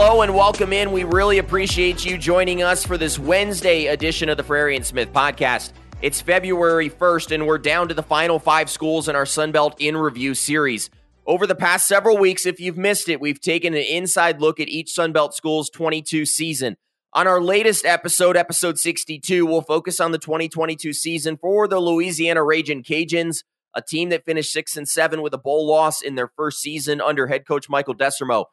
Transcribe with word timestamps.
Hello 0.00 0.22
and 0.22 0.32
welcome 0.32 0.72
in. 0.72 0.92
We 0.92 1.02
really 1.02 1.38
appreciate 1.38 2.06
you 2.06 2.18
joining 2.18 2.62
us 2.62 2.86
for 2.86 2.96
this 2.96 3.18
Wednesday 3.18 3.86
edition 3.86 4.28
of 4.28 4.36
the 4.36 4.44
Frary 4.44 4.76
and 4.76 4.86
Smith 4.86 5.12
podcast. 5.12 5.72
It's 6.02 6.20
February 6.20 6.88
1st, 6.88 7.32
and 7.32 7.48
we're 7.48 7.58
down 7.58 7.88
to 7.88 7.94
the 7.94 8.02
final 8.04 8.38
five 8.38 8.70
schools 8.70 9.08
in 9.08 9.16
our 9.16 9.24
Sunbelt 9.24 9.74
in 9.80 9.96
Review 9.96 10.34
series. 10.34 10.88
Over 11.26 11.48
the 11.48 11.56
past 11.56 11.88
several 11.88 12.16
weeks, 12.16 12.46
if 12.46 12.60
you've 12.60 12.78
missed 12.78 13.08
it, 13.08 13.20
we've 13.20 13.40
taken 13.40 13.74
an 13.74 13.82
inside 13.82 14.40
look 14.40 14.60
at 14.60 14.68
each 14.68 14.94
Sunbelt 14.96 15.34
school's 15.34 15.68
22 15.68 16.26
season. 16.26 16.76
On 17.12 17.26
our 17.26 17.40
latest 17.40 17.84
episode, 17.84 18.36
episode 18.36 18.78
62, 18.78 19.44
we'll 19.46 19.62
focus 19.62 19.98
on 19.98 20.12
the 20.12 20.18
2022 20.18 20.92
season 20.92 21.36
for 21.36 21.66
the 21.66 21.80
Louisiana 21.80 22.44
Raging 22.44 22.84
Cajuns, 22.84 23.42
a 23.74 23.82
team 23.82 24.10
that 24.10 24.24
finished 24.24 24.52
6 24.52 24.76
and 24.76 24.88
7 24.88 25.22
with 25.22 25.34
a 25.34 25.38
bowl 25.38 25.66
loss 25.66 26.00
in 26.02 26.14
their 26.14 26.28
first 26.36 26.60
season 26.60 27.00
under 27.00 27.26
head 27.26 27.44
coach 27.44 27.68
Michael 27.68 27.96
Desormeaux. 27.96 28.44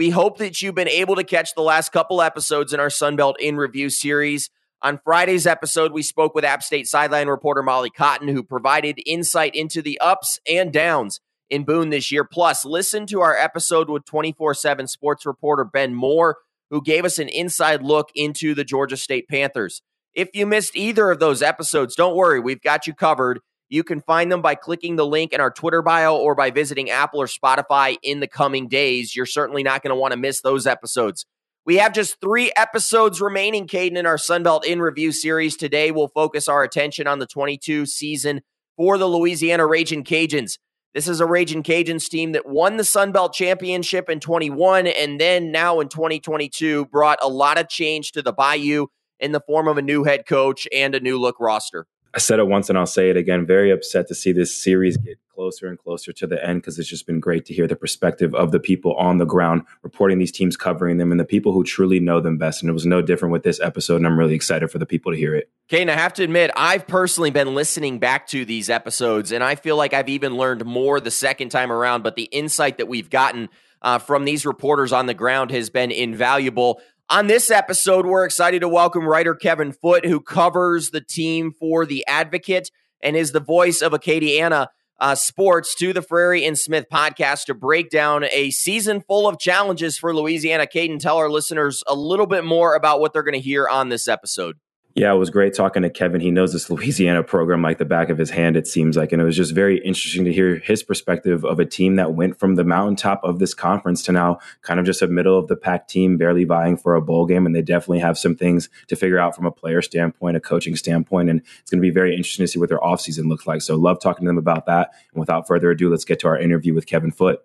We 0.00 0.08
hope 0.08 0.38
that 0.38 0.62
you've 0.62 0.74
been 0.74 0.88
able 0.88 1.16
to 1.16 1.24
catch 1.24 1.54
the 1.54 1.60
last 1.60 1.92
couple 1.92 2.22
episodes 2.22 2.72
in 2.72 2.80
our 2.80 2.88
Sunbelt 2.88 3.34
in 3.38 3.58
Review 3.58 3.90
series. 3.90 4.48
On 4.80 4.98
Friday's 5.04 5.46
episode, 5.46 5.92
we 5.92 6.02
spoke 6.02 6.34
with 6.34 6.42
App 6.42 6.62
State 6.62 6.86
sideline 6.88 7.28
reporter 7.28 7.62
Molly 7.62 7.90
Cotton, 7.90 8.28
who 8.28 8.42
provided 8.42 8.98
insight 9.04 9.54
into 9.54 9.82
the 9.82 9.98
ups 10.00 10.40
and 10.50 10.72
downs 10.72 11.20
in 11.50 11.64
Boone 11.64 11.90
this 11.90 12.10
year. 12.10 12.24
Plus, 12.24 12.64
listen 12.64 13.04
to 13.08 13.20
our 13.20 13.36
episode 13.36 13.90
with 13.90 14.06
24 14.06 14.54
7 14.54 14.88
sports 14.88 15.26
reporter 15.26 15.64
Ben 15.64 15.94
Moore, 15.94 16.38
who 16.70 16.80
gave 16.80 17.04
us 17.04 17.18
an 17.18 17.28
inside 17.28 17.82
look 17.82 18.08
into 18.14 18.54
the 18.54 18.64
Georgia 18.64 18.96
State 18.96 19.28
Panthers. 19.28 19.82
If 20.14 20.30
you 20.32 20.46
missed 20.46 20.74
either 20.76 21.10
of 21.10 21.20
those 21.20 21.42
episodes, 21.42 21.94
don't 21.94 22.16
worry, 22.16 22.40
we've 22.40 22.62
got 22.62 22.86
you 22.86 22.94
covered. 22.94 23.40
You 23.70 23.84
can 23.84 24.00
find 24.00 24.30
them 24.30 24.42
by 24.42 24.56
clicking 24.56 24.96
the 24.96 25.06
link 25.06 25.32
in 25.32 25.40
our 25.40 25.50
Twitter 25.50 25.80
bio 25.80 26.16
or 26.16 26.34
by 26.34 26.50
visiting 26.50 26.90
Apple 26.90 27.22
or 27.22 27.26
Spotify 27.26 27.96
in 28.02 28.18
the 28.18 28.26
coming 28.26 28.66
days. 28.66 29.14
You're 29.14 29.26
certainly 29.26 29.62
not 29.62 29.82
going 29.82 29.94
to 29.94 30.00
want 30.00 30.12
to 30.12 30.18
miss 30.18 30.40
those 30.40 30.66
episodes. 30.66 31.24
We 31.64 31.76
have 31.76 31.92
just 31.92 32.20
three 32.20 32.50
episodes 32.56 33.20
remaining, 33.20 33.68
Kaiden, 33.68 33.96
in 33.96 34.06
our 34.06 34.16
Sunbelt 34.16 34.64
in 34.64 34.80
Review 34.80 35.12
series. 35.12 35.56
Today, 35.56 35.92
we'll 35.92 36.08
focus 36.08 36.48
our 36.48 36.64
attention 36.64 37.06
on 37.06 37.20
the 37.20 37.26
22 37.26 37.86
season 37.86 38.40
for 38.76 38.98
the 38.98 39.06
Louisiana 39.06 39.66
Raging 39.66 40.02
Cajuns. 40.02 40.58
This 40.92 41.06
is 41.06 41.20
a 41.20 41.26
Raging 41.26 41.62
Cajuns 41.62 42.08
team 42.08 42.32
that 42.32 42.48
won 42.48 42.76
the 42.76 42.82
Sunbelt 42.82 43.32
Championship 43.32 44.10
in 44.10 44.18
21 44.18 44.88
and 44.88 45.20
then 45.20 45.52
now 45.52 45.78
in 45.78 45.88
2022 45.88 46.86
brought 46.86 47.20
a 47.22 47.28
lot 47.28 47.60
of 47.60 47.68
change 47.68 48.10
to 48.12 48.22
the 48.22 48.32
Bayou 48.32 48.86
in 49.20 49.30
the 49.30 49.40
form 49.40 49.68
of 49.68 49.78
a 49.78 49.82
new 49.82 50.02
head 50.02 50.26
coach 50.26 50.66
and 50.74 50.96
a 50.96 51.00
new 51.00 51.20
look 51.20 51.36
roster. 51.38 51.86
I 52.12 52.18
said 52.18 52.40
it 52.40 52.48
once 52.48 52.68
and 52.68 52.76
I'll 52.76 52.86
say 52.86 53.10
it 53.10 53.16
again. 53.16 53.46
Very 53.46 53.70
upset 53.70 54.08
to 54.08 54.14
see 54.14 54.32
this 54.32 54.54
series 54.54 54.96
get 54.96 55.18
closer 55.32 55.68
and 55.68 55.78
closer 55.78 56.12
to 56.12 56.26
the 56.26 56.44
end 56.44 56.60
because 56.60 56.78
it's 56.78 56.88
just 56.88 57.06
been 57.06 57.20
great 57.20 57.44
to 57.46 57.54
hear 57.54 57.66
the 57.66 57.76
perspective 57.76 58.34
of 58.34 58.50
the 58.50 58.58
people 58.58 58.94
on 58.96 59.18
the 59.18 59.24
ground 59.24 59.62
reporting 59.82 60.18
these 60.18 60.32
teams, 60.32 60.56
covering 60.56 60.98
them, 60.98 61.12
and 61.12 61.20
the 61.20 61.24
people 61.24 61.52
who 61.52 61.62
truly 61.62 62.00
know 62.00 62.20
them 62.20 62.36
best. 62.36 62.62
And 62.62 62.68
it 62.68 62.72
was 62.72 62.84
no 62.84 63.00
different 63.00 63.32
with 63.32 63.44
this 63.44 63.60
episode. 63.60 63.96
And 63.96 64.06
I'm 64.06 64.18
really 64.18 64.34
excited 64.34 64.70
for 64.70 64.78
the 64.78 64.86
people 64.86 65.12
to 65.12 65.18
hear 65.18 65.34
it. 65.34 65.48
And 65.70 65.90
I 65.90 65.94
have 65.94 66.12
to 66.14 66.24
admit, 66.24 66.50
I've 66.56 66.86
personally 66.86 67.30
been 67.30 67.54
listening 67.54 68.00
back 68.00 68.26
to 68.28 68.44
these 68.44 68.68
episodes, 68.68 69.30
and 69.30 69.42
I 69.42 69.54
feel 69.54 69.76
like 69.76 69.94
I've 69.94 70.08
even 70.08 70.36
learned 70.36 70.64
more 70.64 71.00
the 71.00 71.12
second 71.12 71.50
time 71.50 71.70
around. 71.70 72.02
But 72.02 72.16
the 72.16 72.24
insight 72.24 72.78
that 72.78 72.88
we've 72.88 73.08
gotten 73.08 73.48
uh, 73.82 73.98
from 73.98 74.24
these 74.24 74.44
reporters 74.44 74.92
on 74.92 75.06
the 75.06 75.14
ground 75.14 75.52
has 75.52 75.70
been 75.70 75.90
invaluable. 75.90 76.80
On 77.10 77.26
this 77.26 77.50
episode, 77.50 78.06
we're 78.06 78.24
excited 78.24 78.60
to 78.60 78.68
welcome 78.68 79.04
writer 79.04 79.34
Kevin 79.34 79.72
Foote, 79.72 80.06
who 80.06 80.20
covers 80.20 80.90
the 80.90 81.00
team 81.00 81.50
for 81.50 81.84
The 81.84 82.06
Advocate 82.06 82.70
and 83.02 83.16
is 83.16 83.32
the 83.32 83.40
voice 83.40 83.82
of 83.82 83.90
Acadiana 83.90 84.68
uh, 85.00 85.16
Sports 85.16 85.74
to 85.80 85.92
the 85.92 86.02
Frary 86.02 86.44
and 86.44 86.56
Smith 86.56 86.86
podcast 86.88 87.46
to 87.46 87.54
break 87.54 87.90
down 87.90 88.26
a 88.30 88.52
season 88.52 89.00
full 89.00 89.26
of 89.26 89.40
challenges 89.40 89.98
for 89.98 90.14
Louisiana. 90.14 90.68
Kaiden, 90.72 91.00
tell 91.00 91.16
our 91.16 91.28
listeners 91.28 91.82
a 91.88 91.96
little 91.96 92.26
bit 92.26 92.44
more 92.44 92.76
about 92.76 93.00
what 93.00 93.12
they're 93.12 93.24
going 93.24 93.34
to 93.34 93.40
hear 93.40 93.66
on 93.66 93.88
this 93.88 94.06
episode. 94.06 94.58
Yeah, 94.94 95.12
it 95.12 95.16
was 95.16 95.30
great 95.30 95.54
talking 95.54 95.82
to 95.82 95.90
Kevin. 95.90 96.20
He 96.20 96.30
knows 96.30 96.52
this 96.52 96.68
Louisiana 96.70 97.22
program 97.22 97.62
like 97.62 97.78
the 97.78 97.84
back 97.84 98.10
of 98.10 98.18
his 98.18 98.30
hand, 98.30 98.56
it 98.56 98.66
seems 98.66 98.96
like. 98.96 99.12
And 99.12 99.22
it 99.22 99.24
was 99.24 99.36
just 99.36 99.54
very 99.54 99.78
interesting 99.78 100.24
to 100.24 100.32
hear 100.32 100.56
his 100.56 100.82
perspective 100.82 101.44
of 101.44 101.60
a 101.60 101.64
team 101.64 101.96
that 101.96 102.14
went 102.14 102.38
from 102.38 102.56
the 102.56 102.64
mountaintop 102.64 103.20
of 103.22 103.38
this 103.38 103.54
conference 103.54 104.02
to 104.04 104.12
now 104.12 104.38
kind 104.62 104.80
of 104.80 104.86
just 104.86 105.02
a 105.02 105.06
middle 105.06 105.38
of 105.38 105.46
the 105.46 105.56
pack 105.56 105.86
team, 105.86 106.16
barely 106.16 106.44
vying 106.44 106.76
for 106.76 106.94
a 106.94 107.02
bowl 107.02 107.24
game. 107.24 107.46
And 107.46 107.54
they 107.54 107.62
definitely 107.62 108.00
have 108.00 108.18
some 108.18 108.34
things 108.34 108.68
to 108.88 108.96
figure 108.96 109.18
out 109.18 109.36
from 109.36 109.46
a 109.46 109.52
player 109.52 109.80
standpoint, 109.80 110.36
a 110.36 110.40
coaching 110.40 110.76
standpoint. 110.76 111.30
And 111.30 111.40
it's 111.60 111.70
going 111.70 111.80
to 111.80 111.86
be 111.86 111.90
very 111.90 112.14
interesting 112.16 112.44
to 112.44 112.48
see 112.48 112.58
what 112.58 112.68
their 112.68 112.78
offseason 112.78 113.28
looks 113.28 113.46
like. 113.46 113.62
So, 113.62 113.76
love 113.76 114.00
talking 114.00 114.24
to 114.24 114.28
them 114.28 114.38
about 114.38 114.66
that. 114.66 114.90
And 115.12 115.20
without 115.20 115.46
further 115.46 115.70
ado, 115.70 115.90
let's 115.90 116.04
get 116.04 116.18
to 116.20 116.28
our 116.28 116.38
interview 116.38 116.74
with 116.74 116.86
Kevin 116.86 117.12
Foote. 117.12 117.40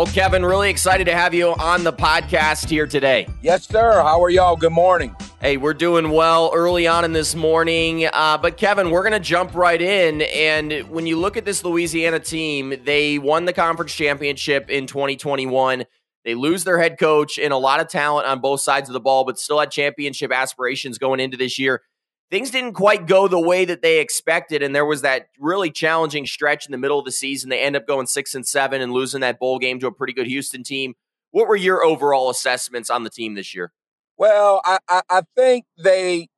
Well, 0.00 0.10
Kevin, 0.14 0.42
really 0.42 0.70
excited 0.70 1.04
to 1.08 1.14
have 1.14 1.34
you 1.34 1.48
on 1.48 1.84
the 1.84 1.92
podcast 1.92 2.70
here 2.70 2.86
today. 2.86 3.28
Yes, 3.42 3.68
sir. 3.68 4.00
How 4.00 4.22
are 4.22 4.30
y'all? 4.30 4.56
Good 4.56 4.72
morning. 4.72 5.14
Hey, 5.42 5.58
we're 5.58 5.74
doing 5.74 6.08
well 6.10 6.50
early 6.54 6.86
on 6.86 7.04
in 7.04 7.12
this 7.12 7.34
morning. 7.34 8.06
Uh, 8.06 8.38
but, 8.38 8.56
Kevin, 8.56 8.90
we're 8.90 9.02
going 9.02 9.12
to 9.12 9.20
jump 9.20 9.54
right 9.54 9.78
in. 9.78 10.22
And 10.22 10.88
when 10.88 11.06
you 11.06 11.18
look 11.18 11.36
at 11.36 11.44
this 11.44 11.62
Louisiana 11.64 12.18
team, 12.18 12.80
they 12.82 13.18
won 13.18 13.44
the 13.44 13.52
conference 13.52 13.94
championship 13.94 14.70
in 14.70 14.86
2021. 14.86 15.84
They 16.24 16.34
lose 16.34 16.64
their 16.64 16.78
head 16.78 16.98
coach 16.98 17.38
and 17.38 17.52
a 17.52 17.58
lot 17.58 17.80
of 17.80 17.88
talent 17.88 18.26
on 18.26 18.40
both 18.40 18.62
sides 18.62 18.88
of 18.88 18.94
the 18.94 19.00
ball, 19.00 19.26
but 19.26 19.38
still 19.38 19.60
had 19.60 19.70
championship 19.70 20.32
aspirations 20.32 20.96
going 20.96 21.20
into 21.20 21.36
this 21.36 21.58
year 21.58 21.82
things 22.30 22.50
didn't 22.50 22.74
quite 22.74 23.06
go 23.06 23.28
the 23.28 23.40
way 23.40 23.64
that 23.64 23.82
they 23.82 24.00
expected, 24.00 24.62
and 24.62 24.74
there 24.74 24.86
was 24.86 25.02
that 25.02 25.28
really 25.38 25.70
challenging 25.70 26.26
stretch 26.26 26.66
in 26.66 26.72
the 26.72 26.78
middle 26.78 26.98
of 26.98 27.04
the 27.04 27.12
season. 27.12 27.50
They 27.50 27.60
end 27.60 27.76
up 27.76 27.86
going 27.86 28.06
six 28.06 28.34
and 28.34 28.46
seven 28.46 28.80
and 28.80 28.92
losing 28.92 29.20
that 29.20 29.38
bowl 29.38 29.58
game 29.58 29.78
to 29.80 29.86
a 29.86 29.92
pretty 29.92 30.12
good 30.12 30.26
Houston 30.26 30.62
team. 30.62 30.94
What 31.32 31.48
were 31.48 31.56
your 31.56 31.84
overall 31.84 32.30
assessments 32.30 32.90
on 32.90 33.04
the 33.04 33.10
team 33.10 33.34
this 33.34 33.54
year? 33.54 33.72
Well, 34.16 34.60
I, 34.64 34.78
I, 34.88 35.02
I 35.08 35.22
think 35.36 35.64
they 35.82 36.28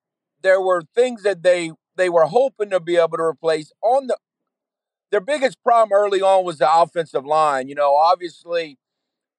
there 0.42 0.60
were 0.60 0.82
things 0.94 1.22
that 1.22 1.42
they 1.42 1.72
they 1.96 2.08
were 2.08 2.26
hoping 2.26 2.70
to 2.70 2.80
be 2.80 2.96
able 2.96 3.16
to 3.16 3.22
replace 3.22 3.72
on 3.82 4.06
the 4.06 4.16
their 5.10 5.20
biggest 5.20 5.62
problem 5.62 5.92
early 5.92 6.22
on 6.22 6.44
was 6.44 6.58
the 6.58 6.74
offensive 6.74 7.26
line. 7.26 7.68
You 7.68 7.74
know, 7.74 7.94
obviously 7.96 8.78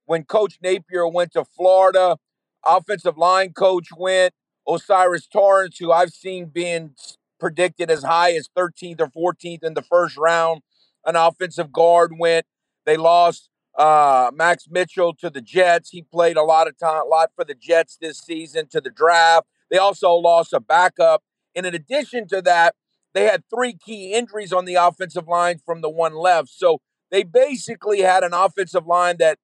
when 0.06 0.24
Coach 0.24 0.60
Napier 0.62 1.08
went 1.08 1.34
to 1.34 1.44
Florida, 1.44 2.18
offensive 2.66 3.18
line 3.18 3.54
coach 3.54 3.88
went. 3.96 4.34
O'Cyrus 4.68 5.28
Torrence, 5.28 5.78
who 5.78 5.92
I've 5.92 6.12
seen 6.12 6.46
being 6.46 6.96
predicted 7.40 7.92
as 7.92 8.04
high 8.04 8.34
as 8.34 8.50
13th 8.58 9.02
or 9.02 9.34
14th 9.34 9.64
in 9.64 9.74
the 9.74 9.82
first 9.82 10.18
round. 10.18 10.62
An 11.06 11.16
offensive 11.16 11.72
guard 11.72 12.14
went. 12.18 12.46
They 12.86 12.98
lost 12.98 13.50
uh, 13.78 14.32
Max 14.34 14.66
Mitchell 14.70 15.14
to 15.16 15.30
the 15.30 15.42
Jets. 15.42 15.90
He 15.90 16.02
played 16.02 16.38
a 16.38 16.44
lot 16.44 16.68
of 16.68 16.78
time, 16.78 17.04
a 17.04 17.06
lot 17.06 17.32
for 17.36 17.44
the 17.44 17.56
Jets 17.56 17.98
this 18.00 18.20
season 18.20 18.68
to 18.70 18.80
the 18.80 18.90
draft. 18.90 19.48
They 19.70 19.78
also 19.78 20.12
lost 20.12 20.54
a 20.54 20.60
backup. 20.60 21.24
And 21.56 21.66
in 21.66 21.76
addition 21.76 22.28
to 22.30 22.42
that, 22.44 22.76
they 23.14 23.26
had 23.26 23.44
three 23.54 23.74
key 23.74 24.14
injuries 24.14 24.54
on 24.54 24.66
the 24.66 24.76
offensive 24.76 25.28
line 25.28 25.60
from 25.66 25.82
the 25.82 25.90
one 25.90 26.16
left. 26.16 26.50
So 26.50 26.80
they 27.12 27.24
basically 27.24 28.02
had 28.02 28.24
an 28.24 28.34
offensive 28.34 28.88
line 28.88 29.18
that 29.20 29.38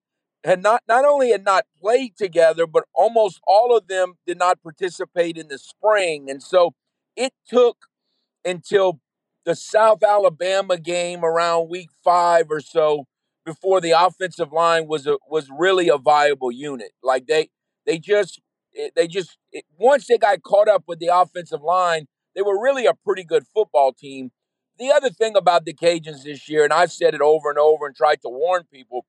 had 0.44 0.62
not 0.64 0.84
not 0.88 1.06
only 1.06 1.32
had 1.32 1.44
not 1.44 1.66
played 1.82 2.16
together, 2.18 2.66
but 2.66 2.86
almost 2.94 3.40
all 3.48 3.76
of 3.76 3.88
them 3.88 4.16
did 4.26 4.38
not 4.38 4.62
participate 4.62 5.38
in 5.38 5.48
the 5.50 5.58
spring. 5.58 6.30
And 6.30 6.42
so 6.42 6.74
it 7.16 7.34
took 7.48 7.78
until 8.46 9.00
the 9.46 9.56
South 9.56 10.04
Alabama 10.04 10.78
game 10.78 11.24
around 11.24 11.70
week 11.70 11.90
five 12.04 12.48
or 12.50 12.62
so 12.62 13.06
before 13.46 13.82
the 13.82 13.92
offensive 13.92 14.52
line 14.52 14.88
was 14.88 15.08
a, 15.08 15.18
was 15.30 15.50
really 15.50 15.90
a 15.90 15.98
viable 15.98 16.52
unit. 16.52 16.92
Like 17.04 17.28
they 17.28 17.50
they 17.86 17.98
just 17.98 18.40
eh, 18.78 18.90
they 18.96 19.08
just 19.08 19.38
eh, 19.54 19.62
once 19.78 20.08
they 20.08 20.18
got 20.18 20.44
caught 20.44 20.68
up 20.68 20.84
with 20.88 21.00
the 21.00 21.10
offensive 21.14 21.62
line, 21.62 22.08
they 22.36 22.42
were 22.42 22.62
really 22.62 22.86
a 22.86 22.94
pretty 22.94 23.24
good 23.24 23.46
football 23.54 23.94
team. 23.94 24.32
The 24.78 24.92
other 24.92 25.10
thing 25.10 25.36
about 25.36 25.66
the 25.66 25.74
Cajuns 25.74 26.24
this 26.24 26.48
year, 26.48 26.64
and 26.64 26.72
I've 26.72 26.92
said 26.92 27.14
it 27.14 27.22
over 27.22 27.50
and 27.50 27.60
over 27.60 27.86
and 27.86 27.96
tried 27.96 28.22
to 28.22 28.30
warn 28.30 28.64
people, 28.72 29.06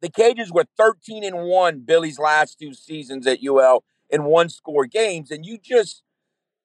the 0.00 0.10
Cages 0.10 0.52
were 0.52 0.66
13 0.76 1.24
and 1.24 1.44
1 1.44 1.80
Billy's 1.80 2.18
last 2.18 2.58
two 2.58 2.74
seasons 2.74 3.26
at 3.26 3.42
UL 3.42 3.82
in 4.10 4.24
one 4.24 4.48
score 4.48 4.86
games. 4.86 5.30
And 5.30 5.44
you 5.44 5.58
just, 5.58 6.02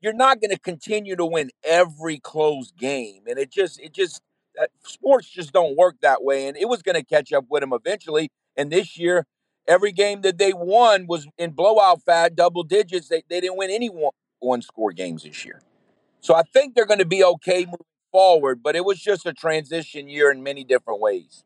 you're 0.01 0.13
not 0.13 0.41
going 0.41 0.51
to 0.51 0.59
continue 0.59 1.15
to 1.15 1.25
win 1.25 1.51
every 1.63 2.17
close 2.17 2.71
game. 2.71 3.23
And 3.27 3.39
it 3.39 3.51
just, 3.51 3.79
it 3.79 3.93
just, 3.93 4.21
uh, 4.61 4.65
sports 4.85 5.29
just 5.29 5.53
don't 5.53 5.77
work 5.77 5.97
that 6.01 6.23
way. 6.23 6.47
And 6.47 6.57
it 6.57 6.67
was 6.67 6.81
going 6.81 6.95
to 6.95 7.03
catch 7.03 7.31
up 7.31 7.45
with 7.49 7.61
them 7.61 7.73
eventually. 7.73 8.29
And 8.57 8.71
this 8.71 8.97
year, 8.97 9.25
every 9.67 9.91
game 9.91 10.21
that 10.21 10.37
they 10.37 10.53
won 10.53 11.07
was 11.07 11.27
in 11.37 11.51
blowout 11.51 12.01
fat, 12.03 12.35
double 12.35 12.63
digits. 12.63 13.07
They, 13.07 13.23
they 13.29 13.39
didn't 13.39 13.57
win 13.57 13.71
any 13.71 13.89
one, 13.89 14.11
one 14.39 14.61
score 14.61 14.91
games 14.91 15.23
this 15.23 15.45
year. 15.45 15.61
So 16.19 16.35
I 16.35 16.43
think 16.43 16.75
they're 16.75 16.85
going 16.85 16.99
to 16.99 17.05
be 17.05 17.23
okay 17.23 17.65
moving 17.65 17.79
forward, 18.11 18.61
but 18.61 18.75
it 18.75 18.85
was 18.85 18.99
just 18.99 19.25
a 19.25 19.33
transition 19.33 20.09
year 20.09 20.29
in 20.31 20.43
many 20.43 20.63
different 20.63 20.99
ways. 20.99 21.43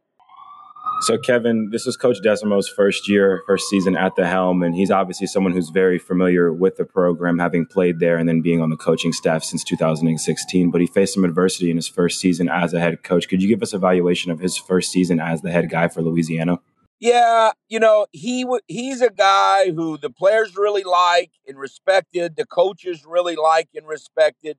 So, 1.01 1.18
Kevin, 1.18 1.69
this 1.71 1.86
is 1.86 1.97
Coach 1.97 2.18
Desormeaux's 2.24 2.69
first 2.69 3.09
year, 3.09 3.44
first 3.45 3.68
season 3.69 3.97
at 3.97 4.15
the 4.15 4.25
helm, 4.25 4.63
and 4.63 4.74
he's 4.74 4.89
obviously 4.89 5.27
someone 5.27 5.51
who's 5.51 5.69
very 5.69 6.00
familiar 6.00 6.53
with 6.53 6.77
the 6.77 6.86
program, 6.86 7.38
having 7.38 7.65
played 7.65 8.00
there 8.00 8.18
and 8.18 8.27
then 8.27 8.42
being 8.42 8.62
on 8.62 8.69
the 8.69 8.77
coaching 8.77 9.12
staff 9.12 9.44
since 9.44 9.63
2016. 9.65 10.71
But 10.71 10.81
he 10.81 10.88
faced 10.88 11.13
some 11.13 11.25
adversity 11.25 11.69
in 11.69 11.75
his 11.75 11.88
first 11.88 12.19
season 12.19 12.50
as 12.50 12.74
a 12.74 12.80
head 12.80 13.03
coach. 13.03 13.27
Could 13.27 13.42
you 13.42 13.50
give 13.50 13.62
us 13.62 13.74
a 13.74 13.77
valuation 13.77 14.31
of 14.31 14.39
his 14.39 14.57
first 14.57 14.89
season 14.89 15.19
as 15.19 15.42
the 15.42 15.51
head 15.51 15.69
guy 15.69 15.89
for 15.89 16.01
Louisiana? 16.01 16.59
Yeah, 17.00 17.51
you 17.68 17.80
know 17.80 18.07
he 18.13 18.44
w- 18.44 18.62
he's 18.68 19.01
a 19.01 19.12
guy 19.12 19.71
who 19.71 19.97
the 19.97 20.09
players 20.09 20.56
really 20.56 20.83
like 20.83 21.31
and 21.45 21.59
respected, 21.59 22.38
the 22.38 22.45
coaches 22.45 23.06
really 23.06 23.36
like 23.36 23.68
and 23.75 23.86
respected. 23.86 24.57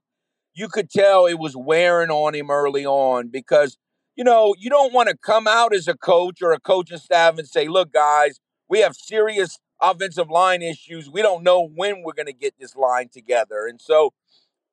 You 0.54 0.68
could 0.68 0.90
tell 0.90 1.26
it 1.26 1.38
was 1.38 1.56
wearing 1.56 2.10
on 2.10 2.34
him 2.34 2.50
early 2.50 2.84
on 2.84 3.28
because 3.28 3.78
you 4.16 4.24
know, 4.24 4.54
you 4.58 4.70
don't 4.70 4.92
want 4.92 5.08
to 5.10 5.16
come 5.16 5.46
out 5.46 5.74
as 5.74 5.86
a 5.86 5.96
coach 5.96 6.40
or 6.42 6.52
a 6.52 6.58
coaching 6.58 6.98
staff 6.98 7.38
and 7.38 7.46
say, 7.46 7.68
look, 7.68 7.92
guys, 7.92 8.40
we 8.68 8.80
have 8.80 8.96
serious 8.96 9.58
offensive 9.80 10.30
line 10.30 10.62
issues. 10.62 11.10
We 11.10 11.22
don't 11.22 11.44
know 11.44 11.68
when 11.68 12.02
we're 12.02 12.14
going 12.14 12.26
to 12.26 12.32
get 12.32 12.54
this 12.58 12.74
line 12.74 13.10
together. 13.12 13.66
And 13.66 13.80
so, 13.80 14.14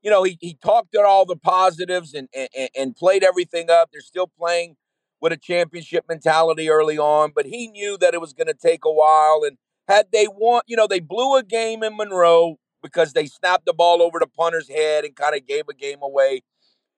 you 0.01 0.09
know, 0.09 0.23
he, 0.23 0.37
he 0.39 0.57
talked 0.63 0.95
at 0.95 1.03
all 1.03 1.25
the 1.25 1.35
positives 1.35 2.13
and, 2.13 2.29
and, 2.33 2.69
and 2.75 2.95
played 2.95 3.23
everything 3.23 3.69
up. 3.69 3.89
They're 3.91 4.01
still 4.01 4.27
playing 4.27 4.77
with 5.19 5.33
a 5.33 5.37
championship 5.37 6.05
mentality 6.07 6.69
early 6.69 6.97
on, 6.97 7.31
but 7.35 7.45
he 7.45 7.67
knew 7.67 7.97
that 7.97 8.13
it 8.13 8.21
was 8.21 8.33
going 8.33 8.47
to 8.47 8.53
take 8.53 8.85
a 8.85 8.91
while. 8.91 9.41
And 9.45 9.57
had 9.89 10.07
they 10.13 10.27
won, 10.29 10.61
you 10.67 10.77
know, 10.77 10.87
they 10.87 10.99
blew 11.01 11.37
a 11.37 11.43
game 11.43 11.83
in 11.83 11.97
Monroe 11.97 12.55
because 12.81 13.13
they 13.13 13.25
snapped 13.25 13.65
the 13.65 13.73
ball 13.73 14.01
over 14.01 14.19
the 14.19 14.27
punter's 14.27 14.69
head 14.69 15.03
and 15.03 15.15
kind 15.15 15.35
of 15.35 15.45
gave 15.45 15.67
a 15.69 15.73
game 15.73 16.01
away. 16.01 16.41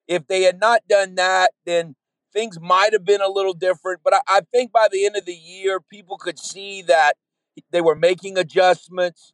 If 0.07 0.27
they 0.27 0.43
had 0.43 0.59
not 0.59 0.81
done 0.87 1.15
that, 1.15 1.51
then 1.65 1.95
things 2.35 2.59
might 2.59 2.93
have 2.93 3.05
been 3.05 3.21
a 3.21 3.29
little 3.29 3.53
different. 3.53 4.01
But 4.03 4.13
I, 4.13 4.19
I, 4.27 4.41
think 4.53 4.71
by 4.71 4.87
the 4.91 5.05
end 5.05 5.15
of 5.15 5.25
the 5.25 5.33
year, 5.33 5.79
people 5.79 6.17
could 6.17 6.37
see 6.37 6.83
that 6.83 7.13
they 7.71 7.81
were 7.81 7.95
making 7.95 8.37
adjustments. 8.37 9.33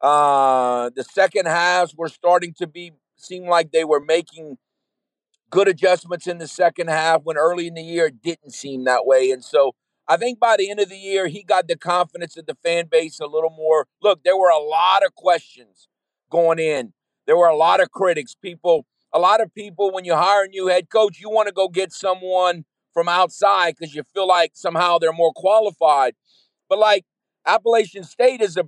Uh, 0.00 0.90
the 0.96 1.04
second 1.04 1.46
halves 1.46 1.94
were 1.94 2.08
starting 2.08 2.54
to 2.54 2.66
be 2.66 2.92
seem 3.16 3.46
like 3.46 3.70
they 3.70 3.84
were 3.84 4.00
making 4.00 4.56
good 5.50 5.68
adjustments 5.68 6.26
in 6.26 6.38
the 6.38 6.48
second 6.48 6.88
half 6.88 7.22
when 7.24 7.36
early 7.36 7.66
in 7.66 7.74
the 7.74 7.82
year 7.82 8.06
it 8.06 8.22
didn't 8.22 8.52
seem 8.52 8.84
that 8.84 9.04
way. 9.04 9.30
And 9.30 9.44
so 9.44 9.74
I 10.06 10.16
think 10.16 10.38
by 10.38 10.56
the 10.56 10.70
end 10.70 10.80
of 10.80 10.88
the 10.88 10.96
year, 10.96 11.26
he 11.26 11.42
got 11.42 11.68
the 11.68 11.76
confidence 11.76 12.36
of 12.36 12.46
the 12.46 12.56
fan 12.62 12.86
base 12.90 13.20
a 13.20 13.26
little 13.26 13.50
more. 13.50 13.86
Look, 14.00 14.22
there 14.24 14.36
were 14.36 14.50
a 14.50 14.58
lot 14.58 15.04
of 15.04 15.14
questions 15.14 15.88
going 16.30 16.58
in. 16.58 16.92
There 17.26 17.36
were 17.36 17.48
a 17.48 17.56
lot 17.56 17.82
of 17.82 17.90
critics, 17.90 18.34
people 18.34 18.86
a 19.12 19.18
lot 19.18 19.40
of 19.40 19.54
people, 19.54 19.92
when 19.92 20.04
you 20.04 20.14
hire 20.14 20.44
a 20.44 20.48
new 20.48 20.66
head 20.66 20.90
coach, 20.90 21.18
you 21.20 21.30
want 21.30 21.48
to 21.48 21.54
go 21.54 21.68
get 21.68 21.92
someone 21.92 22.64
from 22.92 23.08
outside 23.08 23.74
because 23.78 23.94
you 23.94 24.02
feel 24.14 24.26
like 24.26 24.52
somehow 24.54 24.98
they're 24.98 25.12
more 25.12 25.32
qualified. 25.34 26.14
But 26.68 26.78
like 26.78 27.04
Appalachian 27.46 28.04
State 28.04 28.40
is 28.40 28.56
a 28.56 28.64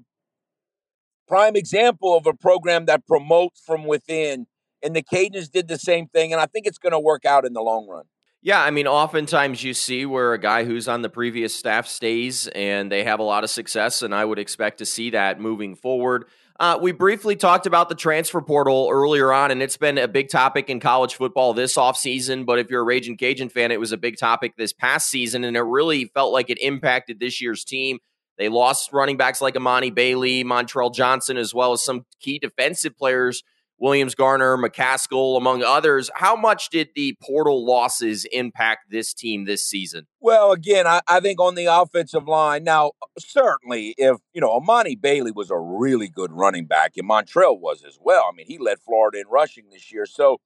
prime 1.29 1.57
example 1.57 2.17
of 2.17 2.27
a 2.27 2.35
program 2.35 2.87
that 2.87 3.07
promotes 3.07 3.61
from 3.61 3.85
within. 3.85 4.47
And 4.83 4.97
the 4.97 5.03
Cajuns 5.03 5.51
did 5.51 5.69
the 5.69 5.79
same 5.79 6.09
thing. 6.09 6.33
And 6.33 6.41
I 6.41 6.47
think 6.47 6.67
it's 6.67 6.79
going 6.79 6.93
to 6.93 6.99
work 6.99 7.25
out 7.25 7.45
in 7.45 7.53
the 7.53 7.61
long 7.61 7.87
run. 7.89 8.05
Yeah, 8.43 8.63
I 8.63 8.71
mean, 8.71 8.87
oftentimes 8.87 9.63
you 9.63 9.75
see 9.75 10.07
where 10.07 10.33
a 10.33 10.39
guy 10.39 10.65
who's 10.65 10.89
on 10.89 11.03
the 11.03 11.11
previous 11.11 11.55
staff 11.55 11.87
stays 11.87 12.47
and 12.49 12.91
they 12.91 13.05
have 13.05 13.21
a 13.21 13.23
lot 13.23 13.45
of 13.45 13.51
success, 13.51 14.01
and 14.01 14.15
I 14.15 14.25
would 14.25 14.39
expect 14.39 14.79
to 14.79 14.87
see 14.87 15.11
that 15.11 15.39
moving 15.39 15.75
forward. 15.75 16.25
Uh, 16.61 16.79
we 16.79 16.93
briefly 16.93 17.37
talked 17.37 17.65
about 17.65 17.89
the 17.89 17.95
transfer 17.95 18.43
portal 18.43 18.91
earlier 18.93 19.33
on, 19.33 19.51
and 19.51 19.63
it's 19.63 19.79
been 19.79 19.97
a 19.97 20.07
big 20.07 20.29
topic 20.29 20.69
in 20.69 20.79
college 20.79 21.15
football 21.15 21.55
this 21.55 21.77
offseason. 21.77 22.45
But 22.45 22.59
if 22.59 22.71
you're 22.71 22.83
a 22.83 22.85
Raging 22.85 23.17
Cajun 23.17 23.49
fan, 23.49 23.71
it 23.73 23.81
was 23.81 23.93
a 23.93 23.97
big 23.97 24.19
topic 24.19 24.57
this 24.59 24.75
past 24.75 25.09
season, 25.09 25.43
and 25.45 25.57
it 25.57 25.63
really 25.63 26.05
felt 26.13 26.35
like 26.35 26.51
it 26.51 26.59
impacted 26.61 27.19
this 27.19 27.41
year's 27.41 27.65
team. 27.65 27.99
They 28.37 28.51
lost 28.51 28.93
running 28.93 29.17
backs 29.17 29.41
like 29.41 29.57
Amani 29.57 29.91
Bailey, 29.91 30.45
Montrell 30.45 30.95
Johnson, 30.95 31.39
as 31.39 31.55
well 31.55 31.73
as 31.73 31.83
some 31.83 32.05
key 32.21 32.39
defensive 32.39 32.95
players 32.95 33.43
Williams 33.81 34.15
Garner, 34.15 34.59
McCaskill, 34.59 35.39
among 35.39 35.63
others. 35.63 36.11
How 36.15 36.37
much 36.37 36.69
did 36.69 36.91
the 36.95 37.17
portal 37.23 37.65
losses 37.65 38.27
impact 38.31 38.91
this 38.91 39.15
team 39.15 39.47
this 39.47 39.67
season? 39.67 40.07
Well, 40.21 40.53
again, 40.53 40.87
I, 40.87 41.01
I 41.09 41.21
think 41.21 41.41
on 41.41 41.55
the 41.55 41.65
offensive 41.65 42.29
line, 42.29 42.63
now, 42.63 42.93
certainly, 43.19 43.95
if, 43.97 44.19
you 44.35 44.41
know, 44.43 44.51
Amani 44.51 44.97
Bailey 44.97 45.33
was 45.33 45.51
a 45.51 45.59
really 45.59 46.09
good 46.09 46.31
running 46.31 46.67
back, 46.67 46.93
and 46.99 47.09
Montrell 47.09 47.59
was 47.59 47.83
as 47.83 47.99
well. 47.99 48.27
I 48.31 48.37
mean, 48.37 48.47
he 48.47 48.59
led 48.59 48.81
Florida 48.81 49.19
in 49.19 49.29
rushing 49.29 49.71
this 49.71 49.91
year. 49.91 50.05
So, 50.05 50.41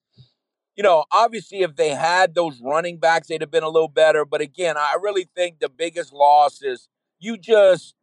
you 0.77 0.85
know, 0.85 1.05
obviously, 1.11 1.63
if 1.63 1.75
they 1.75 1.91
had 1.91 2.35
those 2.35 2.61
running 2.63 2.99
backs, 2.99 3.27
they'd 3.27 3.41
have 3.41 3.51
been 3.51 3.65
a 3.65 3.69
little 3.69 3.89
better. 3.89 4.25
But 4.25 4.43
again, 4.43 4.77
I 4.77 4.97
really 5.03 5.29
think 5.35 5.59
the 5.59 5.69
biggest 5.69 6.13
loss 6.13 6.63
is 6.63 6.89
you 7.19 7.37
just 7.37 7.97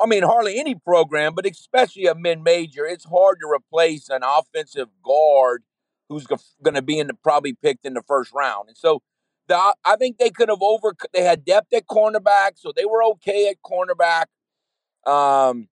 I 0.00 0.06
mean, 0.06 0.22
hardly 0.22 0.58
any 0.58 0.74
program, 0.74 1.34
but 1.34 1.46
especially 1.46 2.06
a 2.06 2.14
mid 2.14 2.42
major, 2.42 2.86
it's 2.86 3.04
hard 3.04 3.38
to 3.42 3.48
replace 3.48 4.08
an 4.08 4.22
offensive 4.24 4.88
guard 5.04 5.62
who's 6.08 6.26
going 6.26 6.74
to 6.74 6.82
be 6.82 6.98
in 6.98 7.06
the, 7.08 7.14
probably 7.14 7.54
picked 7.54 7.84
in 7.84 7.94
the 7.94 8.02
first 8.02 8.32
round. 8.32 8.68
And 8.68 8.76
so, 8.76 9.02
the, 9.48 9.74
I 9.84 9.96
think 9.96 10.18
they 10.18 10.30
could 10.30 10.48
have 10.48 10.62
over. 10.62 10.94
They 11.12 11.22
had 11.22 11.44
depth 11.44 11.72
at 11.74 11.86
cornerback, 11.86 12.52
so 12.56 12.72
they 12.74 12.84
were 12.84 13.02
okay 13.04 13.48
at 13.48 13.56
cornerback. 13.62 14.26
Um, 15.10 15.68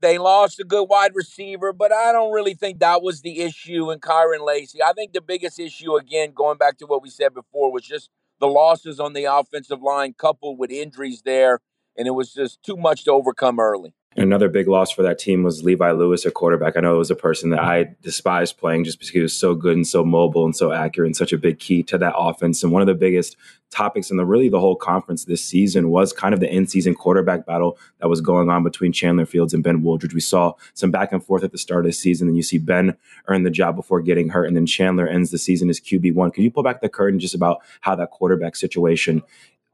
they 0.00 0.18
lost 0.18 0.60
a 0.60 0.64
good 0.64 0.84
wide 0.84 1.12
receiver, 1.14 1.72
but 1.72 1.92
I 1.92 2.12
don't 2.12 2.32
really 2.32 2.54
think 2.54 2.80
that 2.80 3.02
was 3.02 3.22
the 3.22 3.40
issue 3.40 3.90
in 3.90 4.00
Kyren 4.00 4.44
Lacy. 4.44 4.82
I 4.82 4.92
think 4.92 5.12
the 5.12 5.20
biggest 5.20 5.58
issue, 5.58 5.96
again, 5.96 6.32
going 6.34 6.58
back 6.58 6.78
to 6.78 6.86
what 6.86 7.02
we 7.02 7.10
said 7.10 7.32
before, 7.34 7.72
was 7.72 7.84
just 7.84 8.10
the 8.40 8.46
losses 8.46 9.00
on 9.00 9.12
the 9.12 9.24
offensive 9.24 9.80
line 9.80 10.14
coupled 10.16 10.58
with 10.58 10.70
injuries 10.70 11.22
there 11.24 11.60
and 11.96 12.06
it 12.06 12.12
was 12.12 12.32
just 12.32 12.62
too 12.62 12.76
much 12.76 13.04
to 13.04 13.12
overcome 13.12 13.58
early. 13.60 13.94
Another 14.16 14.48
big 14.48 14.68
loss 14.68 14.92
for 14.92 15.02
that 15.02 15.18
team 15.18 15.42
was 15.42 15.64
Levi 15.64 15.90
Lewis, 15.90 16.24
a 16.24 16.30
quarterback. 16.30 16.76
I 16.76 16.80
know 16.80 16.94
it 16.94 16.98
was 16.98 17.10
a 17.10 17.16
person 17.16 17.50
that 17.50 17.60
I 17.60 17.96
despised 18.00 18.58
playing 18.58 18.84
just 18.84 18.98
because 18.98 19.10
he 19.10 19.18
was 19.18 19.36
so 19.36 19.56
good 19.56 19.74
and 19.74 19.86
so 19.86 20.04
mobile 20.04 20.44
and 20.44 20.54
so 20.54 20.70
accurate 20.70 21.08
and 21.08 21.16
such 21.16 21.32
a 21.32 21.38
big 21.38 21.58
key 21.58 21.82
to 21.84 21.98
that 21.98 22.14
offense. 22.16 22.62
And 22.62 22.72
one 22.72 22.80
of 22.80 22.86
the 22.86 22.94
biggest 22.94 23.36
topics 23.70 24.12
in 24.12 24.16
the 24.16 24.24
really 24.24 24.48
the 24.48 24.60
whole 24.60 24.76
conference 24.76 25.24
this 25.24 25.44
season 25.44 25.88
was 25.88 26.12
kind 26.12 26.32
of 26.32 26.38
the 26.38 26.48
in-season 26.48 26.94
quarterback 26.94 27.44
battle 27.44 27.76
that 27.98 28.08
was 28.08 28.20
going 28.20 28.48
on 28.48 28.62
between 28.62 28.92
Chandler 28.92 29.26
Fields 29.26 29.52
and 29.52 29.64
Ben 29.64 29.82
Wooldridge. 29.82 30.14
We 30.14 30.20
saw 30.20 30.52
some 30.74 30.92
back 30.92 31.10
and 31.10 31.24
forth 31.24 31.42
at 31.42 31.50
the 31.50 31.58
start 31.58 31.84
of 31.84 31.90
the 31.90 31.92
season, 31.92 32.28
and 32.28 32.36
you 32.36 32.44
see 32.44 32.58
Ben 32.58 32.96
earn 33.26 33.42
the 33.42 33.50
job 33.50 33.74
before 33.74 34.00
getting 34.00 34.28
hurt, 34.28 34.46
and 34.46 34.56
then 34.56 34.66
Chandler 34.66 35.08
ends 35.08 35.32
the 35.32 35.38
season 35.38 35.68
as 35.70 35.80
QB 35.80 36.14
one. 36.14 36.30
Can 36.30 36.44
you 36.44 36.52
pull 36.52 36.62
back 36.62 36.82
the 36.82 36.88
curtain 36.88 37.18
just 37.18 37.34
about 37.34 37.62
how 37.80 37.96
that 37.96 38.12
quarterback 38.12 38.54
situation 38.54 39.22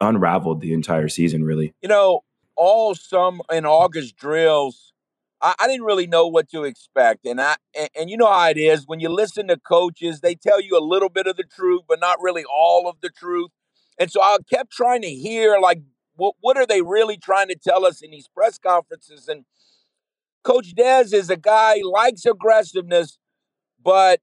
unraveled 0.01 0.61
the 0.61 0.73
entire 0.73 1.09
season, 1.09 1.45
really. 1.45 1.75
You 1.83 1.89
know, 1.89 2.21
all 2.57 2.95
some 2.95 3.43
in 3.51 3.65
August 3.65 4.17
drills, 4.17 4.93
I, 5.41 5.55
I, 5.59 5.67
didn't 5.67 5.85
really 5.85 6.07
know 6.07 6.27
what 6.27 6.49
to 6.51 6.65
expect, 6.65 7.27
and 7.27 7.41
I 7.41 7.57
and, 7.79 7.89
and, 7.99 8.11
you 8.11 8.17
know 8.17 8.31
how 8.31 8.49
it 8.49 8.59
is 8.59 8.87
when 8.87 9.01
you 9.01 9.09
listen 9.09 9.49
to 9.49 9.57
coaches, 9.57 10.21
they 10.21 10.35
tell 10.35 10.61
you 10.61 10.77
a 10.79 10.85
little 10.85 11.09
bit 11.09 11.27
of 11.27 11.37
the 11.37 11.45
truth, 11.45 11.83
but 11.89 12.01
not 12.01 12.19
really 12.21 12.45
all 12.45 12.89
of 12.89 12.97
the 13.01 13.11
truth. 13.11 13.51
And 13.99 14.11
so 14.11 14.23
I 14.23 14.39
kept 14.49 14.73
trying 14.73 15.03
to 15.03 15.11
hear 15.11 15.59
like 15.59 15.83
what 16.17 16.35
what 16.41 16.57
are 16.57 16.67
they 16.67 16.83
really 16.83 17.17
trying 17.17 17.49
to 17.49 17.57
tell 17.57 17.85
us 17.85 18.03
in 18.03 18.11
these 18.11 18.29
press 18.29 18.59
conferences? 18.59 19.29
And 19.29 19.45
Coach 20.43 20.75
Dez 20.75 21.13
is 21.13 21.31
a 21.31 21.37
guy 21.37 21.81
likes 21.85 22.27
aggressiveness, 22.27 23.19
but 23.83 24.21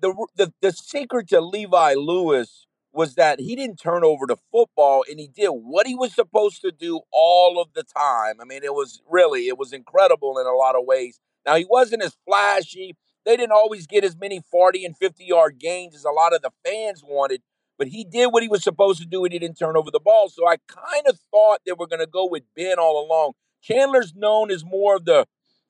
the 0.00 0.14
the 0.36 0.52
the 0.60 0.72
secret 0.72 1.28
to 1.28 1.40
Levi 1.40 1.94
Lewis 1.94 2.66
was 2.94 3.16
that 3.16 3.40
he 3.40 3.56
didn't 3.56 3.76
turn 3.76 4.04
over 4.04 4.26
the 4.26 4.36
football 4.52 5.04
and 5.10 5.18
he 5.18 5.28
did 5.28 5.48
what 5.48 5.86
he 5.86 5.94
was 5.94 6.14
supposed 6.14 6.62
to 6.62 6.70
do 6.70 7.00
all 7.12 7.60
of 7.60 7.72
the 7.74 7.82
time. 7.82 8.36
I 8.40 8.44
mean, 8.44 8.62
it 8.62 8.74
was 8.74 9.02
really, 9.10 9.48
it 9.48 9.58
was 9.58 9.72
incredible 9.72 10.38
in 10.38 10.46
a 10.46 10.52
lot 10.52 10.76
of 10.76 10.84
ways. 10.86 11.20
Now, 11.44 11.56
he 11.56 11.66
wasn't 11.68 12.02
as 12.02 12.16
flashy. 12.26 12.96
They 13.26 13.36
didn't 13.36 13.52
always 13.52 13.86
get 13.86 14.04
as 14.04 14.16
many 14.16 14.40
40 14.50 14.84
and 14.84 14.96
50 14.96 15.24
yard 15.24 15.58
gains 15.58 15.94
as 15.94 16.04
a 16.04 16.10
lot 16.10 16.34
of 16.34 16.42
the 16.42 16.50
fans 16.64 17.02
wanted, 17.04 17.42
but 17.78 17.88
he 17.88 18.04
did 18.04 18.26
what 18.26 18.42
he 18.42 18.48
was 18.48 18.62
supposed 18.62 19.00
to 19.00 19.06
do 19.06 19.24
and 19.24 19.32
he 19.32 19.38
didn't 19.38 19.58
turn 19.58 19.76
over 19.76 19.90
the 19.90 20.00
ball. 20.00 20.28
So 20.28 20.46
I 20.46 20.56
kind 20.68 21.06
of 21.08 21.18
thought 21.30 21.60
they 21.66 21.72
were 21.72 21.88
going 21.88 22.00
to 22.00 22.06
go 22.06 22.26
with 22.26 22.44
Ben 22.54 22.78
all 22.78 23.04
along. 23.04 23.32
Chandler's 23.60 24.14
known 24.14 24.50
as 24.50 24.64
more 24.64 24.96
of 24.96 25.04
the 25.04 25.26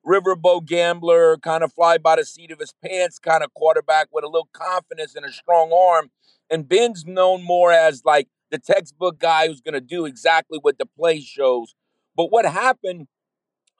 riverboat 0.06 0.66
gambler, 0.66 1.38
kind 1.38 1.64
of 1.64 1.72
fly 1.72 1.98
by 1.98 2.16
the 2.16 2.24
seat 2.24 2.50
of 2.50 2.58
his 2.58 2.74
pants 2.84 3.18
kind 3.18 3.42
of 3.42 3.54
quarterback 3.54 4.08
with 4.12 4.24
a 4.24 4.28
little 4.28 4.48
confidence 4.52 5.14
and 5.14 5.24
a 5.24 5.32
strong 5.32 5.72
arm. 5.72 6.10
And 6.50 6.68
Ben's 6.68 7.04
known 7.06 7.42
more 7.42 7.72
as 7.72 8.02
like 8.04 8.28
the 8.50 8.58
textbook 8.58 9.18
guy 9.18 9.46
who's 9.46 9.60
going 9.60 9.74
to 9.74 9.80
do 9.80 10.06
exactly 10.06 10.58
what 10.60 10.78
the 10.78 10.86
play 10.86 11.20
shows. 11.20 11.74
But 12.16 12.26
what 12.26 12.44
happened? 12.44 13.08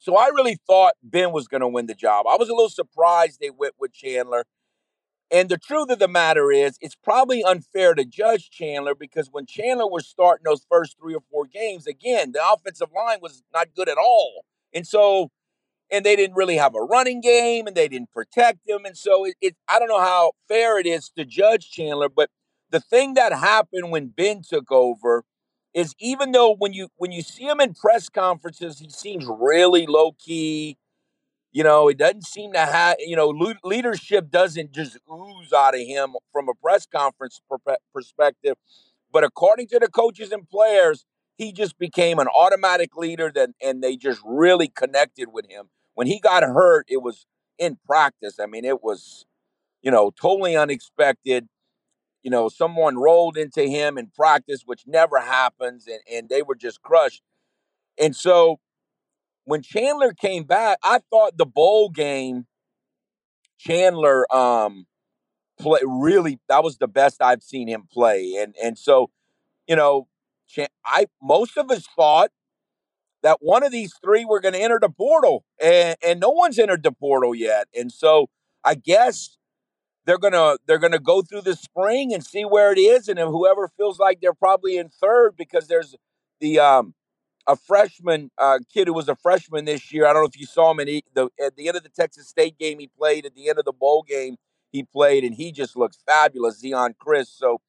So 0.00 0.16
I 0.16 0.26
really 0.28 0.58
thought 0.66 0.94
Ben 1.02 1.32
was 1.32 1.48
going 1.48 1.60
to 1.60 1.68
win 1.68 1.86
the 1.86 1.94
job. 1.94 2.26
I 2.28 2.36
was 2.36 2.48
a 2.48 2.54
little 2.54 2.68
surprised 2.68 3.38
they 3.40 3.50
went 3.50 3.74
with 3.78 3.92
Chandler. 3.92 4.44
And 5.30 5.48
the 5.48 5.56
truth 5.56 5.90
of 5.90 5.98
the 5.98 6.08
matter 6.08 6.52
is, 6.52 6.76
it's 6.80 6.94
probably 6.94 7.42
unfair 7.42 7.94
to 7.94 8.04
judge 8.04 8.50
Chandler 8.50 8.94
because 8.94 9.28
when 9.32 9.46
Chandler 9.46 9.88
was 9.88 10.06
starting 10.06 10.44
those 10.44 10.66
first 10.70 10.96
three 11.00 11.14
or 11.14 11.22
four 11.30 11.46
games, 11.46 11.86
again, 11.86 12.32
the 12.32 12.40
offensive 12.46 12.90
line 12.94 13.18
was 13.22 13.42
not 13.52 13.68
good 13.74 13.88
at 13.88 13.96
all. 13.96 14.44
And 14.72 14.86
so 14.86 15.30
and 15.90 16.04
they 16.04 16.16
didn't 16.16 16.36
really 16.36 16.56
have 16.56 16.74
a 16.74 16.82
running 16.82 17.20
game 17.20 17.66
and 17.66 17.76
they 17.76 17.88
didn't 17.88 18.10
protect 18.12 18.60
him. 18.66 18.84
And 18.84 18.96
so 18.96 19.24
it, 19.24 19.34
it, 19.40 19.56
I 19.68 19.78
don't 19.78 19.88
know 19.88 20.00
how 20.00 20.32
fair 20.48 20.78
it 20.78 20.86
is 20.86 21.10
to 21.16 21.24
judge 21.24 21.70
Chandler, 21.70 22.08
but 22.08 22.30
the 22.74 22.80
thing 22.80 23.14
that 23.14 23.32
happened 23.32 23.92
when 23.92 24.08
Ben 24.08 24.42
took 24.42 24.72
over 24.72 25.24
is 25.74 25.94
even 26.00 26.32
though 26.32 26.56
when 26.56 26.72
you 26.72 26.88
when 26.96 27.12
you 27.12 27.22
see 27.22 27.44
him 27.44 27.60
in 27.60 27.72
press 27.72 28.08
conferences, 28.08 28.80
he 28.80 28.90
seems 28.90 29.26
really 29.28 29.86
low 29.86 30.10
key. 30.18 30.76
You 31.52 31.62
know, 31.62 31.88
it 31.88 31.98
doesn't 31.98 32.26
seem 32.26 32.52
to 32.54 32.58
have 32.58 32.96
you 32.98 33.14
know 33.14 33.28
le- 33.28 33.60
leadership 33.62 34.28
doesn't 34.28 34.72
just 34.72 34.98
ooze 35.08 35.52
out 35.52 35.76
of 35.76 35.82
him 35.82 36.16
from 36.32 36.48
a 36.48 36.54
press 36.54 36.84
conference 36.84 37.40
per- 37.48 37.76
perspective. 37.94 38.56
But 39.12 39.22
according 39.22 39.68
to 39.68 39.78
the 39.78 39.88
coaches 39.88 40.32
and 40.32 40.48
players, 40.48 41.04
he 41.36 41.52
just 41.52 41.78
became 41.78 42.18
an 42.18 42.26
automatic 42.26 42.96
leader. 42.96 43.32
And 43.62 43.84
they 43.84 43.96
just 43.96 44.20
really 44.24 44.66
connected 44.66 45.28
with 45.32 45.48
him. 45.48 45.70
When 45.94 46.08
he 46.08 46.18
got 46.18 46.42
hurt, 46.42 46.86
it 46.88 47.02
was 47.02 47.24
in 47.56 47.78
practice. 47.86 48.40
I 48.40 48.46
mean, 48.46 48.64
it 48.64 48.82
was 48.82 49.26
you 49.80 49.92
know 49.92 50.10
totally 50.20 50.56
unexpected 50.56 51.46
you 52.24 52.30
know, 52.30 52.48
someone 52.48 52.96
rolled 52.96 53.36
into 53.36 53.62
him 53.62 53.98
in 53.98 54.08
practice, 54.08 54.62
which 54.64 54.84
never 54.86 55.20
happens, 55.20 55.86
and, 55.86 56.00
and 56.10 56.28
they 56.28 56.42
were 56.42 56.56
just 56.56 56.82
crushed. 56.82 57.22
And 58.00 58.16
so 58.16 58.60
when 59.44 59.62
Chandler 59.62 60.12
came 60.12 60.44
back, 60.44 60.78
I 60.82 61.00
thought 61.10 61.36
the 61.36 61.46
bowl 61.46 61.90
game, 61.90 62.46
Chandler 63.58 64.26
um 64.34 64.86
play 65.60 65.80
really 65.86 66.40
that 66.48 66.64
was 66.64 66.78
the 66.78 66.88
best 66.88 67.22
I've 67.22 67.42
seen 67.42 67.68
him 67.68 67.84
play. 67.92 68.34
And 68.40 68.54
and 68.62 68.78
so, 68.78 69.10
you 69.68 69.76
know, 69.76 70.08
I 70.84 71.06
most 71.22 71.56
of 71.58 71.70
us 71.70 71.86
thought 71.94 72.30
that 73.22 73.38
one 73.40 73.62
of 73.62 73.70
these 73.72 73.94
three 74.02 74.24
were 74.24 74.40
going 74.40 74.54
to 74.54 74.60
enter 74.60 74.78
the 74.80 74.88
portal, 74.88 75.44
and 75.62 75.96
and 76.04 76.20
no 76.20 76.30
one's 76.30 76.58
entered 76.58 76.82
the 76.82 76.92
portal 76.92 77.34
yet. 77.34 77.68
And 77.74 77.92
so 77.92 78.28
I 78.64 78.74
guess 78.74 79.36
they're 80.06 80.18
gonna 80.18 80.56
they're 80.66 80.78
gonna 80.78 80.98
go 80.98 81.22
through 81.22 81.42
the 81.42 81.56
spring 81.56 82.12
and 82.12 82.24
see 82.24 82.44
where 82.44 82.72
it 82.72 82.78
is, 82.78 83.08
and 83.08 83.18
whoever 83.18 83.68
feels 83.68 83.98
like 83.98 84.20
they're 84.20 84.34
probably 84.34 84.76
in 84.76 84.88
third 84.88 85.36
because 85.36 85.66
there's 85.66 85.94
the 86.40 86.58
um 86.58 86.94
a 87.46 87.56
freshman 87.56 88.30
uh, 88.38 88.58
kid 88.72 88.88
who 88.88 88.94
was 88.94 89.08
a 89.08 89.16
freshman 89.16 89.66
this 89.66 89.92
year. 89.92 90.06
I 90.06 90.12
don't 90.12 90.22
know 90.22 90.28
if 90.28 90.38
you 90.38 90.46
saw 90.46 90.70
him 90.70 90.78
the, 90.78 91.28
at 91.44 91.56
the 91.56 91.68
end 91.68 91.76
of 91.76 91.82
the 91.82 91.90
Texas 91.90 92.28
State 92.28 92.58
game 92.58 92.78
he 92.78 92.86
played, 92.86 93.26
at 93.26 93.34
the 93.34 93.48
end 93.48 93.58
of 93.58 93.64
the 93.64 93.72
bowl 93.72 94.02
game 94.02 94.36
he 94.72 94.82
played, 94.82 95.24
and 95.24 95.34
he 95.34 95.52
just 95.52 95.76
looks 95.76 95.98
fabulous, 96.06 96.62
Zeon 96.62 96.94
Chriss. 96.96 97.28
So 97.28 97.60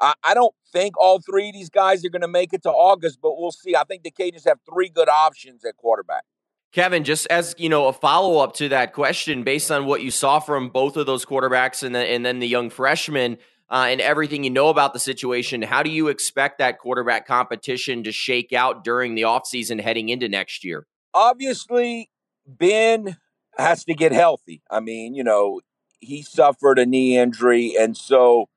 I, 0.00 0.14
I 0.24 0.34
don't 0.34 0.54
think 0.72 0.98
all 0.98 1.20
three 1.20 1.48
of 1.48 1.54
these 1.54 1.70
guys 1.70 2.04
are 2.04 2.08
going 2.08 2.22
to 2.22 2.28
make 2.28 2.52
it 2.52 2.62
to 2.62 2.70
August, 2.70 3.18
but 3.22 3.38
we'll 3.38 3.52
see. 3.52 3.76
I 3.76 3.84
think 3.84 4.02
the 4.02 4.10
Cajuns 4.10 4.46
have 4.46 4.58
three 4.68 4.88
good 4.88 5.08
options 5.08 5.64
at 5.64 5.76
quarterback. 5.76 6.24
Kevin, 6.72 7.02
just 7.02 7.26
as 7.28 7.54
you 7.58 7.68
know, 7.68 7.88
a 7.88 7.92
follow 7.92 8.38
up 8.38 8.54
to 8.54 8.68
that 8.68 8.92
question, 8.92 9.42
based 9.42 9.72
on 9.72 9.86
what 9.86 10.02
you 10.02 10.10
saw 10.10 10.38
from 10.38 10.68
both 10.68 10.96
of 10.96 11.06
those 11.06 11.24
quarterbacks 11.24 11.82
and, 11.82 11.94
the, 11.94 11.98
and 11.98 12.24
then 12.24 12.38
the 12.38 12.46
young 12.46 12.70
freshman, 12.70 13.38
uh, 13.70 13.86
and 13.88 14.00
everything 14.00 14.44
you 14.44 14.50
know 14.50 14.68
about 14.68 14.92
the 14.92 14.98
situation, 14.98 15.62
how 15.62 15.82
do 15.82 15.90
you 15.90 16.08
expect 16.08 16.58
that 16.58 16.78
quarterback 16.78 17.26
competition 17.26 18.02
to 18.04 18.12
shake 18.12 18.52
out 18.52 18.84
during 18.84 19.14
the 19.14 19.22
offseason 19.22 19.80
heading 19.80 20.08
into 20.08 20.28
next 20.28 20.64
year? 20.64 20.86
Obviously, 21.14 22.10
Ben 22.46 23.16
has 23.56 23.84
to 23.84 23.94
get 23.94 24.12
healthy. 24.12 24.62
I 24.70 24.80
mean, 24.80 25.14
you 25.14 25.24
know, 25.24 25.60
he 26.00 26.22
suffered 26.22 26.78
a 26.78 26.86
knee 26.86 27.16
injury, 27.16 27.74
and 27.78 27.96
so 27.96 28.48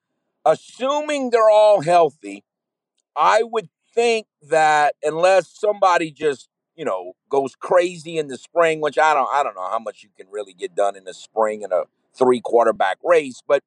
assuming 0.46 1.30
they're 1.30 1.50
all 1.50 1.82
healthy, 1.82 2.44
I 3.16 3.44
would 3.44 3.70
think 3.94 4.28
that 4.42 4.96
unless 5.04 5.50
somebody 5.50 6.12
just 6.12 6.50
you 6.76 6.86
know, 6.86 7.14
goes 7.30 7.56
crazy 7.56 8.18
in 8.18 8.28
the 8.28 8.38
spring, 8.38 8.82
which 8.82 8.98
I 8.98 9.14
don't 9.14 9.30
I 9.32 9.44
don't 9.44 9.56
know 9.56 9.70
how 9.70 9.80
much 9.80 10.04
you 10.04 10.10
can 10.18 10.28
really 10.32 10.54
get 10.54 10.76
done 10.76 10.96
in 10.96 11.04
the 11.04 11.14
spring 11.14 11.62
in 11.62 11.72
a 11.72 11.84
three 12.18 12.42
quarterback 12.42 12.98
race, 13.04 13.42
but 13.48 13.64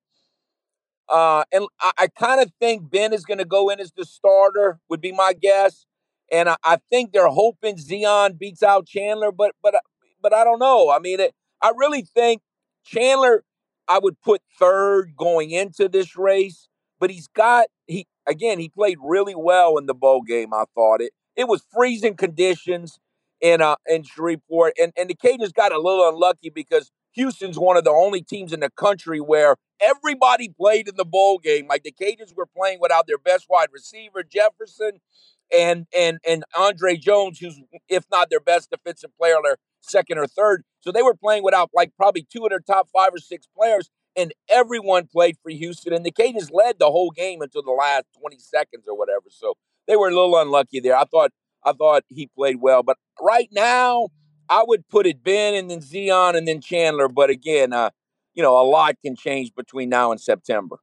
uh, 1.09 1.45
and 1.53 1.67
I, 1.81 1.93
I 1.99 2.07
kind 2.09 2.41
of 2.41 2.51
think 2.61 2.91
Ben 2.91 3.13
is 3.13 3.25
going 3.25 3.39
to 3.39 3.45
go 3.45 3.69
in 3.69 3.79
as 3.79 3.93
the 3.93 4.05
starter, 4.05 4.81
would 4.89 5.01
be 5.01 5.13
my 5.13 5.33
guess. 5.41 5.87
And 6.33 6.49
I, 6.49 6.57
I, 6.65 6.79
think 6.91 7.13
they're 7.13 7.29
hoping 7.29 7.77
Zeon 7.77 8.37
beats 8.37 8.65
out 8.65 8.89
Chandler, 8.89 9.31
but 9.31 9.53
but 9.63 9.77
but 10.21 10.35
I 10.35 10.43
don't 10.43 10.59
know. 10.59 10.91
I 10.91 10.99
mean, 10.99 11.21
it, 11.21 11.35
I 11.63 11.73
really 11.77 12.03
think 12.03 12.43
Chandler 12.85 13.45
I 13.89 13.99
would 14.01 14.21
put 14.21 14.43
third 14.59 15.15
going 15.17 15.51
into 15.53 15.89
this 15.89 16.17
race, 16.17 16.69
but 16.99 17.11
he's 17.11 17.29
got 17.29 17.67
he 17.87 18.07
again 18.27 18.59
he 18.59 18.69
played 18.69 18.99
really 19.03 19.37
well 19.37 19.79
in 19.79 19.87
the 19.87 19.95
bowl 19.95 20.23
game. 20.23 20.53
I 20.53 20.65
thought 20.75 21.01
it 21.01 21.13
it 21.37 21.49
was 21.49 21.63
freezing 21.73 22.17
conditions 22.17 22.99
in 23.41 23.61
uh 23.61 23.77
in 23.87 24.03
Shreveport, 24.03 24.75
and 24.81 24.93
and 24.97 25.09
the 25.11 25.15
Cajuns 25.15 25.53
got 25.53 25.73
a 25.73 25.79
little 25.79 26.09
unlucky 26.09 26.51
because 26.51 26.91
Houston's 27.13 27.59
one 27.59 27.77
of 27.77 27.85
the 27.85 27.91
only 27.91 28.23
teams 28.23 28.53
in 28.53 28.61
the 28.61 28.71
country 28.71 29.21
where 29.21 29.57
everybody 29.81 30.49
played 30.49 30.89
in 30.89 30.97
the 30.97 31.05
bowl 31.05 31.39
game. 31.39 31.67
Like 31.69 31.83
the 31.83 31.93
Cajuns 31.93 32.35
were 32.37 32.47
playing 32.47 32.79
without 32.81 33.07
their 33.07 33.19
best 33.19 33.47
wide 33.49 33.69
receiver 33.73 34.23
Jefferson, 34.23 35.01
and 35.57 35.87
and 35.97 36.19
and 36.27 36.45
Andre 36.57 36.97
Jones, 36.97 37.39
who's 37.39 37.61
if 37.89 38.05
not 38.11 38.31
their 38.31 38.41
best 38.41 38.71
defensive 38.71 39.11
player, 39.19 39.37
their 39.43 39.57
second 39.81 40.19
or 40.19 40.27
third. 40.27 40.65
So 40.81 40.93
they 40.93 41.03
were 41.03 41.15
playing 41.15 41.43
without 41.43 41.71
like 41.75 41.93
probably 41.97 42.27
two 42.31 42.45
of 42.45 42.51
their 42.51 42.61
top 42.61 42.89
five 42.93 43.11
or 43.13 43.19
six 43.19 43.47
players, 43.57 43.91
and 44.17 44.33
everyone 44.49 45.07
played 45.07 45.37
for 45.43 45.51
Houston. 45.51 45.93
And 45.93 46.05
the 46.05 46.13
Cajuns 46.13 46.51
led 46.53 46.79
the 46.79 46.91
whole 46.91 47.11
game 47.11 47.43
until 47.43 47.63
the 47.63 47.71
last 47.73 48.05
twenty 48.19 48.39
seconds 48.39 48.85
or 48.89 48.97
whatever. 48.97 49.27
So 49.31 49.55
they 49.87 49.97
were 49.97 50.09
a 50.09 50.15
little 50.15 50.37
unlucky 50.37 50.81
there. 50.81 50.97
I 50.97 51.05
thought 51.05 51.33
I 51.65 51.73
thought 51.73 52.05
he 52.09 52.29
played 52.29 52.57
well, 52.61 52.83
but 52.83 52.97
right 53.21 53.49
now 53.53 54.09
I 54.49 54.65
would 54.67 54.89
put 54.89 55.07
it 55.07 55.23
Ben 55.23 55.55
and 55.55 55.71
then 55.71 55.81
Zeon 55.81 56.37
and 56.37 56.47
then 56.47 56.61
Chandler. 56.61 57.09
But 57.09 57.31
again, 57.31 57.73
uh, 57.73 57.91
you 58.35 58.43
know, 58.43 58.61
a 58.61 58.67
lot 58.69 58.97
can 59.05 59.17
change 59.17 59.55
between 59.55 59.89
now 59.89 60.13
and 60.13 60.21
September. 60.21 60.77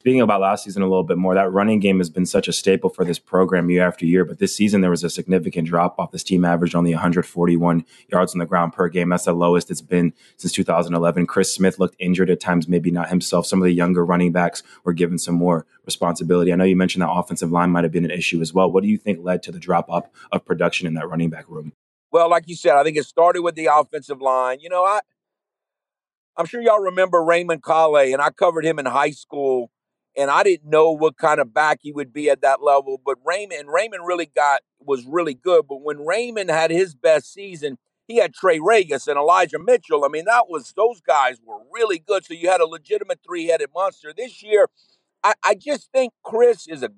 Speaking 0.00 0.22
about 0.22 0.40
last 0.40 0.64
season 0.64 0.80
a 0.80 0.86
little 0.86 1.04
bit 1.04 1.18
more, 1.18 1.34
that 1.34 1.52
running 1.52 1.78
game 1.78 1.98
has 1.98 2.08
been 2.08 2.24
such 2.24 2.48
a 2.48 2.54
staple 2.54 2.88
for 2.88 3.04
this 3.04 3.18
program 3.18 3.68
year 3.68 3.86
after 3.86 4.06
year. 4.06 4.24
But 4.24 4.38
this 4.38 4.56
season, 4.56 4.80
there 4.80 4.88
was 4.88 5.04
a 5.04 5.10
significant 5.10 5.68
drop 5.68 5.98
off. 5.98 6.10
This 6.10 6.24
team 6.24 6.42
averaged 6.42 6.74
only 6.74 6.94
141 6.94 7.84
yards 8.08 8.32
on 8.32 8.38
the 8.38 8.46
ground 8.46 8.72
per 8.72 8.88
game. 8.88 9.10
That's 9.10 9.26
the 9.26 9.34
lowest 9.34 9.70
it's 9.70 9.82
been 9.82 10.14
since 10.38 10.54
2011. 10.54 11.26
Chris 11.26 11.54
Smith 11.54 11.78
looked 11.78 11.96
injured 11.98 12.30
at 12.30 12.40
times, 12.40 12.66
maybe 12.66 12.90
not 12.90 13.10
himself. 13.10 13.44
Some 13.44 13.60
of 13.60 13.66
the 13.66 13.74
younger 13.74 14.02
running 14.02 14.32
backs 14.32 14.62
were 14.84 14.94
given 14.94 15.18
some 15.18 15.34
more 15.34 15.66
responsibility. 15.84 16.50
I 16.50 16.56
know 16.56 16.64
you 16.64 16.76
mentioned 16.76 17.02
that 17.02 17.10
offensive 17.10 17.52
line 17.52 17.68
might 17.68 17.84
have 17.84 17.92
been 17.92 18.06
an 18.06 18.10
issue 18.10 18.40
as 18.40 18.54
well. 18.54 18.72
What 18.72 18.82
do 18.82 18.88
you 18.88 18.96
think 18.96 19.18
led 19.22 19.42
to 19.42 19.52
the 19.52 19.60
drop 19.60 19.90
off 19.90 20.08
of 20.32 20.46
production 20.46 20.86
in 20.86 20.94
that 20.94 21.10
running 21.10 21.28
back 21.28 21.44
room? 21.46 21.74
Well, 22.10 22.30
like 22.30 22.48
you 22.48 22.56
said, 22.56 22.72
I 22.76 22.84
think 22.84 22.96
it 22.96 23.04
started 23.04 23.42
with 23.42 23.54
the 23.54 23.66
offensive 23.66 24.22
line. 24.22 24.60
You 24.60 24.70
know, 24.70 24.82
I 24.82 25.00
I'm 26.38 26.46
sure 26.46 26.62
y'all 26.62 26.80
remember 26.80 27.22
Raymond 27.22 27.62
Calais, 27.62 28.14
and 28.14 28.22
I 28.22 28.30
covered 28.30 28.64
him 28.64 28.78
in 28.78 28.86
high 28.86 29.10
school 29.10 29.70
and 30.20 30.30
I 30.30 30.42
didn't 30.42 30.68
know 30.68 30.90
what 30.90 31.16
kind 31.16 31.40
of 31.40 31.54
back 31.54 31.78
he 31.80 31.92
would 31.92 32.12
be 32.12 32.28
at 32.28 32.42
that 32.42 32.62
level. 32.62 33.00
But 33.02 33.16
Raymond, 33.24 33.68
Raymond 33.72 34.06
really 34.06 34.26
got 34.26 34.60
was 34.78 35.06
really 35.06 35.32
good. 35.32 35.66
But 35.66 35.82
when 35.82 36.04
Raymond 36.04 36.50
had 36.50 36.70
his 36.70 36.94
best 36.94 37.32
season, 37.32 37.78
he 38.06 38.16
had 38.16 38.34
Trey 38.34 38.58
Ragas 38.58 39.08
and 39.08 39.16
Elijah 39.16 39.58
Mitchell. 39.58 40.04
I 40.04 40.08
mean, 40.08 40.26
that 40.26 40.44
was 40.48 40.74
those 40.76 41.00
guys 41.00 41.38
were 41.42 41.60
really 41.72 41.98
good. 41.98 42.26
So 42.26 42.34
you 42.34 42.50
had 42.50 42.60
a 42.60 42.66
legitimate 42.66 43.20
three 43.26 43.46
headed 43.46 43.70
monster. 43.74 44.12
This 44.14 44.42
year, 44.42 44.68
I, 45.24 45.32
I 45.42 45.54
just 45.54 45.90
think 45.90 46.12
Chris 46.22 46.68
is 46.68 46.82
a 46.82 46.90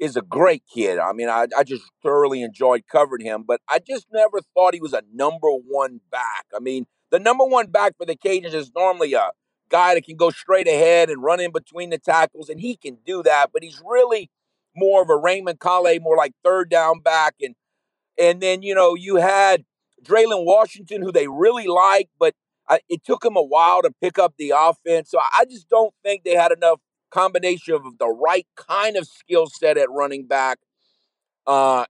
is 0.00 0.16
a 0.16 0.22
great 0.22 0.64
kid. 0.72 0.98
I 0.98 1.12
mean, 1.12 1.28
I, 1.28 1.46
I 1.56 1.62
just 1.62 1.84
thoroughly 2.02 2.42
enjoyed 2.42 2.84
covering 2.90 3.24
him, 3.24 3.44
but 3.46 3.60
I 3.68 3.78
just 3.78 4.06
never 4.12 4.40
thought 4.54 4.74
he 4.74 4.80
was 4.80 4.92
a 4.92 5.02
number 5.12 5.48
one 5.48 6.00
back. 6.10 6.46
I 6.54 6.58
mean, 6.60 6.86
the 7.10 7.20
number 7.20 7.44
one 7.44 7.68
back 7.68 7.96
for 7.96 8.06
the 8.06 8.16
Cajuns 8.16 8.54
is 8.54 8.72
normally 8.74 9.14
a 9.14 9.30
guy 9.68 9.94
that 9.94 10.04
can 10.04 10.16
go 10.16 10.30
straight 10.30 10.68
ahead 10.68 11.10
and 11.10 11.22
run 11.22 11.40
in 11.40 11.52
between 11.52 11.90
the 11.90 11.98
tackles, 11.98 12.48
and 12.48 12.60
he 12.60 12.76
can 12.76 12.98
do 13.06 13.22
that. 13.22 13.50
But 13.52 13.62
he's 13.62 13.80
really 13.84 14.30
more 14.76 15.02
of 15.02 15.10
a 15.10 15.16
Raymond 15.16 15.60
Calais, 15.60 15.98
more 15.98 16.16
like 16.16 16.32
third 16.44 16.70
down 16.70 17.00
back. 17.00 17.34
And 17.40 17.54
and 18.18 18.40
then 18.40 18.62
you 18.62 18.74
know 18.74 18.94
you 18.94 19.16
had 19.16 19.64
Dre'lyn 20.02 20.44
Washington, 20.44 21.02
who 21.02 21.12
they 21.12 21.28
really 21.28 21.66
like, 21.66 22.08
but 22.18 22.34
I, 22.68 22.80
it 22.88 23.04
took 23.04 23.24
him 23.24 23.36
a 23.36 23.42
while 23.42 23.82
to 23.82 23.90
pick 24.02 24.18
up 24.18 24.34
the 24.38 24.52
offense. 24.56 25.10
So 25.10 25.18
I 25.18 25.44
just 25.44 25.68
don't 25.68 25.94
think 26.04 26.24
they 26.24 26.34
had 26.34 26.52
enough 26.52 26.80
combination 27.10 27.74
of 27.74 27.82
the 27.98 28.08
right 28.08 28.46
kind 28.56 28.96
of 28.96 29.06
skill 29.06 29.46
set 29.46 29.78
at 29.78 29.90
running 29.90 30.26
back. 30.26 30.58
Uh, 31.46 31.86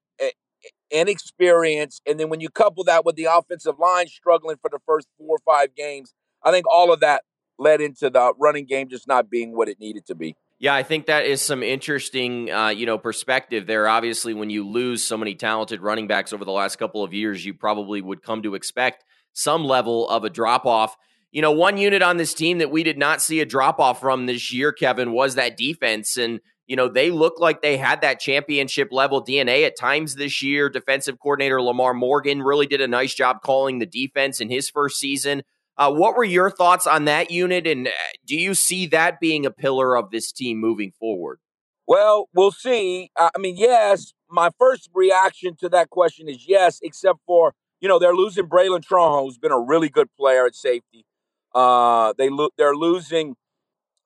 and 0.92 1.08
experience. 1.08 2.00
And 2.06 2.18
then 2.18 2.28
when 2.28 2.40
you 2.40 2.48
couple 2.48 2.84
that 2.84 3.04
with 3.04 3.16
the 3.16 3.24
offensive 3.24 3.78
line 3.78 4.08
struggling 4.08 4.56
for 4.60 4.70
the 4.70 4.78
first 4.86 5.08
four 5.18 5.36
or 5.36 5.38
five 5.44 5.74
games, 5.74 6.14
I 6.42 6.50
think 6.50 6.66
all 6.70 6.92
of 6.92 7.00
that 7.00 7.22
led 7.58 7.80
into 7.80 8.10
the 8.10 8.32
running 8.38 8.66
game 8.66 8.88
just 8.88 9.08
not 9.08 9.28
being 9.30 9.56
what 9.56 9.68
it 9.68 9.78
needed 9.80 10.06
to 10.06 10.14
be. 10.14 10.36
Yeah, 10.60 10.74
I 10.74 10.82
think 10.82 11.06
that 11.06 11.24
is 11.24 11.40
some 11.40 11.62
interesting, 11.62 12.50
uh, 12.50 12.68
you 12.68 12.84
know, 12.84 12.98
perspective 12.98 13.66
there. 13.68 13.86
Obviously, 13.86 14.34
when 14.34 14.50
you 14.50 14.66
lose 14.66 15.04
so 15.04 15.16
many 15.16 15.36
talented 15.36 15.80
running 15.80 16.08
backs 16.08 16.32
over 16.32 16.44
the 16.44 16.50
last 16.50 16.76
couple 16.76 17.04
of 17.04 17.14
years, 17.14 17.44
you 17.44 17.54
probably 17.54 18.02
would 18.02 18.22
come 18.22 18.42
to 18.42 18.56
expect 18.56 19.04
some 19.32 19.64
level 19.64 20.08
of 20.08 20.24
a 20.24 20.30
drop 20.30 20.66
off. 20.66 20.96
You 21.30 21.42
know, 21.42 21.52
one 21.52 21.78
unit 21.78 22.02
on 22.02 22.16
this 22.16 22.34
team 22.34 22.58
that 22.58 22.72
we 22.72 22.82
did 22.82 22.98
not 22.98 23.22
see 23.22 23.40
a 23.40 23.46
drop 23.46 23.78
off 23.78 24.00
from 24.00 24.26
this 24.26 24.52
year, 24.52 24.72
Kevin, 24.72 25.12
was 25.12 25.36
that 25.36 25.56
defense. 25.56 26.16
And, 26.16 26.40
you 26.66 26.74
know, 26.74 26.88
they 26.88 27.12
look 27.12 27.38
like 27.38 27.62
they 27.62 27.76
had 27.76 28.00
that 28.00 28.18
championship 28.18 28.88
level 28.90 29.24
DNA 29.24 29.64
at 29.64 29.78
times 29.78 30.16
this 30.16 30.42
year. 30.42 30.68
Defensive 30.68 31.20
coordinator 31.20 31.62
Lamar 31.62 31.94
Morgan 31.94 32.42
really 32.42 32.66
did 32.66 32.80
a 32.80 32.88
nice 32.88 33.14
job 33.14 33.42
calling 33.42 33.78
the 33.78 33.86
defense 33.86 34.40
in 34.40 34.50
his 34.50 34.68
first 34.68 34.98
season. 34.98 35.42
Uh, 35.78 35.92
what 35.92 36.16
were 36.16 36.24
your 36.24 36.50
thoughts 36.50 36.86
on 36.86 37.04
that 37.04 37.30
unit, 37.30 37.66
and 37.66 37.86
uh, 37.86 37.90
do 38.26 38.36
you 38.36 38.52
see 38.54 38.86
that 38.86 39.20
being 39.20 39.46
a 39.46 39.50
pillar 39.50 39.96
of 39.96 40.10
this 40.10 40.32
team 40.32 40.58
moving 40.58 40.92
forward? 40.98 41.38
Well, 41.86 42.28
we'll 42.34 42.50
see. 42.50 43.10
I 43.16 43.30
mean, 43.38 43.56
yes, 43.56 44.12
my 44.28 44.50
first 44.58 44.90
reaction 44.92 45.56
to 45.60 45.68
that 45.70 45.88
question 45.88 46.28
is 46.28 46.46
yes, 46.46 46.80
except 46.82 47.20
for, 47.26 47.54
you 47.80 47.88
know, 47.88 47.98
they're 47.98 48.14
losing 48.14 48.46
Bralen 48.46 48.84
Trahan, 48.84 49.24
who's 49.24 49.38
been 49.38 49.52
a 49.52 49.58
really 49.60 49.88
good 49.88 50.08
player 50.18 50.44
at 50.46 50.54
safety. 50.54 51.06
Uh, 51.54 52.12
they 52.18 52.28
lo- 52.28 52.50
they're 52.58 52.74
losing 52.74 53.36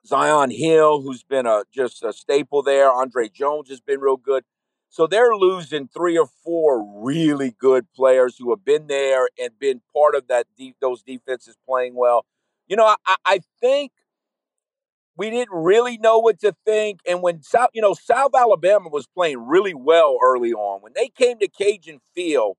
Zi'Yon 0.07 0.57
Hill, 0.57 1.02
who's 1.02 1.25
been 1.25 1.47
a 1.47 1.64
just 1.73 2.05
a 2.05 2.12
staple 2.12 2.62
there. 2.62 2.93
Andre 2.93 3.29
Jones 3.29 3.69
has 3.71 3.81
been 3.81 4.00
real 4.00 4.17
good. 4.17 4.45
So 4.93 5.07
they're 5.07 5.35
losing 5.35 5.89
three 5.89 6.19
or 6.19 6.27
four 6.45 7.03
really 7.03 7.57
good 7.59 7.87
players 7.97 8.37
who 8.37 8.51
have 8.51 8.63
been 8.63 8.89
there 8.89 9.31
and 9.41 9.59
been 9.59 9.81
part 9.97 10.15
of 10.15 10.29
that 10.29 10.47
those 10.83 11.03
defenses 11.03 11.57
playing 11.67 11.95
well. 11.95 12.27
You 12.67 12.77
know, 12.77 12.95
I, 13.07 13.17
I 13.25 13.41
think 13.59 13.93
we 15.17 15.31
didn't 15.31 15.55
really 15.55 15.97
know 15.97 16.19
what 16.19 16.41
to 16.41 16.55
think. 16.67 17.01
And 17.09 17.23
when 17.23 17.43
South, 17.43 17.71
you 17.73 17.81
know, 17.81 17.95
South 17.95 18.33
Alabama 18.37 18.91
was 18.91 19.07
playing 19.07 19.47
really 19.47 19.73
well 19.73 20.19
early 20.23 20.53
on, 20.53 20.83
when 20.83 20.93
they 20.95 21.09
came 21.09 21.39
to 21.39 21.49
Cajun 21.49 22.01
Field, 22.15 22.59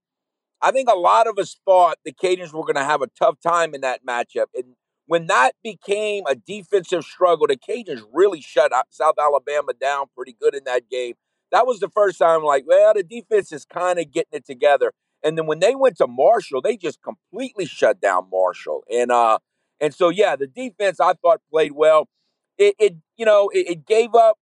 I 0.59 0.71
think 0.71 0.89
a 0.89 0.97
lot 0.97 1.27
of 1.27 1.37
us 1.37 1.55
thought 1.65 1.99
the 2.03 2.11
Cajuns 2.11 2.51
were 2.51 2.63
going 2.63 2.77
to 2.77 2.83
have 2.83 3.03
a 3.03 3.07
tough 3.07 3.35
time 3.41 3.75
in 3.75 3.81
that 3.81 4.03
matchup. 4.03 4.47
And 4.55 4.73
when 5.05 5.27
that 5.27 5.51
became 5.63 6.23
a 6.27 6.33
defensive 6.33 7.03
struggle, 7.03 7.45
the 7.45 7.57
Cajuns 7.57 8.01
really 8.11 8.41
shut 8.41 8.71
South 8.89 9.15
Alabama 9.21 9.73
down 9.79 10.07
pretty 10.15 10.35
good 10.41 10.55
in 10.55 10.63
that 10.63 10.89
game. 10.89 11.13
That 11.53 11.67
was 11.67 11.79
the 11.79 11.87
first 11.87 12.17
time, 12.17 12.43
like, 12.43 12.65
well, 12.65 12.95
the 12.95 13.03
defense 13.03 13.51
is 13.51 13.63
kind 13.63 13.99
of 13.99 14.11
getting 14.11 14.39
it 14.39 14.43
together. 14.43 14.91
And 15.23 15.37
then 15.37 15.45
when 15.45 15.59
they 15.59 15.75
went 15.75 15.97
to 15.97 16.07
Marshall, 16.07 16.63
they 16.63 16.75
just 16.75 16.99
completely 17.03 17.67
shut 17.67 18.01
down 18.01 18.27
Marshall. 18.31 18.83
And 18.91 19.11
uh, 19.11 19.37
and 19.79 19.93
so 19.93 20.09
yeah, 20.09 20.35
the 20.35 20.47
defense 20.47 20.99
I 20.99 21.13
thought 21.13 21.41
played 21.51 21.73
well. 21.73 22.09
It, 22.57 22.73
it 22.79 22.95
you 23.17 23.25
know, 23.25 23.49
it, 23.49 23.69
it 23.69 23.85
gave 23.85 24.15
up, 24.15 24.39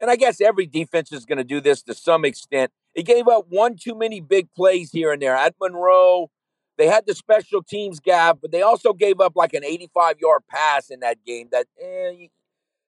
and 0.00 0.10
I 0.10 0.16
guess 0.16 0.40
every 0.40 0.66
defense 0.66 1.12
is 1.12 1.24
going 1.24 1.38
to 1.38 1.44
do 1.44 1.60
this 1.60 1.82
to 1.84 1.94
some 1.94 2.24
extent. 2.24 2.72
It 2.96 3.04
gave 3.04 3.28
up 3.28 3.46
one 3.48 3.76
too 3.76 3.94
many 3.94 4.20
big 4.20 4.52
plays 4.52 4.90
here 4.90 5.12
and 5.12 5.22
there. 5.22 5.36
At 5.36 5.54
Monroe, 5.60 6.30
they 6.78 6.88
had 6.88 7.06
the 7.06 7.14
special 7.14 7.62
teams 7.62 8.00
gap, 8.00 8.38
but 8.42 8.50
they 8.50 8.62
also 8.62 8.92
gave 8.92 9.20
up 9.20 9.34
like 9.36 9.54
an 9.54 9.64
85 9.64 10.16
yard 10.18 10.42
pass 10.50 10.90
in 10.90 10.98
that 11.00 11.24
game. 11.24 11.48
That 11.52 11.66
eh, 11.80 12.26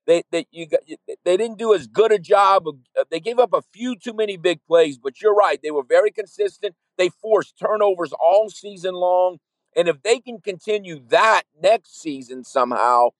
they 0.06 0.22
they 0.30 0.46
you 0.50 0.66
they 1.24 1.36
didn't 1.36 1.58
do 1.58 1.74
as 1.74 1.86
good 1.86 2.12
a 2.12 2.18
job. 2.18 2.66
Of, 2.68 2.76
uh, 2.98 3.04
they 3.10 3.20
gave 3.20 3.38
up 3.38 3.52
a 3.52 3.62
few 3.72 3.96
too 3.96 4.12
many 4.12 4.36
big 4.36 4.60
plays, 4.66 4.98
but 4.98 5.20
you're 5.20 5.34
right. 5.34 5.60
They 5.62 5.70
were 5.70 5.84
very 5.84 6.10
consistent. 6.10 6.74
They 6.98 7.08
forced 7.08 7.58
turnovers 7.58 8.12
all 8.12 8.50
season 8.50 8.94
long, 8.94 9.38
and 9.76 9.88
if 9.88 10.02
they 10.02 10.18
can 10.18 10.40
continue 10.40 11.00
that 11.08 11.42
next 11.60 12.00
season 12.00 12.44
somehow, 12.44 13.10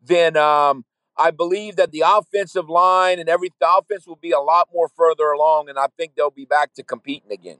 then 0.00 0.36
um, 0.36 0.84
I 1.16 1.30
believe 1.30 1.76
that 1.76 1.90
the 1.90 2.04
offensive 2.06 2.68
line 2.68 3.18
and 3.18 3.28
every 3.28 3.50
the 3.60 3.68
offense 3.76 4.06
will 4.06 4.16
be 4.16 4.30
a 4.30 4.40
lot 4.40 4.68
more 4.72 4.88
further 4.88 5.30
along, 5.32 5.68
and 5.68 5.78
I 5.78 5.88
think 5.96 6.14
they'll 6.14 6.30
be 6.30 6.44
back 6.44 6.72
to 6.74 6.82
competing 6.82 7.32
again. 7.32 7.58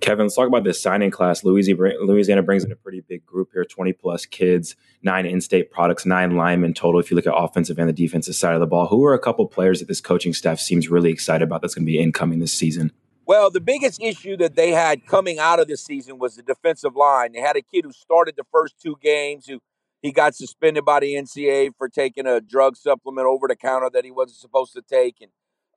Kevin, 0.00 0.26
let's 0.26 0.34
talk 0.34 0.48
about 0.48 0.64
this 0.64 0.80
signing 0.80 1.10
class. 1.10 1.44
Louisiana 1.44 2.42
brings 2.42 2.64
in 2.64 2.72
a 2.72 2.76
pretty 2.76 3.00
big 3.00 3.24
group 3.26 3.50
here 3.52 3.64
20 3.64 3.92
plus 3.92 4.24
kids, 4.26 4.74
nine 5.02 5.26
in 5.26 5.40
state 5.40 5.70
products, 5.70 6.06
nine 6.06 6.36
linemen 6.36 6.74
total. 6.74 7.00
If 7.00 7.10
you 7.10 7.16
look 7.16 7.26
at 7.26 7.36
offensive 7.36 7.78
and 7.78 7.88
the 7.88 7.92
defensive 7.92 8.34
side 8.34 8.54
of 8.54 8.60
the 8.60 8.66
ball, 8.66 8.86
who 8.86 9.04
are 9.04 9.14
a 9.14 9.18
couple 9.18 9.46
players 9.46 9.80
that 9.80 9.88
this 9.88 10.00
coaching 10.00 10.32
staff 10.32 10.58
seems 10.58 10.88
really 10.88 11.10
excited 11.10 11.44
about 11.44 11.60
that's 11.60 11.74
going 11.74 11.84
to 11.84 11.92
be 11.92 11.98
incoming 11.98 12.38
this 12.38 12.52
season? 12.52 12.92
Well, 13.26 13.50
the 13.50 13.60
biggest 13.60 14.02
issue 14.02 14.36
that 14.38 14.56
they 14.56 14.70
had 14.70 15.06
coming 15.06 15.38
out 15.38 15.60
of 15.60 15.68
this 15.68 15.84
season 15.84 16.18
was 16.18 16.36
the 16.36 16.42
defensive 16.42 16.96
line. 16.96 17.32
They 17.32 17.40
had 17.40 17.56
a 17.56 17.62
kid 17.62 17.84
who 17.84 17.92
started 17.92 18.34
the 18.36 18.44
first 18.50 18.80
two 18.80 18.96
games 19.00 19.46
who 19.46 19.60
he 20.02 20.12
got 20.12 20.34
suspended 20.34 20.84
by 20.84 21.00
the 21.00 21.14
NCAA 21.14 21.70
for 21.76 21.88
taking 21.88 22.26
a 22.26 22.40
drug 22.40 22.76
supplement 22.76 23.26
over 23.26 23.46
the 23.46 23.56
counter 23.56 23.90
that 23.92 24.04
he 24.04 24.10
wasn't 24.10 24.38
supposed 24.38 24.72
to 24.72 24.82
take. 24.82 25.16
And 25.20 25.30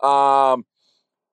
um, 0.09 0.65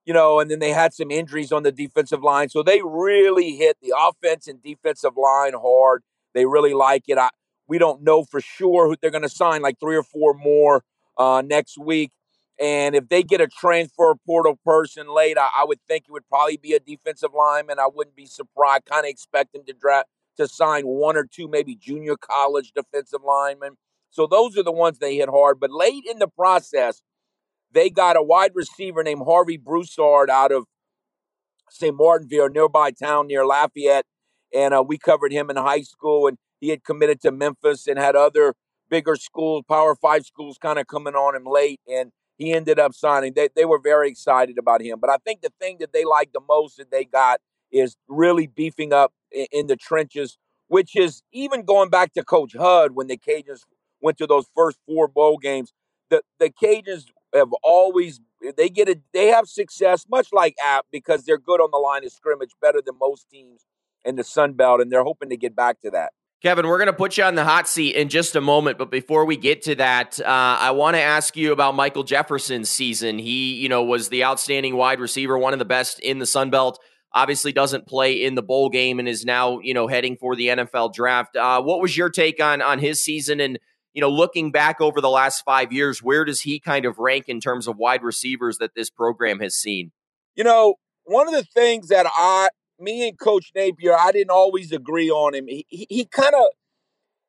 you 0.04 0.14
know, 0.14 0.40
and 0.40 0.50
then 0.50 0.58
they 0.58 0.70
had 0.70 0.94
some 0.94 1.10
injuries 1.10 1.52
on 1.52 1.62
the 1.62 1.72
defensive 1.72 2.22
line. 2.22 2.48
So 2.48 2.62
they 2.62 2.80
really 2.82 3.56
hit 3.56 3.76
the 3.82 3.94
offense 3.96 4.48
and 4.48 4.62
defensive 4.62 5.16
line 5.16 5.52
hard. 5.54 6.02
They 6.34 6.46
really 6.46 6.74
like 6.74 7.04
it. 7.08 7.18
I, 7.18 7.30
we 7.68 7.78
don't 7.78 8.02
know 8.02 8.24
for 8.24 8.40
sure 8.40 8.88
who 8.88 8.96
they're 9.00 9.10
going 9.10 9.22
to 9.22 9.28
sign, 9.28 9.62
like 9.62 9.78
three 9.78 9.96
or 9.96 10.02
four 10.02 10.34
more 10.34 10.82
uh, 11.16 11.42
next 11.44 11.78
week. 11.78 12.12
And 12.60 12.94
if 12.94 13.08
they 13.08 13.22
get 13.22 13.40
a 13.40 13.46
transfer 13.46 14.14
portal 14.26 14.58
person 14.64 15.14
late, 15.14 15.38
I, 15.38 15.48
I, 15.56 15.64
would 15.64 15.78
think 15.88 16.04
it 16.06 16.12
would 16.12 16.28
probably 16.28 16.58
be 16.58 16.74
a 16.74 16.80
defensive 16.80 17.30
lineman. 17.34 17.78
I 17.78 17.88
wouldn't 17.92 18.16
be 18.16 18.26
surprised. 18.26 18.84
Kind 18.84 19.06
of 19.06 19.10
expect 19.10 19.54
them 19.54 19.62
to 19.66 19.72
draft 19.72 20.08
to 20.36 20.46
sign 20.46 20.86
one 20.86 21.16
or 21.16 21.24
two, 21.24 21.48
maybe 21.48 21.74
junior 21.74 22.16
college 22.16 22.72
defensive 22.74 23.20
linemen. 23.26 23.76
So 24.10 24.26
those 24.26 24.58
are 24.58 24.62
the 24.62 24.72
ones 24.72 24.98
they 24.98 25.16
hit 25.16 25.28
hard. 25.28 25.58
But 25.60 25.70
late 25.70 26.04
in 26.10 26.18
the 26.18 26.28
process, 26.28 27.02
they 27.72 27.90
got 27.90 28.16
a 28.16 28.22
wide 28.22 28.52
receiver 28.54 29.02
named 29.02 29.22
Harvey 29.24 29.56
Broussard 29.56 30.30
out 30.30 30.52
of 30.52 30.64
St. 31.70 31.96
Martinville, 31.96 32.52
nearby 32.52 32.90
town 32.90 33.28
near 33.28 33.46
Lafayette. 33.46 34.06
And 34.54 34.74
uh, 34.74 34.82
we 34.86 34.98
covered 34.98 35.32
him 35.32 35.48
in 35.50 35.56
high 35.56 35.82
school, 35.82 36.26
and 36.26 36.36
he 36.60 36.70
had 36.70 36.82
committed 36.84 37.20
to 37.22 37.30
Memphis 37.30 37.86
and 37.86 37.98
had 37.98 38.16
other 38.16 38.54
bigger 38.88 39.14
schools, 39.14 39.64
Power 39.68 39.94
Five 39.94 40.26
schools, 40.26 40.58
kind 40.58 40.78
of 40.78 40.88
coming 40.88 41.14
on 41.14 41.36
him 41.36 41.44
late. 41.44 41.80
And 41.88 42.10
he 42.36 42.52
ended 42.52 42.78
up 42.78 42.94
signing. 42.94 43.34
They, 43.34 43.48
they 43.54 43.64
were 43.64 43.78
very 43.78 44.08
excited 44.08 44.58
about 44.58 44.82
him. 44.82 44.98
But 45.00 45.10
I 45.10 45.18
think 45.24 45.42
the 45.42 45.52
thing 45.60 45.76
that 45.80 45.92
they 45.92 46.04
liked 46.04 46.32
the 46.32 46.40
most 46.40 46.78
that 46.78 46.90
they 46.90 47.04
got 47.04 47.40
is 47.70 47.96
really 48.08 48.48
beefing 48.48 48.92
up 48.92 49.12
in, 49.30 49.46
in 49.52 49.66
the 49.68 49.76
trenches, 49.76 50.36
which 50.66 50.96
is 50.96 51.22
even 51.32 51.64
going 51.64 51.90
back 51.90 52.12
to 52.14 52.24
Coach 52.24 52.56
Hud 52.58 52.92
when 52.92 53.06
the 53.06 53.16
Cajuns 53.16 53.60
went 54.00 54.18
to 54.18 54.26
those 54.26 54.46
first 54.56 54.78
four 54.86 55.06
bowl 55.06 55.38
games. 55.38 55.72
The, 56.08 56.22
the 56.40 56.50
Cajuns 56.50 57.04
have 57.34 57.52
always 57.62 58.20
they 58.56 58.68
get 58.68 58.88
it 58.88 59.00
they 59.12 59.28
have 59.28 59.46
success 59.46 60.06
much 60.10 60.28
like 60.32 60.54
app 60.64 60.86
because 60.90 61.24
they're 61.24 61.38
good 61.38 61.60
on 61.60 61.70
the 61.70 61.78
line 61.78 62.04
of 62.04 62.12
scrimmage 62.12 62.52
better 62.60 62.80
than 62.84 62.96
most 62.98 63.28
teams 63.30 63.66
in 64.04 64.16
the 64.16 64.24
sun 64.24 64.54
belt 64.54 64.80
and 64.80 64.90
they're 64.90 65.04
hoping 65.04 65.28
to 65.28 65.36
get 65.36 65.54
back 65.54 65.80
to 65.80 65.90
that 65.90 66.12
Kevin, 66.42 66.66
we're 66.66 66.78
going 66.78 66.86
to 66.86 66.94
put 66.94 67.18
you 67.18 67.24
on 67.24 67.34
the 67.34 67.44
hot 67.44 67.68
seat 67.68 67.96
in 67.96 68.08
just 68.08 68.34
a 68.34 68.40
moment, 68.40 68.78
but 68.78 68.90
before 68.90 69.26
we 69.26 69.36
get 69.36 69.60
to 69.64 69.74
that, 69.74 70.18
uh, 70.18 70.24
I 70.26 70.70
want 70.70 70.96
to 70.96 71.00
ask 71.02 71.36
you 71.36 71.52
about 71.52 71.74
Michael 71.74 72.02
Jefferson's 72.02 72.70
season. 72.70 73.18
He, 73.18 73.56
you 73.56 73.68
know, 73.68 73.84
was 73.84 74.08
the 74.08 74.24
outstanding 74.24 74.74
wide 74.74 75.00
receiver, 75.00 75.36
one 75.36 75.52
of 75.52 75.58
the 75.58 75.66
best 75.66 76.00
in 76.00 76.18
the 76.18 76.24
Sun 76.24 76.48
Belt. 76.48 76.80
Obviously, 77.12 77.52
doesn't 77.52 77.86
play 77.86 78.24
in 78.24 78.36
the 78.36 78.42
bowl 78.42 78.70
game 78.70 78.98
and 78.98 79.06
is 79.06 79.26
now, 79.26 79.58
you 79.58 79.74
know, 79.74 79.86
heading 79.86 80.16
for 80.16 80.34
the 80.34 80.48
NFL 80.48 80.94
draft. 80.94 81.36
Uh, 81.36 81.60
what 81.60 81.82
was 81.82 81.94
your 81.94 82.08
take 82.08 82.42
on 82.42 82.62
on 82.62 82.78
his 82.78 83.02
season 83.02 83.38
and 83.38 83.58
you 83.92 84.00
know, 84.00 84.08
looking 84.08 84.50
back 84.52 84.80
over 84.80 85.00
the 85.00 85.10
last 85.10 85.42
five 85.44 85.72
years, 85.72 86.02
where 86.02 86.24
does 86.24 86.42
he 86.42 86.60
kind 86.60 86.84
of 86.84 86.98
rank 86.98 87.28
in 87.28 87.40
terms 87.40 87.66
of 87.66 87.76
wide 87.76 88.02
receivers 88.02 88.58
that 88.58 88.74
this 88.74 88.90
program 88.90 89.40
has 89.40 89.56
seen? 89.56 89.90
You 90.36 90.44
know, 90.44 90.74
one 91.04 91.26
of 91.26 91.34
the 91.34 91.42
things 91.42 91.88
that 91.88 92.06
I, 92.08 92.48
me 92.78 93.08
and 93.08 93.18
Coach 93.18 93.50
Napier, 93.54 93.96
I 93.98 94.12
didn't 94.12 94.30
always 94.30 94.72
agree 94.72 95.10
on 95.10 95.34
him. 95.34 95.48
He, 95.48 95.66
he, 95.68 95.86
he 95.88 96.04
kind 96.04 96.34
of, 96.34 96.46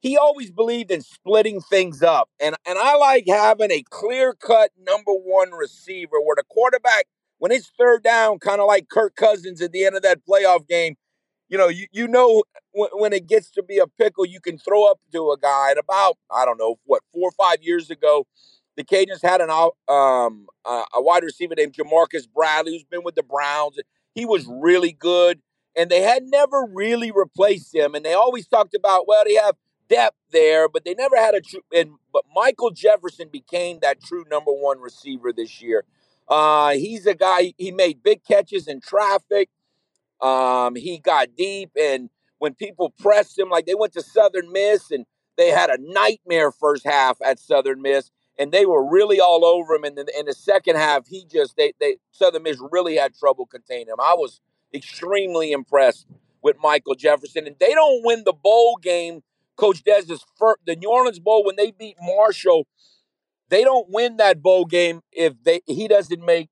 he 0.01 0.17
always 0.17 0.51
believed 0.51 0.91
in 0.91 1.01
splitting 1.01 1.61
things 1.61 2.01
up. 2.01 2.29
And, 2.39 2.55
and 2.67 2.77
I 2.77 2.95
like 2.95 3.25
having 3.27 3.71
a 3.71 3.83
clear 3.89 4.33
cut 4.33 4.71
number 4.77 5.11
one 5.11 5.51
receiver 5.51 6.21
where 6.21 6.35
the 6.35 6.43
quarterback, 6.49 7.05
when 7.39 7.51
it's 7.51 7.71
third 7.77 8.03
down, 8.03 8.39
kind 8.39 8.61
of 8.61 8.67
like 8.67 8.87
Kirk 8.89 9.15
Cousins 9.15 9.61
at 9.61 9.71
the 9.71 9.83
end 9.83 9.95
of 9.95 10.03
that 10.03 10.19
playoff 10.27 10.67
game, 10.67 10.95
you 11.49 11.57
know, 11.57 11.67
you, 11.67 11.87
you 11.91 12.07
know 12.07 12.43
when, 12.73 13.13
it 13.13 13.27
gets 13.27 13.51
to 13.51 13.63
be 13.63 13.77
a 13.77 13.87
pickle, 13.87 14.25
you 14.25 14.39
can 14.39 14.57
throw 14.57 14.89
up 14.89 14.99
to 15.11 15.31
a 15.31 15.37
guy. 15.37 15.71
And 15.71 15.79
about 15.79 16.17
I 16.31 16.45
don't 16.45 16.57
know 16.57 16.79
what 16.85 17.03
four 17.13 17.29
or 17.29 17.31
five 17.31 17.61
years 17.61 17.89
ago, 17.89 18.25
the 18.77 18.83
Cajuns 18.83 19.21
had 19.21 19.41
an 19.41 19.49
um 19.49 20.47
a 20.65 21.01
wide 21.01 21.23
receiver 21.23 21.55
named 21.55 21.73
Ja'Marcus 21.73 22.27
Bradley, 22.33 22.73
who's 22.73 22.83
been 22.83 23.03
with 23.03 23.15
the 23.15 23.23
Browns. 23.23 23.77
He 24.15 24.25
was 24.25 24.45
really 24.47 24.91
good, 24.91 25.41
and 25.75 25.89
they 25.89 26.01
had 26.01 26.23
never 26.23 26.65
really 26.73 27.11
replaced 27.11 27.73
him. 27.73 27.95
And 27.95 28.03
they 28.05 28.13
always 28.13 28.47
talked 28.47 28.73
about, 28.73 29.07
well, 29.07 29.23
they 29.25 29.35
have 29.35 29.55
depth 29.89 30.17
there, 30.31 30.69
but 30.69 30.85
they 30.85 30.93
never 30.93 31.17
had 31.17 31.35
a 31.35 31.41
true. 31.41 31.61
And 31.73 31.91
but 32.13 32.23
Michael 32.33 32.71
Jefferson 32.71 33.29
became 33.31 33.79
that 33.81 34.01
true 34.01 34.25
number 34.29 34.51
one 34.51 34.79
receiver 34.79 35.33
this 35.33 35.61
year. 35.61 35.83
Uh, 36.27 36.71
he's 36.71 37.05
a 37.05 37.13
guy. 37.13 37.53
He 37.57 37.71
made 37.71 38.01
big 38.03 38.23
catches 38.23 38.67
in 38.67 38.79
traffic. 38.79 39.49
Um, 40.21 40.75
he 40.75 40.99
got 40.99 41.35
deep, 41.35 41.71
and 41.79 42.09
when 42.41 42.55
people 42.55 42.91
pressed 42.97 43.37
him, 43.37 43.49
like 43.49 43.67
they 43.67 43.75
went 43.75 43.93
to 43.93 44.01
Southern 44.01 44.51
Miss, 44.51 44.89
and 44.89 45.05
they 45.37 45.49
had 45.49 45.69
a 45.69 45.77
nightmare 45.79 46.51
first 46.51 46.83
half 46.83 47.21
at 47.23 47.37
Southern 47.37 47.83
Miss, 47.83 48.09
and 48.39 48.51
they 48.51 48.65
were 48.65 48.83
really 48.83 49.19
all 49.19 49.45
over 49.45 49.75
him. 49.75 49.83
And 49.83 49.99
in, 49.99 50.07
in 50.17 50.25
the 50.25 50.33
second 50.33 50.75
half, 50.75 51.05
he 51.07 51.23
just 51.31 51.55
they 51.55 51.73
they 51.79 51.97
Southern 52.09 52.41
Miss 52.41 52.57
really 52.71 52.95
had 52.95 53.13
trouble 53.13 53.45
containing 53.45 53.89
him. 53.89 53.99
I 53.99 54.15
was 54.15 54.41
extremely 54.73 55.51
impressed 55.51 56.07
with 56.41 56.55
Michael 56.59 56.95
Jefferson, 56.95 57.45
and 57.45 57.55
they 57.59 57.75
don't 57.75 58.03
win 58.03 58.23
the 58.25 58.33
bowl 58.33 58.75
game. 58.81 59.21
Coach 59.55 59.83
Dez's 59.83 60.25
first, 60.39 60.61
the 60.65 60.75
New 60.75 60.89
Orleans 60.89 61.19
Bowl 61.19 61.45
when 61.45 61.57
they 61.57 61.69
beat 61.69 61.97
Marshall, 62.01 62.65
they 63.49 63.63
don't 63.63 63.87
win 63.91 64.17
that 64.17 64.41
bowl 64.41 64.65
game 64.65 65.01
if 65.11 65.35
they 65.43 65.61
he 65.67 65.87
doesn't 65.87 66.25
make 66.25 66.49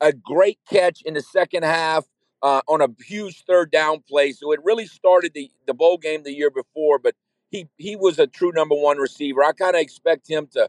a 0.00 0.12
great 0.12 0.60
catch 0.70 1.02
in 1.04 1.14
the 1.14 1.20
second 1.20 1.64
half 1.64 2.04
uh, 2.42 2.62
on 2.68 2.80
a 2.80 2.88
huge 3.04 3.44
third 3.44 3.70
down 3.70 4.00
play. 4.00 4.32
So 4.32 4.52
it 4.52 4.60
really 4.64 4.86
started 4.86 5.32
the, 5.34 5.50
the 5.66 5.74
bowl 5.74 5.98
game 5.98 6.22
the 6.22 6.32
year 6.32 6.50
before, 6.50 6.98
but 6.98 7.14
he, 7.50 7.68
he 7.76 7.96
was 7.96 8.18
a 8.18 8.26
true 8.26 8.52
number 8.52 8.74
one 8.74 8.98
receiver. 8.98 9.44
I 9.44 9.52
kind 9.52 9.76
of 9.76 9.82
expect 9.82 10.28
him 10.28 10.48
to 10.52 10.68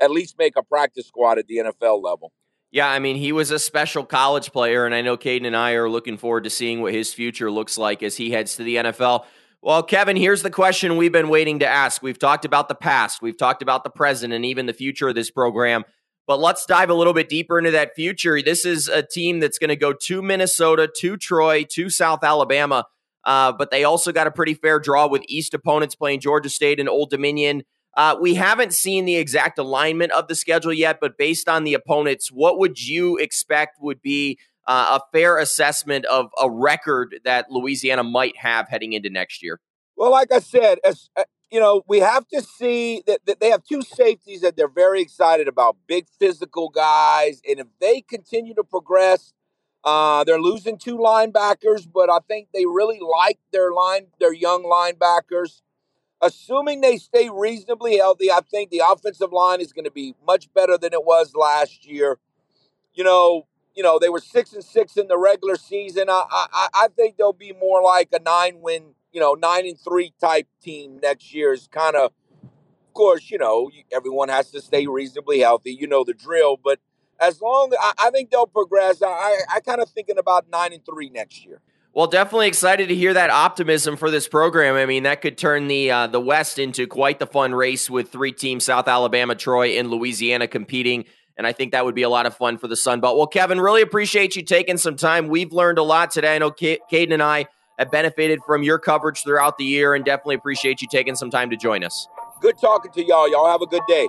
at 0.00 0.10
least 0.10 0.36
make 0.38 0.56
a 0.56 0.62
practice 0.62 1.06
squad 1.06 1.38
at 1.38 1.46
the 1.46 1.56
NFL 1.58 2.02
level. 2.02 2.32
Yeah, 2.70 2.88
I 2.88 2.98
mean, 2.98 3.16
he 3.16 3.32
was 3.32 3.50
a 3.50 3.58
special 3.58 4.04
college 4.04 4.52
player, 4.52 4.84
and 4.84 4.94
I 4.94 5.00
know 5.00 5.16
Kaiden 5.16 5.46
and 5.46 5.56
I 5.56 5.72
are 5.72 5.88
looking 5.88 6.18
forward 6.18 6.44
to 6.44 6.50
seeing 6.50 6.82
what 6.82 6.92
his 6.92 7.14
future 7.14 7.50
looks 7.50 7.78
like 7.78 8.02
as 8.02 8.16
he 8.16 8.30
heads 8.30 8.56
to 8.56 8.62
the 8.62 8.76
NFL. 8.76 9.24
Well, 9.62 9.82
Kevin, 9.82 10.16
here's 10.16 10.42
the 10.42 10.50
question 10.50 10.98
we've 10.98 11.10
been 11.10 11.30
waiting 11.30 11.60
to 11.60 11.66
ask. 11.66 12.02
We've 12.02 12.18
talked 12.18 12.44
about 12.44 12.68
the 12.68 12.74
past, 12.74 13.22
we've 13.22 13.38
talked 13.38 13.62
about 13.62 13.84
the 13.84 13.90
present, 13.90 14.34
and 14.34 14.44
even 14.44 14.66
the 14.66 14.74
future 14.74 15.08
of 15.08 15.14
this 15.14 15.30
program. 15.30 15.84
But 16.28 16.40
let's 16.40 16.66
dive 16.66 16.90
a 16.90 16.94
little 16.94 17.14
bit 17.14 17.30
deeper 17.30 17.58
into 17.58 17.70
that 17.70 17.96
future. 17.96 18.42
This 18.42 18.66
is 18.66 18.86
a 18.86 19.02
team 19.02 19.40
that's 19.40 19.58
going 19.58 19.70
to 19.70 19.76
go 19.76 19.94
to 19.94 20.20
Minnesota, 20.20 20.86
to 20.98 21.16
Troy, 21.16 21.64
to 21.70 21.88
South 21.88 22.22
Alabama. 22.22 22.84
Uh, 23.24 23.50
but 23.52 23.70
they 23.70 23.82
also 23.84 24.12
got 24.12 24.26
a 24.26 24.30
pretty 24.30 24.52
fair 24.52 24.78
draw 24.78 25.08
with 25.08 25.22
East 25.26 25.54
opponents 25.54 25.94
playing 25.94 26.20
Georgia 26.20 26.50
State 26.50 26.78
and 26.78 26.88
Old 26.88 27.08
Dominion. 27.08 27.62
Uh, 27.96 28.14
we 28.20 28.34
haven't 28.34 28.74
seen 28.74 29.06
the 29.06 29.16
exact 29.16 29.58
alignment 29.58 30.12
of 30.12 30.28
the 30.28 30.34
schedule 30.34 30.72
yet, 30.72 30.98
but 31.00 31.16
based 31.16 31.48
on 31.48 31.64
the 31.64 31.72
opponents, 31.72 32.30
what 32.30 32.58
would 32.58 32.86
you 32.86 33.16
expect 33.16 33.78
would 33.80 34.02
be 34.02 34.38
uh, 34.66 35.00
a 35.00 35.16
fair 35.16 35.38
assessment 35.38 36.04
of 36.04 36.26
a 36.40 36.50
record 36.50 37.20
that 37.24 37.50
Louisiana 37.50 38.04
might 38.04 38.36
have 38.36 38.68
heading 38.68 38.92
into 38.92 39.08
next 39.08 39.42
year? 39.42 39.60
Well, 39.96 40.10
like 40.10 40.30
I 40.30 40.40
said, 40.40 40.78
as, 40.84 41.08
you 41.50 41.60
know, 41.60 41.82
we 41.88 42.00
have 42.00 42.28
to 42.28 42.42
see 42.42 43.02
that, 43.06 43.20
that 43.26 43.40
they 43.40 43.50
have 43.50 43.64
two 43.64 43.82
safeties 43.82 44.42
that 44.42 44.56
they're 44.56 44.68
very 44.68 45.00
excited 45.00 45.48
about, 45.48 45.76
big 45.86 46.06
physical 46.18 46.68
guys, 46.68 47.40
and 47.48 47.58
if 47.60 47.66
they 47.80 48.02
continue 48.02 48.54
to 48.54 48.64
progress, 48.64 49.32
uh, 49.84 50.24
they're 50.24 50.40
losing 50.40 50.76
two 50.76 50.98
linebackers, 50.98 51.88
but 51.92 52.10
I 52.10 52.18
think 52.28 52.48
they 52.52 52.66
really 52.66 53.00
like 53.00 53.38
their 53.52 53.72
line, 53.72 54.08
their 54.20 54.34
young 54.34 54.64
linebackers. 54.64 55.62
Assuming 56.20 56.80
they 56.80 56.96
stay 56.96 57.30
reasonably 57.30 57.98
healthy, 57.98 58.30
I 58.30 58.40
think 58.50 58.70
the 58.70 58.82
offensive 58.88 59.32
line 59.32 59.60
is 59.60 59.72
going 59.72 59.84
to 59.84 59.90
be 59.90 60.14
much 60.26 60.52
better 60.52 60.76
than 60.76 60.92
it 60.92 61.04
was 61.04 61.34
last 61.36 61.86
year. 61.86 62.18
You 62.94 63.04
know, 63.04 63.46
you 63.74 63.82
know 63.82 63.98
they 63.98 64.08
were 64.08 64.20
six 64.20 64.52
and 64.52 64.64
six 64.64 64.96
in 64.96 65.08
the 65.08 65.18
regular 65.18 65.56
season. 65.56 66.10
I 66.10 66.24
I, 66.30 66.68
I 66.74 66.88
think 66.96 67.16
they'll 67.16 67.32
be 67.32 67.52
more 67.52 67.82
like 67.82 68.08
a 68.12 68.18
nine 68.20 68.60
win 68.60 68.94
you 69.18 69.24
know, 69.24 69.34
nine 69.34 69.66
and 69.66 69.76
three 69.76 70.14
type 70.20 70.46
team 70.62 71.00
next 71.02 71.34
year 71.34 71.52
is 71.52 71.66
kind 71.72 71.96
of, 71.96 72.12
of 72.44 72.94
course, 72.94 73.32
you 73.32 73.38
know, 73.38 73.68
everyone 73.92 74.28
has 74.28 74.52
to 74.52 74.60
stay 74.60 74.86
reasonably 74.86 75.40
healthy. 75.40 75.72
You 75.72 75.88
know 75.88 76.04
the 76.04 76.14
drill, 76.14 76.56
but 76.56 76.78
as 77.18 77.42
long 77.42 77.72
I, 77.80 77.94
I 77.98 78.10
think 78.10 78.30
they'll 78.30 78.46
progress. 78.46 79.02
I, 79.02 79.38
I 79.52 79.58
kind 79.58 79.80
of 79.80 79.88
thinking 79.88 80.18
about 80.18 80.48
nine 80.52 80.72
and 80.72 80.86
three 80.86 81.10
next 81.10 81.44
year. 81.44 81.60
Well, 81.92 82.06
definitely 82.06 82.46
excited 82.46 82.90
to 82.90 82.94
hear 82.94 83.12
that 83.12 83.30
optimism 83.30 83.96
for 83.96 84.08
this 84.08 84.28
program. 84.28 84.76
I 84.76 84.86
mean, 84.86 85.02
that 85.02 85.20
could 85.20 85.36
turn 85.36 85.66
the 85.66 85.90
uh, 85.90 86.06
the 86.06 86.20
West 86.20 86.60
into 86.60 86.86
quite 86.86 87.18
the 87.18 87.26
fun 87.26 87.52
race 87.52 87.90
with 87.90 88.12
three 88.12 88.30
teams: 88.30 88.66
South 88.66 88.86
Alabama, 88.86 89.34
Troy, 89.34 89.70
and 89.70 89.90
Louisiana 89.90 90.46
competing. 90.46 91.06
And 91.36 91.44
I 91.44 91.52
think 91.52 91.72
that 91.72 91.84
would 91.84 91.96
be 91.96 92.02
a 92.02 92.08
lot 92.08 92.26
of 92.26 92.36
fun 92.36 92.56
for 92.56 92.68
the 92.68 92.76
Sun 92.76 93.00
Belt. 93.00 93.16
Well, 93.16 93.26
Kevin, 93.26 93.60
really 93.60 93.82
appreciate 93.82 94.36
you 94.36 94.44
taking 94.44 94.76
some 94.76 94.94
time. 94.94 95.26
We've 95.26 95.52
learned 95.52 95.78
a 95.78 95.82
lot 95.82 96.12
today. 96.12 96.36
I 96.36 96.38
know 96.38 96.52
Kaiden 96.52 97.12
and 97.12 97.22
I 97.22 97.46
have 97.78 97.90
benefited 97.90 98.42
from 98.44 98.62
your 98.62 98.78
coverage 98.78 99.22
throughout 99.22 99.56
the 99.56 99.64
year 99.64 99.94
and 99.94 100.04
definitely 100.04 100.34
appreciate 100.34 100.82
you 100.82 100.88
taking 100.88 101.14
some 101.14 101.30
time 101.30 101.50
to 101.50 101.56
join 101.56 101.84
us. 101.84 102.08
Good 102.40 102.58
talking 102.58 102.90
to 102.92 103.04
y'all. 103.04 103.30
Y'all 103.30 103.50
have 103.50 103.62
a 103.62 103.66
good 103.66 103.82
day. 103.88 104.08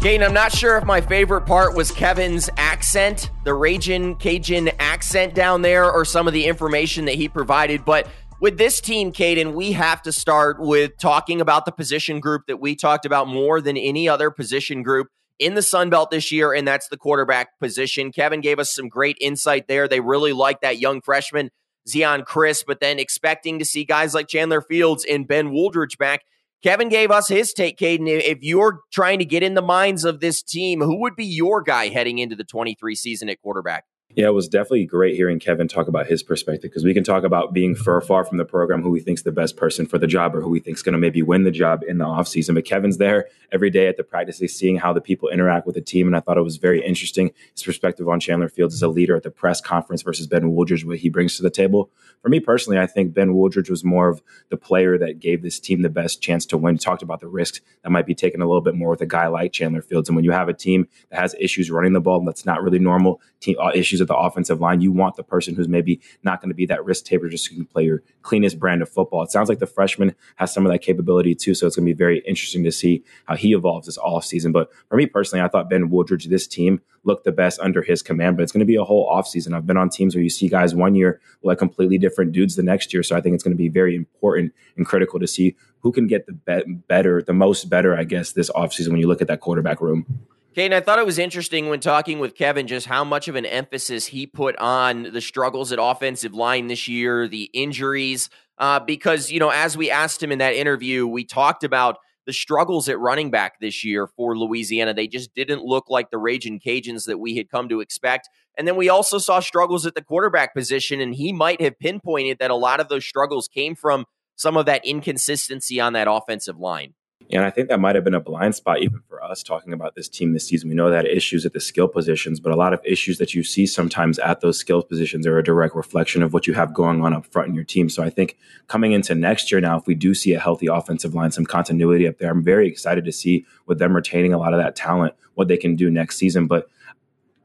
Kane, 0.00 0.22
I'm 0.22 0.32
not 0.32 0.52
sure 0.52 0.76
if 0.76 0.84
my 0.84 1.00
favorite 1.00 1.40
part 1.40 1.74
was 1.74 1.90
Kevin's 1.90 2.48
accent, 2.56 3.32
the 3.42 3.52
Raging 3.52 4.14
Cajun 4.14 4.70
accent 4.78 5.34
down 5.34 5.62
there, 5.62 5.90
or 5.90 6.04
some 6.04 6.28
of 6.28 6.32
the 6.32 6.46
information 6.46 7.04
that 7.06 7.16
he 7.16 7.28
provided, 7.28 7.84
but 7.84 8.06
with 8.40 8.58
this 8.58 8.80
team, 8.80 9.12
Kaiden, 9.12 9.54
we 9.54 9.72
have 9.72 10.02
to 10.02 10.12
start 10.12 10.60
with 10.60 10.92
talking 10.98 11.40
about 11.40 11.64
the 11.64 11.72
position 11.72 12.20
group 12.20 12.42
that 12.46 12.60
we 12.60 12.76
talked 12.76 13.04
about 13.04 13.28
more 13.28 13.60
than 13.60 13.76
any 13.76 14.08
other 14.08 14.30
position 14.30 14.82
group 14.82 15.08
in 15.38 15.54
the 15.54 15.62
Sun 15.62 15.90
Belt 15.90 16.10
this 16.10 16.32
year, 16.32 16.52
and 16.52 16.66
that's 16.66 16.88
the 16.88 16.96
quarterback 16.96 17.58
position. 17.60 18.12
Kevin 18.12 18.40
gave 18.40 18.58
us 18.58 18.74
some 18.74 18.88
great 18.88 19.16
insight 19.20 19.68
there. 19.68 19.88
They 19.88 20.00
really 20.00 20.32
like 20.32 20.60
that 20.60 20.78
young 20.78 21.00
freshman, 21.00 21.50
Zeon 21.88 22.24
Chriss, 22.24 22.64
but 22.66 22.80
then 22.80 22.98
expecting 22.98 23.58
to 23.58 23.64
see 23.64 23.84
guys 23.84 24.14
like 24.14 24.28
Chandler 24.28 24.60
Fields 24.60 25.04
and 25.08 25.26
Ben 25.26 25.48
Wooldridge 25.50 25.98
back. 25.98 26.22
Kevin 26.62 26.88
gave 26.88 27.12
us 27.12 27.28
his 27.28 27.52
take, 27.52 27.78
Kaiden. 27.78 28.08
If 28.08 28.38
you're 28.42 28.80
trying 28.92 29.20
to 29.20 29.24
get 29.24 29.44
in 29.44 29.54
the 29.54 29.62
minds 29.62 30.04
of 30.04 30.18
this 30.18 30.42
team, 30.42 30.80
who 30.80 31.00
would 31.00 31.14
be 31.14 31.24
your 31.24 31.62
guy 31.62 31.88
heading 31.88 32.18
into 32.18 32.34
the 32.34 32.44
23 32.44 32.96
season 32.96 33.28
at 33.28 33.40
quarterback? 33.40 33.84
Yeah, 34.14 34.28
it 34.28 34.34
was 34.34 34.48
definitely 34.48 34.86
great 34.86 35.16
hearing 35.16 35.38
Kevin 35.38 35.68
talk 35.68 35.86
about 35.86 36.06
his 36.06 36.22
perspective 36.22 36.70
because 36.70 36.82
we 36.82 36.94
can 36.94 37.04
talk 37.04 37.24
about 37.24 37.52
being 37.52 37.74
far, 37.74 38.00
far 38.00 38.24
from 38.24 38.38
the 38.38 38.44
program, 38.44 38.82
who 38.82 38.90
we 38.90 39.00
think's 39.00 39.20
the 39.20 39.30
best 39.30 39.54
person 39.54 39.84
for 39.84 39.98
the 39.98 40.06
job 40.06 40.34
or 40.34 40.40
who 40.40 40.48
we 40.48 40.60
think's 40.60 40.80
going 40.80 40.94
to 40.94 40.98
maybe 40.98 41.20
win 41.20 41.44
the 41.44 41.50
job 41.50 41.82
in 41.86 41.98
the 41.98 42.06
offseason. 42.06 42.54
But 42.54 42.64
Kevin's 42.64 42.96
there 42.96 43.28
every 43.52 43.68
day 43.68 43.86
at 43.86 43.98
the 43.98 44.02
practices, 44.02 44.56
seeing 44.56 44.76
how 44.76 44.94
the 44.94 45.02
people 45.02 45.28
interact 45.28 45.66
with 45.66 45.74
the 45.74 45.82
team. 45.82 46.06
And 46.06 46.16
I 46.16 46.20
thought 46.20 46.38
it 46.38 46.42
was 46.42 46.56
very 46.56 46.84
interesting 46.84 47.32
his 47.52 47.62
perspective 47.62 48.08
on 48.08 48.18
Chandler 48.18 48.48
Fields 48.48 48.74
as 48.74 48.82
a 48.82 48.88
leader 48.88 49.14
at 49.14 49.24
the 49.24 49.30
press 49.30 49.60
conference 49.60 50.00
versus 50.00 50.26
Ben 50.26 50.52
Wooldridge, 50.52 50.86
what 50.86 50.98
he 50.98 51.10
brings 51.10 51.36
to 51.36 51.42
the 51.42 51.50
table. 51.50 51.90
For 52.22 52.30
me 52.30 52.40
personally, 52.40 52.78
I 52.78 52.86
think 52.86 53.12
Ben 53.12 53.34
Wooldridge 53.34 53.68
was 53.68 53.84
more 53.84 54.08
of 54.08 54.22
the 54.48 54.56
player 54.56 54.96
that 54.98 55.20
gave 55.20 55.42
this 55.42 55.60
team 55.60 55.82
the 55.82 55.90
best 55.90 56.22
chance 56.22 56.46
to 56.46 56.56
win. 56.56 56.76
He 56.76 56.78
talked 56.78 57.02
about 57.02 57.20
the 57.20 57.28
risks 57.28 57.60
that 57.82 57.90
might 57.90 58.06
be 58.06 58.14
taken 58.14 58.40
a 58.40 58.46
little 58.46 58.62
bit 58.62 58.74
more 58.74 58.88
with 58.88 59.02
a 59.02 59.06
guy 59.06 59.26
like 59.26 59.52
Chandler 59.52 59.82
Fields. 59.82 60.08
And 60.08 60.16
when 60.16 60.24
you 60.24 60.32
have 60.32 60.48
a 60.48 60.54
team 60.54 60.88
that 61.10 61.20
has 61.20 61.36
issues 61.38 61.70
running 61.70 61.92
the 61.92 62.00
ball, 62.00 62.24
that's 62.24 62.46
not 62.46 62.62
really 62.62 62.78
normal, 62.78 63.20
team, 63.40 63.56
uh, 63.60 63.70
issues 63.74 64.00
at 64.00 64.08
the 64.08 64.16
offensive 64.16 64.60
line, 64.60 64.80
you 64.80 64.92
want 64.92 65.16
the 65.16 65.22
person 65.22 65.54
who's 65.54 65.68
maybe 65.68 66.00
not 66.22 66.40
going 66.40 66.50
to 66.50 66.54
be 66.54 66.66
that 66.66 66.84
risk 66.84 67.04
taker, 67.04 67.28
just 67.28 67.48
can 67.48 67.64
play 67.64 67.84
your 67.84 68.02
cleanest 68.22 68.58
brand 68.58 68.82
of 68.82 68.88
football. 68.88 69.22
It 69.22 69.30
sounds 69.30 69.48
like 69.48 69.58
the 69.58 69.66
freshman 69.66 70.14
has 70.36 70.52
some 70.52 70.66
of 70.66 70.72
that 70.72 70.80
capability 70.80 71.34
too. 71.34 71.54
So 71.54 71.66
it's 71.66 71.76
going 71.76 71.86
to 71.86 71.94
be 71.94 71.96
very 71.96 72.20
interesting 72.20 72.64
to 72.64 72.72
see 72.72 73.04
how 73.26 73.36
he 73.36 73.52
evolves 73.52 73.86
this 73.86 73.98
off 73.98 74.24
season. 74.24 74.52
But 74.52 74.70
for 74.88 74.96
me 74.96 75.06
personally, 75.06 75.44
I 75.44 75.48
thought 75.48 75.70
Ben 75.70 75.90
Wooldridge, 75.90 76.28
this 76.28 76.46
team 76.46 76.80
looked 77.04 77.24
the 77.24 77.32
best 77.32 77.60
under 77.60 77.82
his 77.82 78.02
command, 78.02 78.36
but 78.36 78.42
it's 78.42 78.52
going 78.52 78.60
to 78.60 78.66
be 78.66 78.76
a 78.76 78.84
whole 78.84 79.08
off 79.08 79.26
season. 79.26 79.54
I've 79.54 79.66
been 79.66 79.76
on 79.76 79.88
teams 79.88 80.14
where 80.14 80.22
you 80.22 80.30
see 80.30 80.48
guys 80.48 80.74
one 80.74 80.94
year 80.94 81.20
like 81.42 81.58
completely 81.58 81.98
different 81.98 82.32
dudes 82.32 82.56
the 82.56 82.62
next 82.62 82.92
year. 82.92 83.02
So 83.02 83.16
I 83.16 83.20
think 83.20 83.34
it's 83.34 83.44
going 83.44 83.56
to 83.56 83.58
be 83.58 83.68
very 83.68 83.94
important 83.94 84.52
and 84.76 84.84
critical 84.84 85.18
to 85.20 85.26
see 85.26 85.56
who 85.80 85.92
can 85.92 86.06
get 86.06 86.26
the 86.26 86.32
be- 86.32 86.72
better, 86.72 87.22
the 87.22 87.32
most 87.32 87.70
better, 87.70 87.96
I 87.96 88.04
guess, 88.04 88.32
this 88.32 88.50
offseason 88.50 88.88
when 88.88 89.00
you 89.00 89.06
look 89.06 89.22
at 89.22 89.28
that 89.28 89.40
quarterback 89.40 89.80
room. 89.80 90.26
Kate, 90.58 90.72
I 90.72 90.80
thought 90.80 90.98
it 90.98 91.06
was 91.06 91.20
interesting 91.20 91.68
when 91.68 91.78
talking 91.78 92.18
with 92.18 92.34
Kevin 92.34 92.66
just 92.66 92.88
how 92.88 93.04
much 93.04 93.28
of 93.28 93.36
an 93.36 93.46
emphasis 93.46 94.06
he 94.06 94.26
put 94.26 94.56
on 94.56 95.04
the 95.12 95.20
struggles 95.20 95.70
at 95.70 95.78
offensive 95.80 96.34
line 96.34 96.66
this 96.66 96.88
year, 96.88 97.28
the 97.28 97.44
injuries. 97.54 98.28
Uh, 98.58 98.80
because, 98.80 99.30
you 99.30 99.38
know, 99.38 99.50
as 99.50 99.76
we 99.76 99.88
asked 99.88 100.20
him 100.20 100.32
in 100.32 100.40
that 100.40 100.54
interview, 100.54 101.06
we 101.06 101.22
talked 101.22 101.62
about 101.62 101.98
the 102.26 102.32
struggles 102.32 102.88
at 102.88 102.98
running 102.98 103.30
back 103.30 103.60
this 103.60 103.84
year 103.84 104.08
for 104.08 104.36
Louisiana. 104.36 104.92
They 104.92 105.06
just 105.06 105.32
didn't 105.32 105.62
look 105.62 105.84
like 105.88 106.10
the 106.10 106.18
Raging 106.18 106.58
Cajuns 106.58 107.06
that 107.06 107.18
we 107.18 107.36
had 107.36 107.48
come 107.48 107.68
to 107.68 107.78
expect. 107.78 108.28
And 108.56 108.66
then 108.66 108.74
we 108.74 108.88
also 108.88 109.18
saw 109.18 109.38
struggles 109.38 109.86
at 109.86 109.94
the 109.94 110.02
quarterback 110.02 110.56
position, 110.56 111.00
and 111.00 111.14
he 111.14 111.32
might 111.32 111.60
have 111.60 111.78
pinpointed 111.78 112.40
that 112.40 112.50
a 112.50 112.56
lot 112.56 112.80
of 112.80 112.88
those 112.88 113.06
struggles 113.06 113.46
came 113.46 113.76
from 113.76 114.06
some 114.34 114.56
of 114.56 114.66
that 114.66 114.84
inconsistency 114.84 115.80
on 115.80 115.92
that 115.92 116.08
offensive 116.10 116.58
line. 116.58 116.94
And 117.30 117.44
I 117.44 117.50
think 117.50 117.68
that 117.68 117.80
might 117.80 117.94
have 117.94 118.04
been 118.04 118.14
a 118.14 118.20
blind 118.20 118.54
spot 118.54 118.80
even 118.80 119.02
for 119.08 119.22
us 119.22 119.42
talking 119.42 119.72
about 119.72 119.94
this 119.94 120.08
team 120.08 120.32
this 120.32 120.46
season. 120.46 120.70
We 120.70 120.74
know 120.74 120.90
that 120.90 121.06
issues 121.06 121.44
at 121.44 121.52
the 121.52 121.60
skill 121.60 121.86
positions, 121.86 122.40
but 122.40 122.52
a 122.52 122.56
lot 122.56 122.72
of 122.72 122.80
issues 122.84 123.18
that 123.18 123.34
you 123.34 123.42
see 123.42 123.66
sometimes 123.66 124.18
at 124.18 124.40
those 124.40 124.58
skill 124.58 124.82
positions 124.82 125.26
are 125.26 125.38
a 125.38 125.44
direct 125.44 125.74
reflection 125.74 126.22
of 126.22 126.32
what 126.32 126.46
you 126.46 126.54
have 126.54 126.72
going 126.72 127.02
on 127.02 127.12
up 127.12 127.26
front 127.26 127.48
in 127.48 127.54
your 127.54 127.64
team. 127.64 127.90
So 127.90 128.02
I 128.02 128.08
think 128.08 128.38
coming 128.66 128.92
into 128.92 129.14
next 129.14 129.52
year 129.52 129.60
now, 129.60 129.76
if 129.76 129.86
we 129.86 129.94
do 129.94 130.14
see 130.14 130.32
a 130.32 130.40
healthy 130.40 130.68
offensive 130.68 131.14
line, 131.14 131.30
some 131.30 131.44
continuity 131.44 132.08
up 132.08 132.18
there, 132.18 132.30
I'm 132.30 132.42
very 132.42 132.66
excited 132.66 133.04
to 133.04 133.12
see 133.12 133.44
with 133.66 133.78
them 133.78 133.94
retaining 133.94 134.32
a 134.32 134.38
lot 134.38 134.54
of 134.54 134.60
that 134.60 134.74
talent, 134.74 135.14
what 135.34 135.48
they 135.48 135.58
can 135.58 135.76
do 135.76 135.90
next 135.90 136.16
season. 136.16 136.46
But 136.46 136.70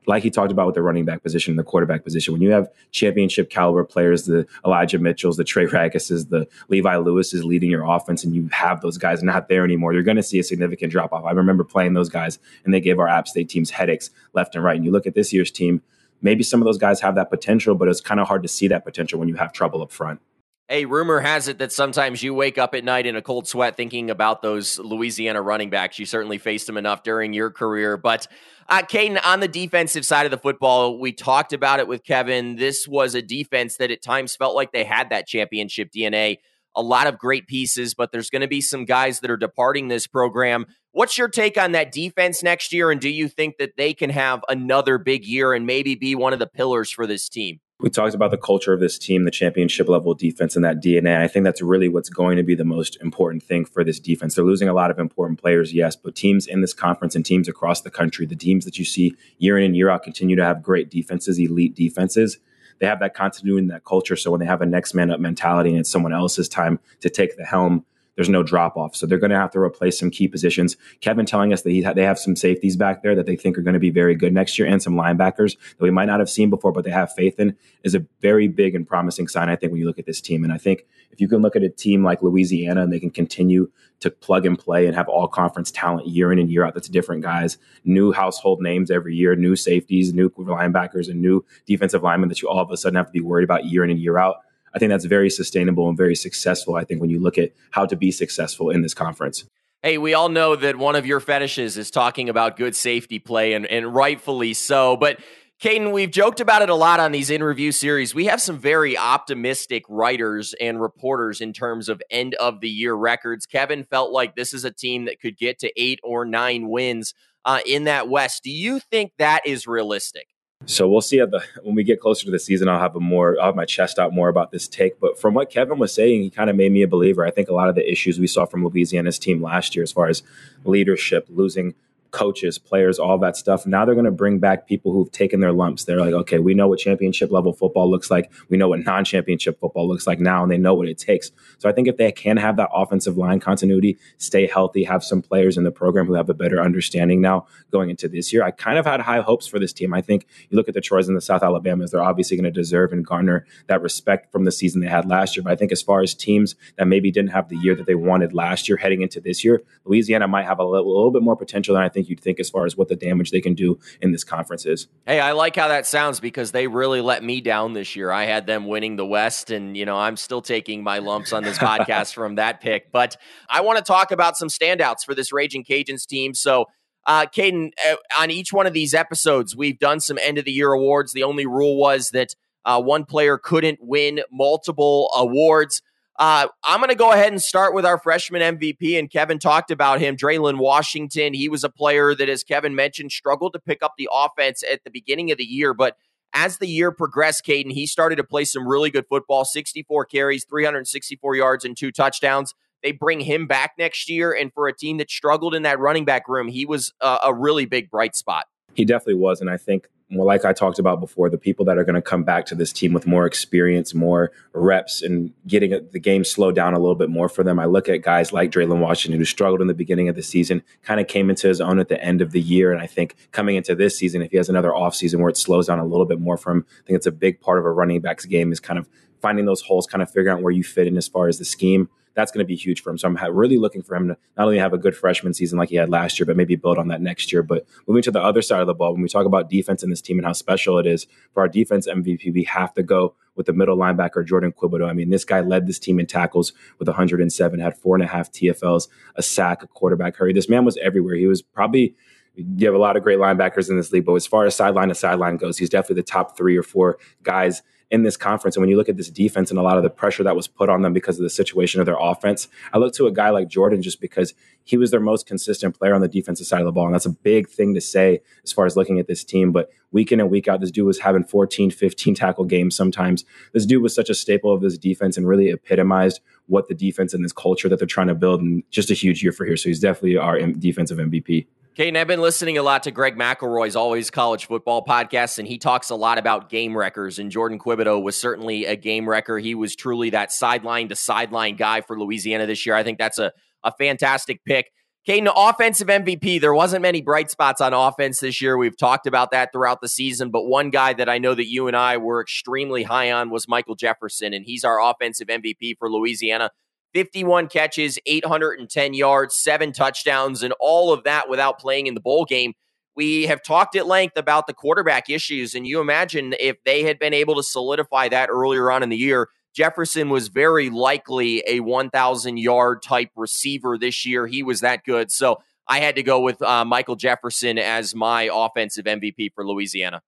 like 0.06 0.24
he 0.24 0.30
talked 0.30 0.52
about 0.52 0.66
with 0.66 0.76
the 0.76 0.82
running 0.82 1.06
back 1.06 1.24
position, 1.24 1.56
the 1.56 1.64
quarterback 1.64 2.04
position, 2.04 2.34
when 2.34 2.42
you 2.42 2.52
have 2.52 2.70
championship 2.92 3.50
caliber 3.50 3.84
players, 3.84 4.26
the 4.26 4.46
Elijah 4.66 5.00
Mitchells, 5.00 5.38
the 5.38 5.44
Trey 5.44 5.66
Raguses, 5.66 6.28
the 6.28 6.48
Levi 6.70 6.96
Lewis 6.98 7.34
is 7.34 7.44
leading 7.44 7.70
your 7.70 7.84
offense, 7.84 8.24
and 8.24 8.36
you 8.36 8.48
have 8.52 8.82
those 8.82 8.98
guys 8.98 9.24
not 9.24 9.50
there 9.50 9.64
anymore, 9.64 9.94
you're 9.94 10.04
going 10.04 10.18
to 10.18 10.24
see 10.24 10.40
a 10.40 10.44
significant 10.44 10.92
drop 10.92 11.14
off. 11.14 11.26
I 11.26 11.32
remember 11.32 11.64
playing 11.64 11.94
those 11.94 12.10
guys, 12.10 12.40
and 12.66 12.74
they 12.74 12.82
gave 12.82 13.00
our 13.00 13.08
App 13.08 13.28
State 13.28 13.50
teams 13.50 13.70
headaches 13.70 14.10
left 14.34 14.56
and 14.56 14.64
right. 14.64 14.76
And 14.76 14.86
you 14.86 14.92
look 14.92 15.08
at 15.08 15.16
this 15.16 15.32
year's 15.34 15.52
team, 15.52 15.82
maybe 16.22 16.44
some 16.44 16.62
of 16.62 16.66
those 16.66 16.78
guys 16.78 17.02
have 17.02 17.16
that 17.16 17.30
potential, 17.30 17.76
but 17.76 17.88
it's 17.88 18.02
kind 18.02 18.20
of 18.20 18.28
hard 18.28 18.44
to 18.44 18.50
see 18.50 18.68
that 18.68 18.84
potential 18.84 19.20
when 19.20 19.28
you 19.28 19.36
have 19.36 19.54
trouble 19.54 19.82
up 19.82 19.92
front. 19.92 20.20
Hey, 20.70 20.86
rumor 20.86 21.20
has 21.20 21.50
it 21.50 21.58
that 21.58 21.74
sometimes 21.74 22.24
you 22.24 22.34
wake 22.34 22.58
up 22.58 22.74
at 22.74 22.86
night 22.86 23.06
in 23.06 23.18
a 23.18 23.22
cold 23.22 23.50
sweat 23.50 23.76
thinking 23.76 24.10
about 24.10 24.42
those 24.42 24.80
Louisiana 24.80 25.42
running 25.42 25.70
backs. 25.70 26.00
You 26.00 26.06
certainly 26.06 26.38
faced 26.38 26.68
them 26.68 26.78
enough 26.78 27.04
during 27.04 27.34
your 27.34 27.52
career. 27.52 27.98
But, 27.98 28.28
uh, 28.70 28.82
Kaiden, 28.82 29.20
on 29.26 29.42
the 29.42 29.50
defensive 29.50 30.06
side 30.06 30.26
of 30.26 30.32
the 30.32 30.38
football, 30.38 31.02
we 31.02 31.12
talked 31.12 31.52
about 31.52 31.82
it 31.82 31.88
with 31.90 32.06
Kevin. 32.06 32.56
This 32.56 32.88
was 32.88 33.14
a 33.14 33.22
defense 33.22 33.76
that 33.76 33.92
at 33.92 34.02
times 34.02 34.38
felt 34.38 34.56
like 34.56 34.72
they 34.72 34.86
had 34.86 35.10
that 35.10 35.28
championship 35.28 35.90
DNA. 35.94 36.38
A 36.76 36.82
lot 36.82 37.08
of 37.08 37.18
great 37.18 37.46
pieces, 37.46 37.94
but 37.94 38.14
there's 38.14 38.30
going 38.30 38.42
to 38.42 38.48
be 38.48 38.62
some 38.62 38.86
guys 38.86 39.20
that 39.20 39.30
are 39.30 39.38
departing 39.38 39.90
this 39.90 40.08
program. 40.08 40.66
What's 40.94 41.18
your 41.18 41.28
take 41.28 41.58
on 41.58 41.74
that 41.74 41.92
defense 41.92 42.42
next 42.42 42.72
year? 42.72 42.90
And 42.90 43.02
do 43.02 43.10
you 43.10 43.28
think 43.28 43.58
that 43.58 43.76
they 43.76 43.94
can 43.94 44.12
have 44.12 44.42
another 44.48 44.98
big 44.98 45.26
year 45.26 45.54
and 45.54 45.66
maybe 45.68 45.96
be 45.96 46.16
one 46.16 46.32
of 46.32 46.40
the 46.40 46.48
pillars 46.48 46.90
for 46.90 47.06
this 47.06 47.28
team? 47.28 47.60
We 47.84 47.90
talked 47.90 48.16
about 48.16 48.32
the 48.32 48.38
culture 48.38 48.72
of 48.72 48.80
this 48.80 48.98
team, 48.98 49.26
the 49.26 49.30
championship 49.30 49.90
level 49.90 50.14
defense, 50.14 50.56
and 50.56 50.64
that 50.64 50.82
DNA. 50.82 51.18
I 51.18 51.28
think 51.28 51.44
that's 51.44 51.62
really 51.62 51.90
what's 51.90 52.08
going 52.08 52.38
to 52.38 52.44
be 52.44 52.56
the 52.56 52.64
most 52.64 52.96
important 53.02 53.44
thing 53.44 53.66
for 53.66 53.84
this 53.84 54.00
defense. 54.00 54.36
They're 54.36 54.46
losing 54.46 54.70
a 54.70 54.74
lot 54.74 54.90
of 54.90 55.00
important 55.00 55.42
players, 55.42 55.74
yes, 55.74 55.98
but 55.98 56.16
teams 56.16 56.48
in 56.48 56.62
this 56.62 56.74
conference 56.74 57.14
and 57.14 57.26
teams 57.26 57.50
across 57.50 57.82
the 57.82 57.92
country, 57.92 58.26
the 58.26 58.38
teams 58.38 58.64
that 58.64 58.80
you 58.80 58.86
see 58.86 59.18
year 59.38 59.58
in 59.58 59.66
and 59.66 59.76
year 59.76 59.90
out 59.90 60.02
continue 60.02 60.38
to 60.38 60.46
have 60.46 60.64
great 60.64 60.90
defenses, 60.90 61.38
elite 61.38 61.76
defenses. 61.76 62.38
They 62.80 62.88
have 62.88 63.02
that 63.02 63.16
continuity 63.16 63.64
and 63.64 63.72
that 63.72 63.84
culture. 63.84 64.16
So 64.16 64.32
when 64.32 64.40
they 64.40 64.46
have 64.46 64.62
a 64.62 64.66
next 64.66 64.94
man 64.94 65.12
up 65.12 65.20
mentality 65.20 65.72
and 65.72 65.80
it's 65.80 65.92
someone 65.92 66.14
else's 66.14 66.48
time 66.48 66.80
to 67.02 67.10
take 67.10 67.36
the 67.36 67.44
helm, 67.44 67.86
there's 68.16 68.30
no 68.30 68.44
drop 68.44 68.78
off. 68.78 68.96
So 68.96 69.06
they're 69.06 69.18
going 69.18 69.32
to 69.32 69.38
have 69.38 69.52
to 69.52 69.60
replace 69.60 69.98
some 69.98 70.12
key 70.12 70.28
positions. 70.28 70.78
Kevin 71.02 71.26
telling 71.26 71.52
us 71.52 71.64
that 71.64 71.72
he, 71.72 71.82
they 71.82 72.04
have 72.04 72.20
some 72.20 72.36
safeties 72.36 72.76
back 72.76 73.02
there 73.02 73.16
that 73.16 73.26
they 73.26 73.36
think 73.36 73.58
are 73.58 73.62
going 73.62 73.74
to 73.74 73.80
be 73.80 73.90
very 73.90 74.16
good 74.16 74.34
next 74.34 74.58
year 74.60 74.68
and 74.68 74.82
some 74.82 74.96
linebackers 74.96 75.58
that 75.58 75.82
we 75.82 75.92
might 75.92 76.06
not 76.06 76.20
have 76.20 76.30
seen 76.30 76.50
before, 76.50 76.72
but 76.72 76.84
they 76.84 76.92
have 76.92 77.14
faith 77.14 77.40
in 77.40 77.56
is 77.84 77.96
a 77.96 78.06
very 78.22 78.48
big 78.48 78.76
and 78.76 78.88
promising 78.88 79.28
sign, 79.28 79.50
I 79.50 79.56
think, 79.56 79.72
when 79.72 79.80
you 79.80 79.88
look 79.88 80.00
at 80.00 80.06
this 80.06 80.22
team. 80.22 80.44
And 80.44 80.54
I 80.54 80.58
think 80.58 80.86
if 81.12 81.20
you 81.20 81.28
can 81.28 81.42
look 81.42 81.56
at 81.56 81.64
a 81.64 81.70
team 81.70 82.04
like 82.04 82.22
Louisiana 82.22 82.84
and 82.84 82.94
they 82.94 83.00
can 83.00 83.10
continue 83.10 83.72
to 84.00 84.12
plug 84.12 84.46
and 84.46 84.60
play 84.60 84.86
and 84.86 84.96
have 84.96 85.08
all 85.08 85.28
conference 85.28 85.72
talent 85.72 86.08
year 86.08 86.32
in 86.32 86.40
and 86.40 86.52
year 86.52 86.66
out, 86.66 86.74
that's 86.74 86.90
different 86.90 87.24
guys, 87.24 87.58
new 87.84 88.12
household 88.12 88.62
names 88.62 88.92
every 88.92 89.16
year, 89.16 89.36
new 89.36 89.56
safeties, 89.56 90.14
new 90.14 90.30
linebackers, 90.30 91.10
and 91.10 91.22
new 91.22 91.44
defensive 91.66 92.04
linemen 92.04 92.30
that 92.30 92.42
you 92.42 92.50
all 92.50 92.60
of 92.60 92.72
a 92.72 92.78
sudden 92.78 92.96
have 92.96 93.08
to 93.08 93.12
be 93.12 93.22
worried 93.22 93.44
about 93.44 93.66
year 93.66 93.84
in 93.84 93.90
and 93.90 94.00
year 94.00 94.18
out 94.18 94.38
I 94.74 94.80
think 94.80 94.90
that's 94.90 95.06
very 95.06 95.30
sustainable 95.30 95.88
and 95.88 95.98
very 95.98 96.16
successful. 96.16 96.76
I 96.76 96.84
think 96.84 97.00
when 97.00 97.10
you 97.10 97.20
look 97.20 97.38
at 97.38 97.52
how 97.72 97.86
to 97.86 97.96
be 97.96 98.12
successful 98.12 98.70
in 98.70 98.82
this 98.82 98.94
conference. 98.94 99.46
Hey, 99.82 99.98
we 99.98 100.14
all 100.14 100.30
know 100.30 100.56
that 100.56 100.78
one 100.78 100.96
of 100.96 101.06
your 101.06 101.20
fetishes 101.20 101.78
is 101.78 101.92
talking 101.92 102.30
about 102.30 102.56
good 102.56 102.76
safety 102.76 103.20
play, 103.20 103.54
and, 103.54 103.66
and 103.66 103.94
rightfully 103.94 104.54
so. 104.54 104.96
But 104.96 105.20
Kaiden, 105.62 105.92
we've 105.92 106.12
joked 106.12 106.40
about 106.40 106.62
it 106.62 106.70
a 106.70 106.76
lot 106.76 107.00
on 107.00 107.12
these 107.12 107.30
in 107.30 107.44
review 107.44 107.72
series. 107.72 108.16
We 108.16 108.26
have 108.26 108.42
some 108.42 108.58
very 108.58 108.98
optimistic 108.98 109.84
writers 109.88 110.54
and 110.60 110.82
reporters 110.82 111.42
in 111.42 111.54
terms 111.54 111.90
of 111.90 112.02
end 112.10 112.34
of 112.36 112.60
the 112.60 112.70
year 112.70 112.94
records. 112.94 113.46
Kevin 113.46 113.84
felt 113.84 114.12
like 114.12 114.36
this 114.36 114.54
is 114.54 114.66
a 114.66 114.72
team 114.72 115.06
that 115.06 115.20
could 115.22 115.38
get 115.38 115.60
to 115.60 115.72
eight 115.78 116.00
or 116.04 116.26
nine 116.26 116.70
wins 116.70 117.14
uh, 117.46 117.60
in 117.66 117.84
that 117.86 118.10
West. 118.10 118.44
Do 118.44 118.52
you 118.52 118.80
think 118.80 119.12
that 119.20 119.46
is 119.46 119.68
realistic? 119.68 120.28
So 120.66 120.90
we'll 120.90 121.02
see 121.02 121.20
at 121.20 121.32
the 121.32 121.44
when 121.62 121.76
we 121.76 121.84
get 121.84 122.00
closer 122.00 122.26
to 122.26 122.32
the 122.32 122.40
season. 122.40 122.70
I'll 122.70 122.80
have 122.80 122.96
a 122.96 123.00
more 123.00 123.38
I'll 123.40 123.48
have 123.48 123.56
my 123.56 123.66
chest 123.66 124.00
out 124.00 124.14
more 124.14 124.30
about 124.30 124.52
this 124.52 124.68
take. 124.68 125.00
But 125.00 125.20
from 125.20 125.34
what 125.34 125.50
Kevin 125.50 125.78
was 125.78 125.94
saying, 125.94 126.22
he 126.22 126.30
kind 126.30 126.50
of 126.50 126.56
made 126.56 126.72
me 126.72 126.82
a 126.84 126.88
believer. 126.88 127.26
I 127.26 127.32
think 127.32 127.50
a 127.50 127.54
lot 127.54 127.70
of 127.70 127.76
the 127.76 127.90
issues 127.90 128.20
we 128.20 128.28
saw 128.28 128.46
from 128.46 128.66
Louisiana's 128.66 129.20
team 129.20 129.42
last 129.42 129.76
year, 129.76 129.84
as 129.84 129.92
far 129.92 130.08
as 130.08 130.24
leadership, 130.64 131.28
losing 131.30 131.76
coaches, 132.14 132.58
players, 132.58 133.00
all 133.00 133.18
that 133.18 133.36
stuff. 133.36 133.66
Now 133.66 133.84
they're 133.84 133.96
going 133.96 134.06
to 134.06 134.12
bring 134.12 134.40
back 134.40 134.68
people 134.68 134.94
who've 134.94 135.12
taken 135.12 135.42
their 135.42 135.52
lumps. 135.52 135.84
They're 135.84 136.00
like, 136.00 136.14
okay, 136.14 136.40
we 136.40 136.54
know 136.54 136.68
what 136.70 136.80
championship 136.80 137.32
level 137.32 137.52
football 137.52 137.90
looks 137.90 138.10
like. 138.10 138.32
We 138.50 138.56
know 138.56 138.70
what 138.70 138.80
non 138.86 139.04
championship 139.04 139.60
football 139.60 139.88
looks 139.88 140.08
like 140.08 140.20
now, 140.20 140.44
and 140.44 140.52
they 140.52 140.58
know 140.58 140.74
what 140.76 140.88
it 140.88 140.98
takes. 140.98 141.32
So 141.58 141.68
I 141.68 141.74
think 141.74 141.88
if 141.88 141.98
they 141.98 142.12
can 142.12 142.38
have 142.38 142.56
that 142.58 142.70
offensive 142.74 143.18
line 143.18 143.40
continuity, 143.40 143.98
stay 144.18 144.48
healthy, 144.48 144.84
have 144.86 145.04
some 145.04 145.22
players 145.22 145.58
in 145.58 145.64
the 145.64 145.72
program 145.72 146.06
who 146.06 146.14
have 146.14 146.30
a 146.30 146.34
better 146.34 146.62
understanding 146.62 147.20
now 147.20 147.48
going 147.72 147.90
into 147.90 148.08
this 148.08 148.32
year, 148.32 148.44
I 148.44 148.52
kind 148.52 148.78
of 148.78 148.86
had 148.86 149.02
high 149.02 149.22
hopes 149.22 149.48
for 149.48 149.60
this 149.60 149.74
team. 149.74 149.94
I 149.94 150.02
think 150.02 150.28
you 150.50 150.56
look 150.56 150.68
at 150.68 150.76
the 150.76 150.82
Troys 150.82 151.08
and 151.08 151.18
the 151.18 151.22
South 151.22 151.44
Alabamas, 151.44 151.92
they're 151.92 152.04
obviously 152.04 152.38
going 152.38 152.46
to 152.46 152.52
deserve 152.52 152.94
and 152.94 153.06
garner 153.06 153.46
that 153.68 153.82
respect 153.82 154.32
from 154.32 154.46
the 154.46 154.52
season 154.52 154.82
they 154.82 154.88
had 154.88 155.10
last 155.10 155.36
year. 155.36 155.44
But 155.44 155.54
I 155.54 155.56
think 155.56 155.72
as 155.72 155.82
far 155.82 156.02
as 156.02 156.14
teams 156.14 156.56
that 156.78 156.88
maybe 156.88 157.12
didn't 157.12 157.32
have 157.32 157.50
the 157.50 157.58
year 157.58 157.76
that 157.76 157.88
they 157.88 157.96
wanted 157.96 158.34
last 158.34 158.70
year 158.70 158.78
heading 158.78 159.02
into 159.02 159.20
this 159.20 159.44
year, 159.44 159.62
Louisiana 159.86 160.28
might 160.28 160.46
have 160.46 160.60
a 160.60 160.64
little, 160.64 160.88
a 160.88 160.94
little 160.94 161.12
bit 161.12 161.24
more 161.24 161.36
potential 161.36 161.74
than 161.74 161.84
I 161.84 161.90
think 161.90 162.03
you'd 162.08 162.20
think 162.20 162.40
as 162.40 162.52
far 162.52 162.66
as 162.66 162.78
what 162.78 162.84
what 162.84 162.90
the 162.90 163.06
damage 163.06 163.32
they 163.32 163.40
can 163.40 163.54
do 163.54 163.80
in 164.02 164.12
this 164.12 164.26
conference 164.26 164.66
is. 164.66 164.90
Hey, 165.08 165.22
I 165.22 165.32
like 165.32 165.56
how 165.56 165.70
that 165.70 165.88
sounds 165.88 166.20
because 166.20 166.52
they 166.52 166.68
really 166.68 167.00
let 167.00 167.24
me 167.24 167.40
down 167.40 167.72
this 167.72 167.96
year. 167.96 168.12
I 168.12 168.26
had 168.26 168.46
them 168.46 168.68
winning 168.68 168.98
the 168.98 169.06
West, 169.06 169.52
and 169.52 169.78
you 169.78 169.86
know 169.86 169.96
I'm 169.96 170.18
still 170.18 170.42
taking 170.42 170.84
my 170.84 171.00
lumps 171.00 171.32
on 171.32 171.44
this 171.44 171.58
podcast 171.70 172.14
from 172.14 172.36
that 172.36 172.60
pick. 172.60 172.92
But 172.92 173.16
I 173.48 173.62
want 173.62 173.78
to 173.78 173.84
talk 173.84 174.12
about 174.12 174.36
some 174.36 174.50
standouts 174.50 175.06
for 175.06 175.16
this 175.16 175.32
Raging 175.32 175.64
Cajuns 175.64 176.06
team. 176.06 176.34
So. 176.34 176.66
Uh, 177.06 177.26
Kaiden, 177.26 177.72
uh, 177.86 177.98
on 178.18 178.32
each 178.32 178.54
one 178.54 178.66
of 178.66 178.72
these 178.72 178.94
episodes, 178.94 179.58
we've 179.58 179.78
done 179.78 180.00
some 180.00 180.18
end 180.20 180.38
of 180.38 180.46
the 180.46 180.54
year 180.54 180.72
awards. 180.72 181.12
The 181.12 181.24
only 181.24 181.46
rule 181.46 181.76
was 181.76 182.12
that 182.12 182.34
uh, 182.64 182.82
one 182.82 183.04
player 183.04 183.38
couldn't 183.38 183.80
win 183.82 184.22
multiple 184.32 185.12
awards. 185.14 185.82
Uh, 186.20 186.48
I'm 186.64 186.80
going 186.80 186.90
to 186.90 186.96
go 186.96 187.12
ahead 187.12 187.32
and 187.32 187.42
start 187.42 187.74
with 187.74 187.86
our 187.86 187.98
freshman 187.98 188.58
MVP, 188.58 189.00
and 189.00 189.10
Kevin 189.10 189.40
talked 189.40 189.72
about 189.72 190.00
him, 190.00 190.16
Dre'lyn 190.16 190.60
Washington. 190.60 191.34
He 191.34 191.50
was 191.50 191.64
a 191.64 191.70
player 191.70 192.14
that, 192.14 192.30
as 192.30 192.44
Kevin 192.44 192.76
mentioned, 192.76 193.12
struggled 193.12 193.54
to 193.54 193.60
pick 193.60 193.82
up 193.82 193.94
the 193.98 194.08
offense 194.14 194.64
at 194.72 194.84
the 194.84 194.92
beginning 194.92 195.32
of 195.32 195.38
the 195.40 195.44
year, 195.44 195.74
but 195.74 195.98
as 196.34 196.58
the 196.58 196.68
year 196.68 196.92
progressed, 196.92 197.46
Kaiden, 197.46 197.72
he 197.72 197.86
started 197.86 198.16
to 198.16 198.24
play 198.24 198.44
some 198.44 198.68
really 198.68 198.90
good 198.90 199.06
football 199.08 199.46
64 199.46 200.06
carries, 200.06 200.46
364 200.46 201.36
yards, 201.36 201.66
and 201.66 201.78
two 201.78 201.92
touchdowns. 201.92 202.54
They 202.82 202.92
bring 202.92 203.22
him 203.22 203.48
back 203.48 203.74
next 203.78 204.10
year, 204.10 204.34
and 204.34 204.52
for 204.52 204.68
a 204.68 204.76
team 204.76 204.98
that 204.98 205.10
struggled 205.10 205.56
in 205.56 205.64
that 205.64 205.80
running 205.80 206.06
back 206.06 206.28
room, 206.28 206.48
he 206.48 206.66
was 206.66 206.94
a, 207.02 207.20
a 207.26 207.34
really 207.34 207.66
big 207.66 207.90
bright 207.90 208.16
spot. 208.16 208.46
He 208.74 208.84
definitely 208.84 209.22
was. 209.22 209.40
And 209.40 209.50
I 209.50 209.58
think 209.58 209.88
well, 210.14 210.28
like 210.28 210.46
I 210.46 210.54
talked 210.54 210.80
about 210.80 211.00
before, 211.00 211.30
the 211.30 211.38
people 211.38 211.66
that 211.66 211.78
are 211.78 211.84
going 211.84 211.96
to 211.96 212.02
come 212.02 212.24
back 212.24 212.46
to 212.48 212.56
this 212.56 212.72
team 212.72 212.94
with 212.94 213.08
more 213.08 213.26
experience, 213.26 213.94
more 213.94 214.32
reps, 214.54 215.02
and 215.02 215.34
getting 215.48 215.72
the 215.92 216.00
game 216.00 216.24
slowed 216.24 216.56
down 216.56 216.74
a 216.74 216.80
little 216.80 216.96
bit 216.96 217.10
more 217.10 217.30
for 217.30 217.44
them. 217.44 217.60
I 217.60 217.66
look 217.66 217.90
at 217.90 218.02
guys 218.02 218.32
like 218.32 218.52
Dre'lyn 218.52 218.80
Washington, 218.80 219.20
who 219.20 219.26
struggled 219.26 219.62
in 219.62 219.68
the 219.68 219.74
beginning 219.74 220.10
of 220.10 220.16
the 220.16 220.24
season, 220.24 220.64
kind 220.84 221.00
of 221.00 221.08
came 221.08 221.30
into 221.30 221.48
his 221.48 221.62
own 221.62 221.80
at 221.80 221.90
the 221.90 222.02
end 222.04 222.22
of 222.22 222.32
the 222.32 222.42
year. 222.42 222.72
And 222.72 222.82
I 222.82 222.88
think 222.88 223.16
coming 223.32 223.56
into 223.56 223.76
this 223.76 223.98
season, 223.98 224.22
if 224.22 224.32
he 224.32 224.38
has 224.38 224.50
another 224.50 224.70
offseason 224.70 225.20
where 225.20 225.30
it 225.30 225.38
slows 225.38 225.68
down 225.68 225.80
a 225.80 225.86
little 225.86 226.06
bit 226.06 226.20
more 226.20 226.38
for 226.38 226.52
him, 226.52 226.66
I 226.84 226.88
think 226.88 226.98
it's 226.98 227.08
a 227.08 227.12
big 227.12 227.42
part 227.42 227.60
of 227.60 227.66
a 227.66 227.72
running 227.72 228.02
back's 228.02 228.26
game 228.26 228.52
is 228.52 228.60
kind 228.60 228.80
of 228.80 228.88
finding 229.22 229.46
those 229.46 229.62
holes, 229.62 229.88
kind 229.88 230.02
of 230.02 230.10
figuring 230.10 230.38
out 230.38 230.44
where 230.44 230.52
you 230.52 230.64
fit 230.64 230.88
in 230.88 230.98
as 230.98 231.08
far 231.08 231.28
as 231.28 231.40
the 231.40 231.46
scheme 231.46 231.90
that's 232.16 232.32
going 232.32 232.44
to 232.44 232.48
be 232.48 232.56
huge 232.56 232.82
for 232.82 232.90
him. 232.90 232.98
So 232.98 233.08
I'm 233.08 233.18
really 233.36 233.58
looking 233.58 233.82
for 233.82 233.96
him 233.96 234.08
to 234.08 234.18
not 234.38 234.46
only 234.46 234.60
have 234.60 234.74
a 234.74 234.78
good 234.78 234.96
freshman 234.96 235.34
season 235.34 235.58
like 235.58 235.70
he 235.70 235.76
had 235.76 235.90
last 235.90 236.20
year, 236.20 236.26
but 236.26 236.38
maybe 236.38 236.56
build 236.56 236.78
on 236.78 236.88
that 236.90 237.02
next 237.02 237.32
year. 237.32 237.44
But 237.44 237.66
moving 237.88 238.04
to 238.04 238.12
the 238.12 238.22
other 238.22 238.42
side 238.42 238.62
of 238.62 238.68
the 238.68 238.74
ball, 238.74 238.94
when 238.94 239.02
we 239.02 239.10
talk 239.10 239.26
about 239.26 239.50
defense 239.50 239.84
in 239.84 239.90
this 239.90 240.02
team 240.02 240.20
and 240.20 240.26
how 240.26 240.34
special 240.34 240.78
it 240.78 240.86
is 240.86 241.08
for 241.34 241.42
our 241.42 241.48
defense 241.48 241.88
MVP, 241.88 242.34
we 242.34 242.44
have 242.44 242.74
to 242.76 242.84
go 242.84 243.16
with 243.36 243.48
the 243.48 243.54
middle 243.54 243.78
linebacker 243.78 244.26
Jourdan 244.26 244.54
Quibodeaux. 244.54 244.88
I 244.88 244.94
mean, 244.94 245.10
this 245.10 245.26
guy 245.26 245.42
led 245.42 245.66
this 245.66 245.80
team 245.80 246.00
in 246.00 246.06
tackles 246.06 246.54
with 246.78 246.88
107, 246.88 247.60
had 247.60 247.78
four 247.78 247.96
and 247.96 248.04
a 248.04 248.08
half 248.08 248.32
TFLs, 248.32 248.88
a 249.16 249.24
sack, 249.24 249.64
a 249.64 249.68
quarterback 249.68 250.16
hurry. 250.16 250.34
This 250.34 250.50
man 250.50 250.66
was 250.66 250.78
everywhere. 250.78 251.16
He 251.16 251.26
was 251.26 251.42
probably 251.42 251.96
you 252.36 252.66
have 252.66 252.76
a 252.76 252.80
lot 252.80 252.98
of 252.98 253.04
great 253.04 253.20
linebackers 253.20 253.70
in 253.70 253.78
this 253.78 253.92
league, 253.92 254.06
but 254.06 254.16
as 254.16 254.26
far 254.26 254.46
as 254.46 254.56
sideline 254.56 254.90
to 254.90 254.96
sideline 254.96 255.38
goes, 255.38 255.58
he's 255.58 255.70
definitely 255.70 255.98
the 255.98 256.04
top 256.04 256.36
three 256.38 256.58
or 256.58 256.64
four 256.64 256.98
guys 257.22 257.62
in 257.94 258.02
this 258.02 258.18
conference. 258.18 258.56
And 258.56 258.62
when 258.62 258.72
you 258.72 258.76
look 258.76 258.90
at 258.90 258.98
this 258.98 259.12
defense 259.12 259.52
and 259.52 259.60
a 259.60 259.62
lot 259.62 259.78
of 259.78 259.84
the 259.84 259.90
pressure 259.90 260.24
that 260.24 260.36
was 260.36 260.48
put 260.48 260.68
on 260.68 260.82
them 260.82 260.94
because 260.94 261.20
of 261.20 261.24
the 261.24 261.30
situation 261.30 261.80
of 261.80 261.86
their 261.86 261.98
offense, 262.00 262.48
I 262.74 262.80
look 262.80 262.92
to 262.96 263.06
a 263.06 263.12
guy 263.12 263.30
like 263.30 263.50
Jourdan 263.50 263.82
just 263.82 264.02
because 264.02 264.34
he 264.64 264.78
was 264.78 264.90
their 264.90 265.00
most 265.00 265.28
consistent 265.28 265.78
player 265.78 265.94
on 265.94 266.02
the 266.02 266.08
defensive 266.08 266.48
side 266.48 266.60
of 266.60 266.66
the 266.66 266.72
ball. 266.72 266.88
And 266.88 266.96
that's 266.96 267.06
a 267.06 267.12
big 267.12 267.48
thing 267.48 267.76
to 267.76 267.82
say 267.82 268.22
as 268.44 268.52
far 268.52 268.66
as 268.66 268.76
looking 268.76 268.98
at 268.98 269.06
this 269.06 269.24
team. 269.24 269.52
But 269.52 269.70
week 269.92 270.12
in 270.12 270.20
and 270.20 270.32
week 270.32 270.48
out, 270.48 270.60
this 270.60 270.72
dude 270.72 270.88
was 270.88 271.02
having 271.02 271.24
14, 271.24 271.70
15 271.70 272.16
tackle 272.16 272.46
games 272.46 272.76
sometimes. 272.76 273.26
This 273.54 273.68
dude 273.68 273.84
was 273.84 273.94
such 273.94 274.10
a 274.10 274.16
staple 274.16 274.52
of 274.52 274.62
this 274.62 274.76
defense 274.76 275.16
and 275.16 275.28
really 275.28 275.50
epitomized 275.50 276.20
what 276.48 276.70
the 276.70 276.74
defense 276.74 277.14
and 277.14 277.24
this 277.24 277.32
culture 277.32 277.70
that 277.70 277.78
they're 277.78 277.88
trying 277.88 278.08
to 278.08 278.16
build. 278.16 278.42
And 278.42 278.64
just 278.72 278.90
a 278.90 278.96
huge 278.96 279.22
year 279.22 279.32
for 279.32 279.46
here. 279.46 279.56
So 279.56 279.70
he's 279.70 279.80
definitely 279.80 280.18
our 280.18 280.40
defensive 280.42 280.98
MVP. 280.98 281.46
Kane, 281.76 281.98
I've 281.98 282.06
been 282.06 282.22
listening 282.22 282.60
a 282.60 282.62
lot 282.62 282.84
to 282.84 282.92
Greg 282.92 283.16
McElroy's 283.16 283.76
Always 283.76 284.12
College 284.12 284.46
Football 284.46 284.86
podcast, 284.86 285.40
and 285.40 285.48
he 285.48 285.58
talks 285.58 285.90
a 285.90 285.96
lot 285.96 286.20
about 286.20 286.48
game 286.48 286.78
wreckers. 286.78 287.18
And 287.18 287.32
Jourdan 287.32 287.58
Quibodeaux 287.58 288.00
was 288.00 288.16
certainly 288.16 288.66
a 288.66 288.76
game 288.76 289.10
wrecker. 289.10 289.40
He 289.40 289.56
was 289.56 289.76
truly 289.76 290.12
that 290.12 290.32
sideline 290.32 290.90
to 290.90 290.96
sideline 290.96 291.56
guy 291.56 291.82
for 291.82 292.00
Louisiana 292.00 292.46
this 292.46 292.64
year. 292.68 292.76
I 292.76 292.84
think 292.84 293.00
that's 293.00 293.18
a, 293.18 293.32
a 293.64 293.72
fantastic 293.72 294.46
pick. 294.46 294.70
Kaiden, 295.08 295.34
offensive 295.36 295.88
MVP. 295.88 296.40
There 296.40 296.54
wasn't 296.54 296.84
many 296.84 297.02
bright 297.02 297.32
spots 297.32 297.60
on 297.60 297.74
offense 297.74 298.20
this 298.20 298.40
year. 298.40 298.56
We've 298.56 298.78
talked 298.78 299.08
about 299.08 299.32
that 299.32 299.50
throughout 299.52 299.82
the 299.82 299.90
season, 299.90 300.30
but 300.30 300.44
one 300.44 300.70
guy 300.70 300.94
that 300.94 301.10
I 301.10 301.18
know 301.18 301.34
that 301.34 301.48
you 301.48 301.68
and 301.68 301.76
I 301.76 301.98
were 301.98 302.22
extremely 302.22 302.84
high 302.84 303.12
on 303.12 303.32
was 303.32 303.48
Michael 303.48 303.76
Jefferson, 303.76 304.32
and 304.32 304.46
he's 304.46 304.64
our 304.64 304.80
offensive 304.80 305.28
MVP 305.28 305.80
for 305.80 305.90
Louisiana. 305.90 306.52
51 306.94 307.48
catches, 307.48 307.98
810 308.06 308.94
yards, 308.94 309.36
seven 309.36 309.72
touchdowns, 309.72 310.44
and 310.44 310.54
all 310.60 310.94
of 310.94 311.04
that 311.04 311.30
without 311.30 311.60
playing 311.60 311.88
in 311.88 311.94
the 311.94 312.02
bowl 312.02 312.26
game. 312.26 312.54
We 312.96 313.24
have 313.24 313.42
talked 313.42 313.76
at 313.76 313.88
length 313.88 314.18
about 314.18 314.46
the 314.46 314.54
quarterback 314.54 315.10
issues, 315.10 315.56
and 315.56 315.66
you 315.66 315.82
imagine 315.82 316.36
if 316.40 316.58
they 316.64 316.84
had 316.84 317.00
been 317.00 317.14
able 317.14 317.36
to 317.36 317.44
solidify 317.44 318.10
that 318.10 318.30
earlier 318.30 318.72
on 318.72 318.84
in 318.84 318.90
the 318.90 318.98
year, 318.98 319.30
Jefferson 319.56 320.10
was 320.10 320.28
very 320.28 320.70
likely 320.70 321.44
a 321.48 321.60
1,000 321.60 322.38
yard 322.38 322.82
type 322.84 323.10
receiver 323.16 323.78
this 323.78 324.06
year. 324.06 324.28
He 324.28 324.44
was 324.44 324.62
that 324.62 324.84
good. 324.84 325.12
So 325.12 325.42
I 325.68 325.80
had 325.80 325.96
to 325.96 326.04
go 326.04 326.20
with 326.20 326.42
uh, 326.42 326.66
Michael 326.66 326.96
Jefferson 326.96 327.58
as 327.58 327.96
my 327.96 328.30
offensive 328.32 328.86
MVP 328.86 329.32
for 329.34 329.46
Louisiana. 329.46 330.02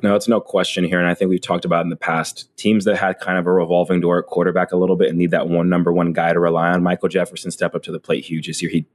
No, 0.00 0.14
it's 0.14 0.28
no 0.28 0.40
question 0.40 0.84
here. 0.84 0.98
And 0.98 1.08
I 1.08 1.14
think 1.14 1.28
we've 1.28 1.40
talked 1.40 1.64
about 1.64 1.84
in 1.84 1.90
the 1.90 1.96
past 1.96 2.48
teams 2.56 2.86
that 2.86 2.96
had 2.96 3.20
kind 3.20 3.38
of 3.38 3.46
a 3.46 3.52
revolving 3.52 4.00
door 4.00 4.18
at 4.18 4.26
quarterback 4.26 4.72
a 4.72 4.76
little 4.76 4.96
bit 4.96 5.10
and 5.10 5.18
need 5.18 5.32
that 5.32 5.48
one 5.48 5.68
number 5.68 5.92
one 5.92 6.12
guy 6.12 6.32
to 6.32 6.40
rely 6.40 6.70
on. 6.70 6.82
Michael 6.82 7.08
Jefferson 7.08 7.50
step 7.50 7.74
up 7.74 7.82
to 7.82 7.92
the 7.92 8.00
plate 8.00 8.24
huge 8.24 8.46
this 8.46 8.62
year. 8.62 8.70
He 8.70 8.86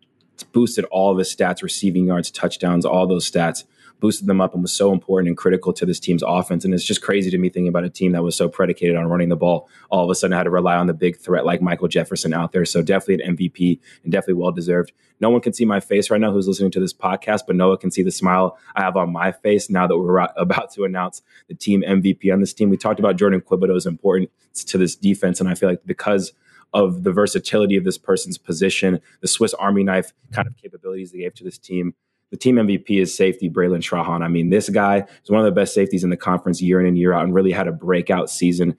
boosted 0.51 0.85
all 0.85 1.11
of 1.11 1.17
his 1.17 1.33
stats, 1.33 1.61
receiving 1.61 2.07
yards, 2.07 2.31
touchdowns, 2.31 2.85
all 2.85 3.05
those 3.05 3.29
stats 3.29 3.65
boosted 3.99 4.27
them 4.27 4.41
up 4.41 4.53
and 4.53 4.61
was 4.61 4.73
so 4.73 4.91
important 4.91 5.27
and 5.27 5.37
critical 5.37 5.73
to 5.73 5.85
this 5.85 5.99
team's 5.99 6.23
offense. 6.25 6.63
And 6.63 6.73
it's 6.73 6.83
just 6.83 7.01
crazy 7.01 7.29
to 7.31 7.37
me 7.37 7.49
thinking 7.49 7.67
about 7.67 7.83
a 7.83 7.89
team 7.89 8.11
that 8.11 8.23
was 8.23 8.35
so 8.35 8.47
predicated 8.47 8.95
on 8.95 9.07
running 9.07 9.29
the 9.29 9.35
ball. 9.35 9.69
All 9.89 10.03
of 10.03 10.09
a 10.09 10.15
sudden, 10.15 10.37
had 10.37 10.43
to 10.43 10.49
rely 10.49 10.75
on 10.75 10.87
the 10.87 10.93
big 10.93 11.17
threat 11.17 11.45
like 11.45 11.61
Michael 11.61 11.87
Jefferson 11.87 12.33
out 12.33 12.51
there. 12.51 12.65
So 12.65 12.81
definitely 12.81 13.23
an 13.23 13.35
MVP 13.35 13.79
and 14.03 14.11
definitely 14.11 14.41
well 14.41 14.51
deserved. 14.51 14.91
No 15.19 15.29
one 15.29 15.41
can 15.41 15.53
see 15.53 15.65
my 15.65 15.79
face 15.79 16.11
right 16.11 16.21
now 16.21 16.31
who's 16.31 16.47
listening 16.47 16.71
to 16.71 16.79
this 16.79 16.93
podcast, 16.93 17.41
but 17.47 17.55
Noah 17.55 17.77
can 17.77 17.89
see 17.89 18.03
the 18.03 18.11
smile 18.11 18.57
I 18.75 18.81
have 18.81 18.95
on 18.95 19.11
my 19.11 19.31
face 19.31 19.69
now 19.69 19.87
that 19.87 19.97
we're 19.97 20.19
about 20.37 20.71
to 20.73 20.83
announce 20.83 21.21
the 21.47 21.55
team 21.55 21.83
MVP 21.87 22.31
on 22.31 22.39
this 22.39 22.53
team. 22.53 22.69
We 22.69 22.77
talked 22.77 22.99
about 22.99 23.15
Jordan 23.15 23.41
Thibodeaux's 23.41 23.87
importance 23.87 24.29
to 24.65 24.77
this 24.77 24.95
defense, 24.95 25.39
and 25.39 25.49
I 25.49 25.55
feel 25.55 25.69
like 25.69 25.81
because 25.85 26.33
of 26.73 27.03
the 27.03 27.11
versatility 27.11 27.77
of 27.77 27.83
this 27.83 27.97
person's 27.97 28.37
position, 28.37 28.99
the 29.21 29.27
Swiss 29.27 29.53
Army 29.55 29.83
knife 29.83 30.13
kind 30.31 30.47
of 30.47 30.55
capabilities 30.57 31.11
they 31.11 31.19
gave 31.19 31.33
to 31.35 31.43
this 31.43 31.57
team. 31.57 31.95
The 32.31 32.37
team 32.37 32.55
MVP 32.55 33.01
is 33.01 33.15
safety 33.15 33.49
Bralen 33.49 33.79
Trahan. 33.79 34.21
I 34.21 34.27
mean, 34.27 34.49
this 34.49 34.69
guy 34.69 35.05
is 35.23 35.29
one 35.29 35.39
of 35.39 35.45
the 35.45 35.51
best 35.51 35.73
safeties 35.73 36.03
in 36.03 36.09
the 36.09 36.17
conference 36.17 36.61
year 36.61 36.79
in 36.79 36.85
and 36.85 36.97
year 36.97 37.13
out 37.13 37.23
and 37.23 37.33
really 37.33 37.51
had 37.51 37.67
a 37.67 37.71
breakout 37.71 38.29
season 38.29 38.77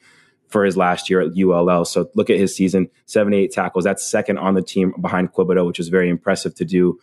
for 0.49 0.65
his 0.65 0.77
last 0.77 1.09
year 1.09 1.21
at 1.21 1.37
ULL. 1.39 1.85
So 1.85 2.11
look 2.15 2.31
at 2.31 2.39
his 2.39 2.55
season 2.55 2.91
78 3.07 3.53
tackles. 3.53 3.85
That's 3.85 4.09
second 4.09 4.39
on 4.39 4.55
the 4.55 4.63
team 4.63 4.95
behind 5.01 5.33
Quibodeaux, 5.33 5.67
which 5.67 5.81
is 5.81 5.89
very 5.89 6.09
impressive 6.09 6.55
to 6.57 6.65
do 6.65 6.99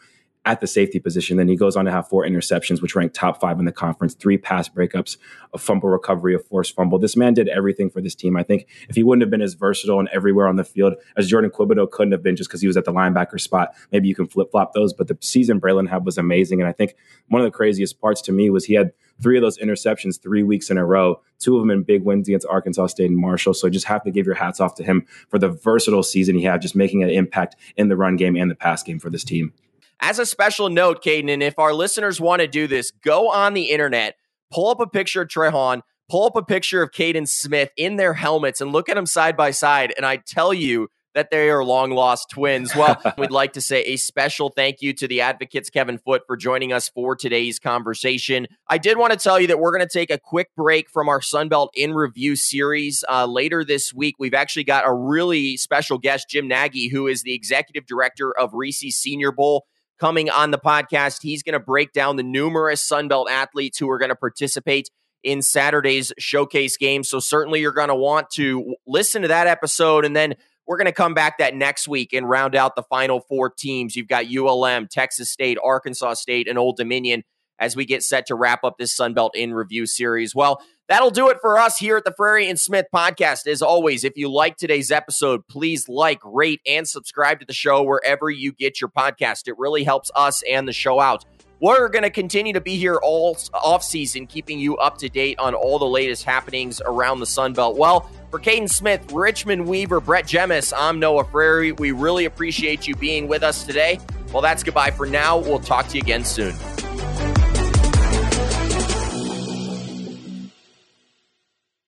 at 0.45 0.61
the 0.61 0.67
safety 0.67 0.99
position. 0.99 1.37
Then 1.37 1.47
he 1.47 1.55
goes 1.55 1.75
on 1.75 1.85
to 1.85 1.91
have 1.91 2.07
four 2.07 2.25
interceptions, 2.25 2.81
which 2.81 2.95
ranked 2.95 3.15
top 3.15 3.41
five 3.41 3.59
in 3.59 3.65
the 3.65 3.71
conference, 3.71 4.13
three 4.13 4.37
pass 4.37 4.69
breakups, 4.69 5.17
a 5.53 5.57
fumble 5.57 5.89
recovery, 5.89 6.35
a 6.35 6.39
forced 6.39 6.75
fumble. 6.75 6.99
This 6.99 7.17
man 7.17 7.33
did 7.33 7.49
everything 7.49 7.89
for 7.89 7.99
this 7.99 8.13
team. 8.15 8.37
I 8.37 8.43
think 8.43 8.67
if 8.87 8.95
he 8.95 9.03
wouldn't 9.03 9.23
have 9.23 9.31
been 9.31 9.41
as 9.41 9.55
versatile 9.55 9.99
and 9.99 10.07
everywhere 10.09 10.47
on 10.47 10.55
the 10.55 10.63
field 10.63 10.93
as 11.17 11.29
Jourdan 11.29 11.49
Quibodeaux 11.49 11.89
couldn't 11.89 12.11
have 12.11 12.21
been 12.21 12.35
just 12.35 12.49
because 12.49 12.61
he 12.61 12.67
was 12.67 12.77
at 12.77 12.85
the 12.85 12.93
linebacker 12.93 13.39
spot, 13.41 13.73
maybe 13.91 14.07
you 14.07 14.15
can 14.15 14.27
flip 14.27 14.51
flop 14.51 14.73
those. 14.73 14.93
But 14.93 15.07
the 15.07 15.17
season 15.21 15.59
Bralen 15.59 15.89
had 15.89 16.05
was 16.05 16.17
amazing. 16.17 16.61
And 16.61 16.69
I 16.69 16.71
think 16.71 16.95
one 17.29 17.41
of 17.41 17.45
the 17.45 17.55
craziest 17.55 17.99
parts 17.99 18.21
to 18.23 18.31
me 18.31 18.49
was 18.49 18.65
he 18.65 18.75
had 18.75 18.91
three 19.21 19.37
of 19.37 19.41
those 19.41 19.57
interceptions 19.57 20.21
three 20.21 20.43
weeks 20.43 20.69
in 20.69 20.77
a 20.77 20.85
row, 20.85 21.21
two 21.39 21.55
of 21.55 21.61
them 21.61 21.71
in 21.71 21.83
big 21.83 22.03
wins 22.03 22.27
against 22.27 22.45
Arkansas 22.47 22.87
State 22.87 23.09
and 23.09 23.17
Marshall. 23.17 23.53
So 23.53 23.69
just 23.69 23.85
have 23.85 24.03
to 24.03 24.11
give 24.11 24.25
your 24.25 24.35
hats 24.35 24.59
off 24.59 24.75
to 24.75 24.83
him 24.83 25.07
for 25.29 25.39
the 25.39 25.49
versatile 25.49 26.03
season 26.03 26.35
he 26.35 26.43
had, 26.43 26.61
just 26.61 26.75
making 26.75 27.01
an 27.01 27.09
impact 27.09 27.55
in 27.77 27.87
the 27.87 27.95
run 27.95 28.15
game 28.15 28.35
and 28.35 28.51
the 28.51 28.55
pass 28.55 28.83
game 28.83 28.99
for 28.99 29.09
this 29.09 29.23
team. 29.23 29.53
As 30.01 30.19
a 30.19 30.25
special 30.25 30.69
note, 30.69 31.03
Kaiden, 31.03 31.31
and 31.31 31.41
if 31.41 31.57
our 31.57 31.73
listeners 31.73 32.19
want 32.19 32.41
to 32.41 32.47
do 32.47 32.67
this, 32.67 32.91
go 32.91 33.29
on 33.29 33.53
the 33.53 33.71
internet, 33.71 34.15
pull 34.51 34.69
up 34.69 34.79
a 34.79 34.87
picture 34.87 35.21
of 35.21 35.29
Trahan, 35.29 35.81
pull 36.09 36.25
up 36.25 36.35
a 36.35 36.43
picture 36.43 36.81
of 36.81 36.91
Kaiden 36.91 37.27
Smith 37.27 37.71
in 37.77 37.95
their 37.95 38.13
helmets, 38.13 38.61
and 38.61 38.71
look 38.71 38.89
at 38.89 38.95
them 38.95 39.05
side 39.05 39.37
by 39.37 39.51
side. 39.51 39.93
And 39.97 40.05
I 40.05 40.17
tell 40.17 40.53
you, 40.53 40.89
that 41.15 41.31
they 41.31 41.49
are 41.49 41.63
long 41.63 41.91
lost 41.91 42.29
twins. 42.29 42.75
Well, 42.75 43.01
we'd 43.17 43.31
like 43.31 43.53
to 43.53 43.61
say 43.61 43.81
a 43.83 43.95
special 43.95 44.49
thank 44.49 44.81
you 44.81 44.93
to 44.93 45.07
the 45.07 45.21
advocates, 45.21 45.69
Kevin 45.69 45.97
Foote, 45.97 46.21
for 46.27 46.37
joining 46.37 46.71
us 46.71 46.89
for 46.89 47.15
today's 47.15 47.57
conversation. 47.57 48.47
I 48.67 48.77
did 48.77 48.97
want 48.97 49.13
to 49.13 49.17
tell 49.17 49.39
you 49.39 49.47
that 49.47 49.59
we're 49.59 49.71
going 49.71 49.87
to 49.87 49.91
take 49.91 50.11
a 50.11 50.19
quick 50.19 50.49
break 50.55 50.89
from 50.89 51.09
our 51.09 51.21
Sunbelt 51.21 51.69
in 51.73 51.93
Review 51.93 52.35
series. 52.35 53.03
Uh, 53.09 53.25
later 53.25 53.63
this 53.63 53.93
week, 53.93 54.15
we've 54.19 54.33
actually 54.33 54.65
got 54.65 54.85
a 54.85 54.93
really 54.93 55.57
special 55.57 55.97
guest, 55.97 56.29
Jim 56.29 56.47
Nagy, 56.47 56.89
who 56.89 57.07
is 57.07 57.23
the 57.23 57.33
executive 57.33 57.87
director 57.87 58.37
of 58.37 58.53
Reese 58.53 58.81
Senior 58.95 59.31
Bowl 59.31 59.65
coming 59.99 60.29
on 60.29 60.51
the 60.51 60.57
podcast. 60.57 61.21
He's 61.21 61.43
going 61.43 61.53
to 61.53 61.59
break 61.59 61.93
down 61.93 62.15
the 62.15 62.23
numerous 62.23 62.87
Sunbelt 62.87 63.29
athletes 63.29 63.77
who 63.77 63.89
are 63.89 63.97
going 63.97 64.09
to 64.09 64.15
participate 64.15 64.89
in 65.23 65.41
Saturday's 65.41 66.13
showcase 66.19 66.77
game. 66.77 67.03
So 67.03 67.19
certainly 67.19 67.59
you're 67.59 67.71
going 67.71 67.89
to 67.89 67.95
want 67.95 68.29
to 68.31 68.75
listen 68.85 69.23
to 69.23 69.27
that 69.29 69.47
episode 69.47 70.05
and 70.05 70.15
then 70.15 70.35
we're 70.67 70.77
going 70.77 70.85
to 70.85 70.93
come 70.93 71.13
back 71.13 71.37
that 71.37 71.55
next 71.55 71.87
week 71.87 72.13
and 72.13 72.27
round 72.27 72.55
out 72.55 72.75
the 72.75 72.83
final 72.83 73.19
four 73.21 73.49
teams. 73.49 73.95
You've 73.95 74.07
got 74.07 74.25
ULM, 74.25 74.87
Texas 74.87 75.29
State, 75.29 75.57
Arkansas 75.63 76.15
State, 76.15 76.47
and 76.47 76.57
Old 76.57 76.77
Dominion 76.77 77.23
as 77.59 77.75
we 77.75 77.85
get 77.85 78.03
set 78.03 78.25
to 78.27 78.35
wrap 78.35 78.63
up 78.63 78.77
this 78.77 78.95
Sunbelt 78.97 79.31
in 79.35 79.53
review 79.53 79.85
series. 79.85 80.35
Well, 80.35 80.61
that'll 80.87 81.11
do 81.11 81.29
it 81.29 81.37
for 81.41 81.57
us 81.57 81.77
here 81.77 81.97
at 81.97 82.05
the 82.05 82.13
Frary 82.15 82.49
and 82.49 82.59
Smith 82.59 82.85
podcast. 82.93 83.47
As 83.47 83.61
always, 83.61 84.03
if 84.03 84.17
you 84.17 84.31
like 84.31 84.57
today's 84.57 84.91
episode, 84.91 85.47
please 85.47 85.89
like, 85.89 86.19
rate, 86.23 86.61
and 86.65 86.87
subscribe 86.87 87.39
to 87.39 87.45
the 87.45 87.53
show 87.53 87.83
wherever 87.83 88.29
you 88.29 88.51
get 88.51 88.81
your 88.81 88.89
podcast. 88.89 89.47
It 89.47 89.57
really 89.57 89.83
helps 89.83 90.11
us 90.15 90.43
and 90.49 90.67
the 90.67 90.73
show 90.73 90.99
out. 90.99 91.25
We're 91.61 91.87
going 91.87 92.03
to 92.03 92.09
continue 92.09 92.53
to 92.53 92.61
be 92.61 92.75
here 92.75 92.99
all 93.01 93.37
off 93.53 93.83
season, 93.83 94.27
keeping 94.27 94.59
you 94.59 94.75
up 94.77 94.97
to 94.97 95.09
date 95.09 95.39
on 95.39 95.55
all 95.55 95.79
the 95.79 95.85
latest 95.87 96.25
happenings 96.25 96.81
around 96.85 97.21
the 97.21 97.25
Sun 97.25 97.53
Belt. 97.53 97.77
Well, 97.77 98.09
for 98.29 98.39
Kaiden 98.39 98.69
Smith, 98.69 99.11
Richmond 99.13 99.65
Weaver, 99.65 100.01
Brett 100.01 100.25
Jemis, 100.25 100.73
I'm 100.75 100.99
Noah 100.99 101.23
Frary. 101.23 101.71
We 101.71 101.91
really 101.91 102.25
appreciate 102.25 102.87
you 102.87 102.95
being 102.95 103.29
with 103.29 103.41
us 103.41 103.63
today. 103.63 103.99
Well, 104.33 104.41
that's 104.41 104.63
goodbye 104.63 104.91
for 104.91 105.05
now. 105.05 105.37
We'll 105.37 105.59
talk 105.59 105.87
to 105.87 105.97
you 105.97 106.01
again 106.01 106.25
soon. 106.25 106.53